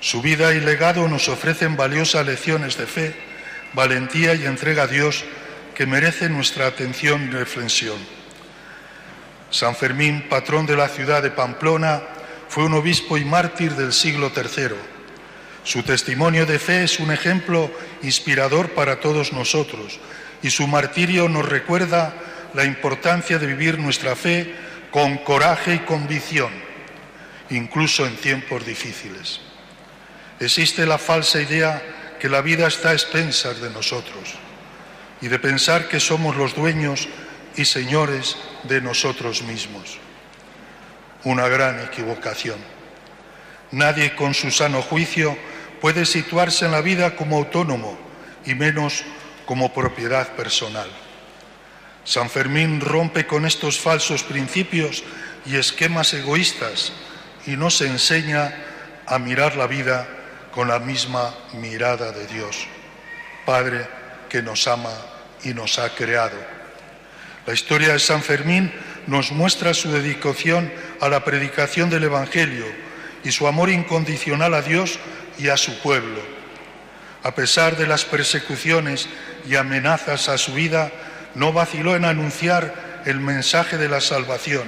Su 0.02 0.22
vida 0.22 0.54
y 0.54 0.62
legado 0.62 1.08
nos 1.08 1.28
ofrecen 1.28 1.76
valiosas 1.76 2.26
lecciones 2.26 2.78
de 2.78 2.88
fe, 2.88 3.16
valentía 3.74 4.34
y 4.34 4.46
entrega 4.46 4.84
a 4.84 4.88
Dios 4.88 5.26
que 5.76 5.86
merecen 5.86 6.34
nuestra 6.34 6.68
atención 6.68 7.28
y 7.28 7.32
reflexión. 7.32 7.98
San 9.52 9.76
Fermín, 9.76 10.28
patrón 10.30 10.66
de 10.66 10.78
la 10.78 10.88
ciudad 10.88 11.22
de 11.22 11.32
Pamplona, 11.32 12.02
fue 12.48 12.66
un 12.66 12.74
obispo 12.74 13.18
y 13.18 13.26
mártir 13.26 13.74
del 13.76 13.92
siglo 13.92 14.32
III. 14.36 14.76
Su 15.64 15.84
testimonio 15.84 16.46
de 16.46 16.60
fe 16.60 16.84
es 16.84 17.00
un 17.00 17.12
ejemplo 17.12 17.70
inspirador 18.02 18.70
para 18.70 19.00
todos 19.00 19.34
nosotros 19.34 20.00
y 20.42 20.50
su 20.50 20.68
martirio 20.68 21.28
nos 21.28 21.48
recuerda 21.48 22.14
la 22.54 22.64
importancia 22.64 23.38
de 23.38 23.48
vivir 23.48 23.78
nuestra 23.78 24.16
fe 24.16 24.56
con 24.92 25.18
coraje 25.18 25.76
y 25.76 25.80
convicción, 25.80 26.52
incluso 27.50 28.06
en 28.06 28.16
tiempos 28.16 28.66
difíciles. 28.66 29.42
Existe 30.40 30.86
la 30.86 30.98
falsa 30.98 31.42
idea 31.42 31.82
que 32.20 32.30
la 32.30 32.42
vida 32.42 32.68
está 32.68 32.90
a 32.90 32.94
expensas 32.94 33.60
de 33.60 33.70
nosotros 33.70 34.36
y 35.22 35.28
de 35.28 35.40
pensar 35.40 35.90
que 35.90 36.00
somos 36.00 36.36
los 36.38 36.56
dueños 36.56 37.10
y 37.56 37.66
señores 37.66 38.38
de 38.64 38.80
nosotros 38.80 39.42
mismos. 39.44 39.98
Una 41.26 41.48
gran 41.50 41.82
equivocación. 41.82 42.58
Nadie 43.72 44.16
con 44.16 44.34
su 44.34 44.50
sano 44.50 44.82
juicio 44.82 45.38
puede 45.82 46.06
situarse 46.06 46.66
en 46.66 46.72
la 46.72 46.82
vida 46.82 47.16
como 47.16 47.38
autónomo 47.38 47.98
y 48.46 48.56
menos 48.56 49.04
como 49.46 49.74
propiedad 49.74 50.36
personal. 50.36 50.90
San 52.06 52.30
Fermín 52.30 52.80
rompe 52.80 53.28
con 53.28 53.46
estos 53.46 53.78
falsos 53.78 54.24
principios 54.24 55.04
y 55.46 55.58
esquemas 55.58 56.14
egoístas 56.14 56.94
y 57.46 57.52
nos 57.58 57.82
enseña 57.82 58.54
a 59.06 59.20
mirar 59.20 59.58
la 59.58 59.68
vida 59.68 60.08
con 60.54 60.68
la 60.68 60.80
misma 60.80 61.34
mirada 61.54 62.12
de 62.12 62.28
Dios, 62.28 62.68
Padre 63.46 63.88
que 64.30 64.42
nos 64.42 64.68
ama 64.68 64.94
y 65.44 65.54
nos 65.54 65.80
ha 65.80 65.90
creado. 65.96 66.38
La 67.46 67.54
historia 67.54 67.94
de 67.94 68.00
San 68.00 68.22
Fermín 68.22 68.72
nos 69.08 69.32
muestra 69.32 69.74
su 69.74 69.92
dedicación 69.92 70.72
a 71.02 71.10
la 71.10 71.24
predicación 71.24 71.90
del 71.90 72.04
Evangelio 72.04 72.66
y 73.24 73.32
su 73.32 73.48
amor 73.48 73.70
incondicional 73.70 74.54
a 74.54 74.62
Dios 74.62 75.00
y 75.38 75.50
a 75.50 75.58
su 75.58 75.80
pueblo. 75.80 76.22
A 77.24 77.34
pesar 77.36 77.76
de 77.76 77.88
las 77.88 78.06
persecuciones 78.06 79.10
y 79.48 79.56
amenazas 79.56 80.30
a 80.30 80.38
su 80.38 80.54
vida, 80.54 80.92
no 81.36 81.52
vaciló 81.52 81.96
en 81.96 82.06
anunciar 82.06 83.02
el 83.06 83.20
mensaje 83.20 83.78
de 83.78 83.90
la 83.90 84.02
salvación 84.02 84.68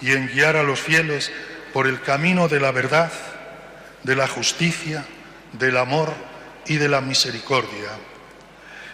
y 0.00 0.12
en 0.12 0.28
guiar 0.28 0.56
a 0.56 0.62
los 0.62 0.80
fieles 0.80 1.32
por 1.72 1.86
el 1.86 2.00
camino 2.00 2.48
de 2.48 2.60
la 2.60 2.72
verdad, 2.72 3.10
de 4.02 4.16
la 4.16 4.28
justicia, 4.28 5.04
del 5.52 5.76
amor 5.76 6.12
y 6.66 6.76
de 6.76 6.88
la 6.88 7.00
misericordia. 7.00 7.90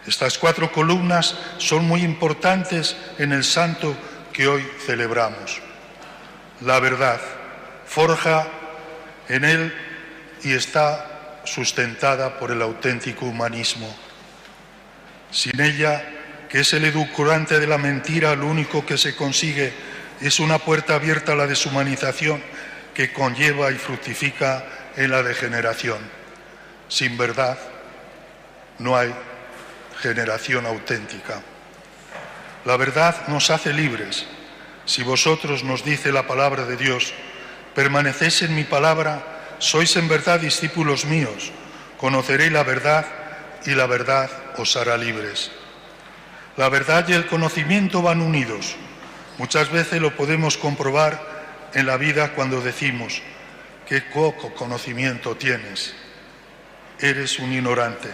Estas 0.06 0.38
cuatro 0.38 0.72
columnas 0.72 1.36
son 1.58 1.86
muy 1.86 2.02
importantes 2.02 2.96
en 3.18 3.32
el 3.32 3.44
santo 3.44 3.96
que 4.32 4.48
hoy 4.48 4.66
celebramos. 4.86 5.60
La 6.62 6.80
verdad 6.80 7.20
forja 7.86 8.46
en 9.28 9.44
él 9.44 9.74
y 10.42 10.52
está 10.52 11.40
sustentada 11.44 12.38
por 12.38 12.50
el 12.50 12.62
auténtico 12.62 13.26
humanismo. 13.26 13.94
Sin 15.30 15.60
ella, 15.60 16.02
que 16.48 16.60
es 16.60 16.72
el 16.72 16.84
edulcorante 16.84 17.60
de 17.60 17.66
la 17.66 17.78
mentira, 17.78 18.34
lo 18.34 18.46
único 18.46 18.86
que 18.86 18.96
se 18.96 19.14
consigue 19.14 19.72
es 20.20 20.40
una 20.40 20.58
puerta 20.58 20.94
abierta 20.94 21.32
a 21.32 21.36
la 21.36 21.46
deshumanización 21.46 22.42
que 22.94 23.12
conlleva 23.12 23.70
y 23.70 23.76
fructifica 23.76 24.64
en 24.98 25.12
la 25.12 25.22
degeneración. 25.22 25.98
Sin 26.88 27.16
verdad 27.16 27.56
no 28.78 28.96
hay 28.96 29.14
generación 30.00 30.66
auténtica. 30.66 31.40
La 32.64 32.76
verdad 32.76 33.28
nos 33.28 33.50
hace 33.50 33.72
libres. 33.72 34.26
Si 34.84 35.04
vosotros, 35.04 35.62
nos 35.62 35.84
dice 35.84 36.10
la 36.10 36.26
palabra 36.26 36.64
de 36.64 36.76
Dios, 36.76 37.14
permanecéis 37.74 38.42
en 38.42 38.56
mi 38.56 38.64
palabra, 38.64 39.22
sois 39.58 39.94
en 39.96 40.08
verdad 40.08 40.40
discípulos 40.40 41.04
míos, 41.04 41.52
conoceréis 41.96 42.50
la 42.50 42.64
verdad 42.64 43.06
y 43.66 43.74
la 43.74 43.86
verdad 43.86 44.30
os 44.56 44.76
hará 44.76 44.96
libres. 44.96 45.52
La 46.56 46.68
verdad 46.68 47.06
y 47.06 47.12
el 47.12 47.26
conocimiento 47.26 48.02
van 48.02 48.20
unidos. 48.20 48.74
Muchas 49.36 49.70
veces 49.70 50.02
lo 50.02 50.16
podemos 50.16 50.58
comprobar 50.58 51.22
en 51.74 51.86
la 51.86 51.96
vida 51.96 52.32
cuando 52.34 52.60
decimos, 52.60 53.22
qué 53.88 54.02
poco 54.02 54.52
conocimiento 54.54 55.36
tienes, 55.36 55.94
eres 57.00 57.38
un 57.38 57.52
ignorante. 57.52 58.08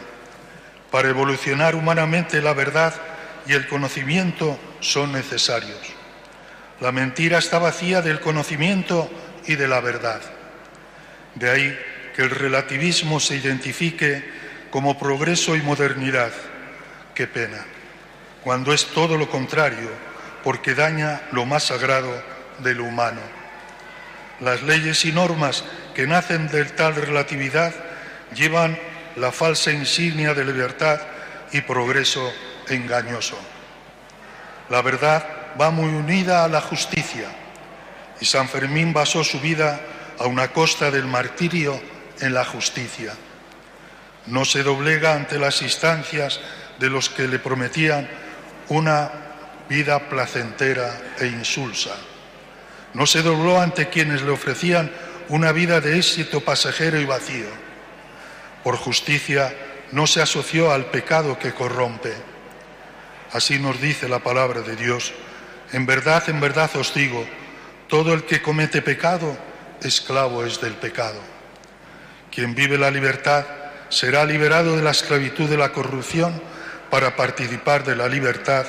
Para 0.91 1.09
evolucionar 1.09 1.75
humanamente 1.75 2.41
la 2.41 2.53
verdad 2.53 2.95
y 3.47 3.55
el 3.55 3.66
conocimiento 3.66 4.57
son 4.79 5.12
necesarios. 5.12 5.81
La 6.81 6.93
mentira 6.93 7.39
está 7.39 7.59
vacía 7.59 8.03
del 8.03 8.20
conocimiento 8.20 9.11
y 9.47 9.57
de 9.57 9.66
la 9.66 9.81
verdad. 9.81 10.20
De 11.35 11.51
ahí 11.51 11.79
que 12.14 12.22
el 12.22 12.31
relativismo 12.31 13.18
se 13.18 13.37
identifique 13.37 14.25
como 14.70 14.97
progreso 14.97 15.57
y 15.57 15.62
modernidad. 15.62 16.33
Qué 17.14 17.27
pena, 17.27 17.64
cuando 18.45 18.72
es 18.72 18.87
todo 18.87 19.16
lo 19.16 19.29
contrario, 19.29 19.91
porque 20.45 20.75
daña 20.75 21.22
lo 21.33 21.47
más 21.47 21.64
sagrado 21.64 22.22
de 22.61 22.75
lo 22.75 22.85
humano. 22.85 23.43
Las 24.41 24.62
leyes 24.62 25.05
y 25.05 25.12
normas 25.12 25.64
que 25.95 26.07
nacen 26.07 26.49
de 26.49 26.64
tal 26.64 26.95
relatividad 26.97 27.72
llevan 28.35 28.78
la 29.16 29.30
falsa 29.30 29.70
insignia 29.70 30.35
de 30.35 30.45
libertad 30.45 31.01
y 31.53 31.61
progreso 31.61 32.32
engañoso. 32.68 33.39
La 34.70 34.82
verdad 34.82 35.24
va 35.61 35.70
muy 35.70 35.89
unida 35.89 36.45
a 36.45 36.49
la 36.49 36.61
justicia 36.61 37.28
y 38.20 38.24
San 38.24 38.49
Fermín 38.49 38.93
basó 38.93 39.22
su 39.22 39.41
vida 39.41 39.80
a 40.18 40.26
una 40.26 40.49
costa 40.49 40.91
del 40.91 41.07
martirio 41.07 41.80
en 42.20 42.35
la 42.35 42.45
justicia. 42.45 43.12
No 44.26 44.45
se 44.45 44.62
doblega 44.62 45.14
ante 45.14 45.39
las 45.39 45.62
instancias 45.62 46.41
de 46.78 46.91
los 46.91 47.11
que 47.11 47.28
le 47.28 47.39
prometían 47.39 48.09
una 48.68 49.11
vida 49.68 50.09
placentera 50.09 50.99
e 51.18 51.26
insulsa. 51.26 51.95
No 52.95 53.07
se 53.07 53.22
dobló 53.22 53.61
ante 53.61 53.88
quienes 53.88 54.22
le 54.22 54.30
ofrecían 54.30 54.90
una 55.28 55.53
vida 55.53 55.80
de 55.80 55.99
éxito 55.99 56.40
pasajero 56.40 57.01
y 57.01 57.05
vacío. 57.05 57.49
Por 58.62 58.76
justicia 58.76 59.55
no 59.92 60.07
se 60.07 60.22
asoció 60.22 60.72
al 60.72 60.86
pecado 60.86 61.38
que 61.38 61.53
corrompe. 61.53 62.14
Así 63.32 63.59
nos 63.59 63.80
dice 63.80 64.09
la 64.09 64.20
palabra 64.20 64.62
de 64.62 64.76
Dios. 64.76 65.12
En 65.72 65.86
verdad, 65.86 66.22
en 66.28 66.40
verdad 66.40 66.70
os 66.76 66.95
digo, 66.95 67.26
todo 67.88 68.14
el 68.14 68.24
que 68.24 68.40
comete 68.40 68.80
pecado, 68.80 69.36
esclavo 69.82 70.45
es 70.45 70.61
del 70.61 70.74
pecado. 70.74 71.20
Quien 72.30 72.55
vive 72.55 72.78
la 72.78 72.90
libertad 72.90 73.45
será 73.88 74.24
liberado 74.24 74.76
de 74.76 74.82
la 74.82 74.90
esclavitud 74.90 75.49
de 75.49 75.57
la 75.57 75.72
corrupción 75.72 76.40
para 76.90 77.16
participar 77.16 77.84
de 77.84 77.97
la 77.97 78.09
libertad 78.09 78.66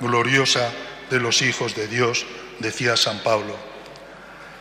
gloriosa 0.00 0.70
de 1.10 1.20
los 1.20 1.42
hijos 1.42 1.74
de 1.74 1.88
Dios, 1.88 2.26
decía 2.60 2.96
San 2.96 3.18
Pablo. 3.20 3.56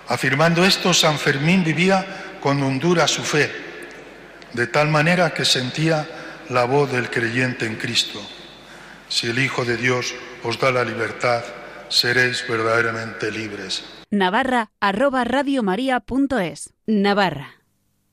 Afirmando 0.07 0.65
esto, 0.65 0.93
San 0.93 1.17
Fermín 1.17 1.63
vivía 1.63 2.37
con 2.41 2.61
hondura 2.61 3.07
su 3.07 3.23
fe, 3.23 3.51
de 4.53 4.67
tal 4.67 4.89
manera 4.89 5.33
que 5.33 5.45
sentía 5.45 6.07
la 6.49 6.65
voz 6.65 6.91
del 6.91 7.09
creyente 7.09 7.65
en 7.65 7.75
Cristo. 7.75 8.19
Si 9.09 9.27
el 9.27 9.39
Hijo 9.39 9.65
de 9.65 9.77
Dios 9.77 10.13
os 10.43 10.59
da 10.59 10.71
la 10.71 10.83
libertad, 10.83 11.43
seréis 11.89 12.45
verdaderamente 12.47 13.31
libres. 13.31 13.83
Navarra 14.11 14.71
arroba 14.79 15.23
radiomaria.es. 15.23 16.73
Navarra 16.85 17.55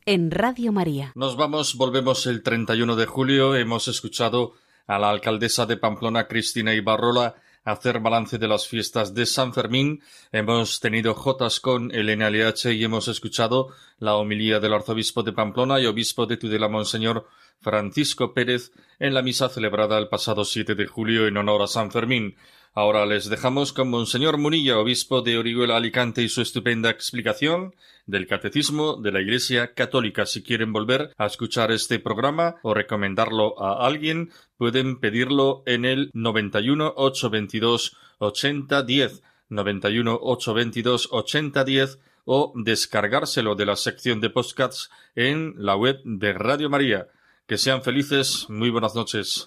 en 0.07 0.31
Radio 0.31 0.73
María. 0.73 1.13
Nos 1.15 1.37
vamos, 1.37 1.77
volvemos 1.77 2.27
el 2.27 2.43
31 2.43 2.97
de 2.97 3.07
julio. 3.07 3.55
Hemos 3.55 3.89
escuchado 3.89 4.55
a 4.87 4.99
la 4.99 5.11
alcaldesa 5.11 5.67
de 5.67 5.77
Pamplona, 5.77 6.27
Cristina 6.27 6.75
Ibarrola, 6.75 7.37
hacer 7.65 8.01
balance 8.01 8.39
de 8.39 8.49
las 8.49 8.67
fiestas 8.67 9.15
de 9.15 9.27
San 9.27 9.53
Fermín. 9.53 10.03
Hemos 10.33 10.81
tenido 10.81 11.15
Jotas 11.15 11.61
con 11.61 11.95
Elena 11.95 12.31
LH 12.31 12.73
y 12.73 12.85
hemos 12.85 13.09
escuchado 13.09 13.69
la 13.99 14.17
homilía 14.17 14.61
del 14.61 14.75
arzobispo 14.75 15.23
de 15.23 15.33
Pamplona 15.33 15.81
y 15.81 15.87
obispo 15.87 16.27
de 16.27 16.37
Tudela, 16.37 16.69
Monseñor 16.69 17.29
Francisco 17.61 18.35
Pérez, 18.35 18.73
en 18.99 19.15
la 19.15 19.23
misa 19.23 19.49
celebrada 19.49 19.99
el 19.99 20.09
pasado 20.09 20.45
7 20.45 20.75
de 20.75 20.87
julio 20.87 21.27
en 21.27 21.37
honor 21.37 21.63
a 21.63 21.67
San 21.69 21.93
Fermín. 21.93 22.37
Ahora 22.75 23.05
les 23.05 23.29
dejamos 23.29 23.75
con 23.75 23.91
Monseñor 23.91 24.39
Munilla, 24.39 24.79
obispo 24.79 25.21
de 25.21 25.37
Orihuela 25.37 25.77
Alicante, 25.77 26.23
y 26.23 26.31
su 26.31 26.41
estupenda 26.41 26.89
explicación 26.89 27.75
del 28.07 28.27
Catecismo 28.27 28.97
de 28.97 29.13
la 29.13 29.21
Iglesia 29.21 29.75
Católica. 29.75 30.25
Si 30.25 30.43
quieren 30.43 30.73
volver 30.73 31.13
a 31.19 31.27
escuchar 31.27 31.71
este 31.71 31.99
programa 31.99 32.57
o 32.63 32.73
recomendarlo 32.73 33.63
a 33.63 33.87
alguien, 33.87 34.31
pueden 34.57 35.01
pedirlo 35.01 35.63
en 35.67 35.85
el 35.85 36.11
91 36.15 36.95
822 36.97 37.95
8010, 38.19 39.23
91 39.51 40.19
822 40.23 41.09
8010 41.11 41.99
o 42.25 42.55
descargárselo 42.55 43.55
de 43.55 43.67
la 43.67 43.77
sección 43.77 44.23
de 44.23 44.31
podcasts 44.31 44.89
en 45.15 45.53
la 45.59 45.77
web 45.77 46.01
de 46.05 46.33
Radio 46.33 46.71
María. 46.71 47.09
Que 47.47 47.59
sean 47.59 47.83
felices. 47.83 48.47
Muy 48.49 48.71
buenas 48.71 48.95
noches. 48.95 49.47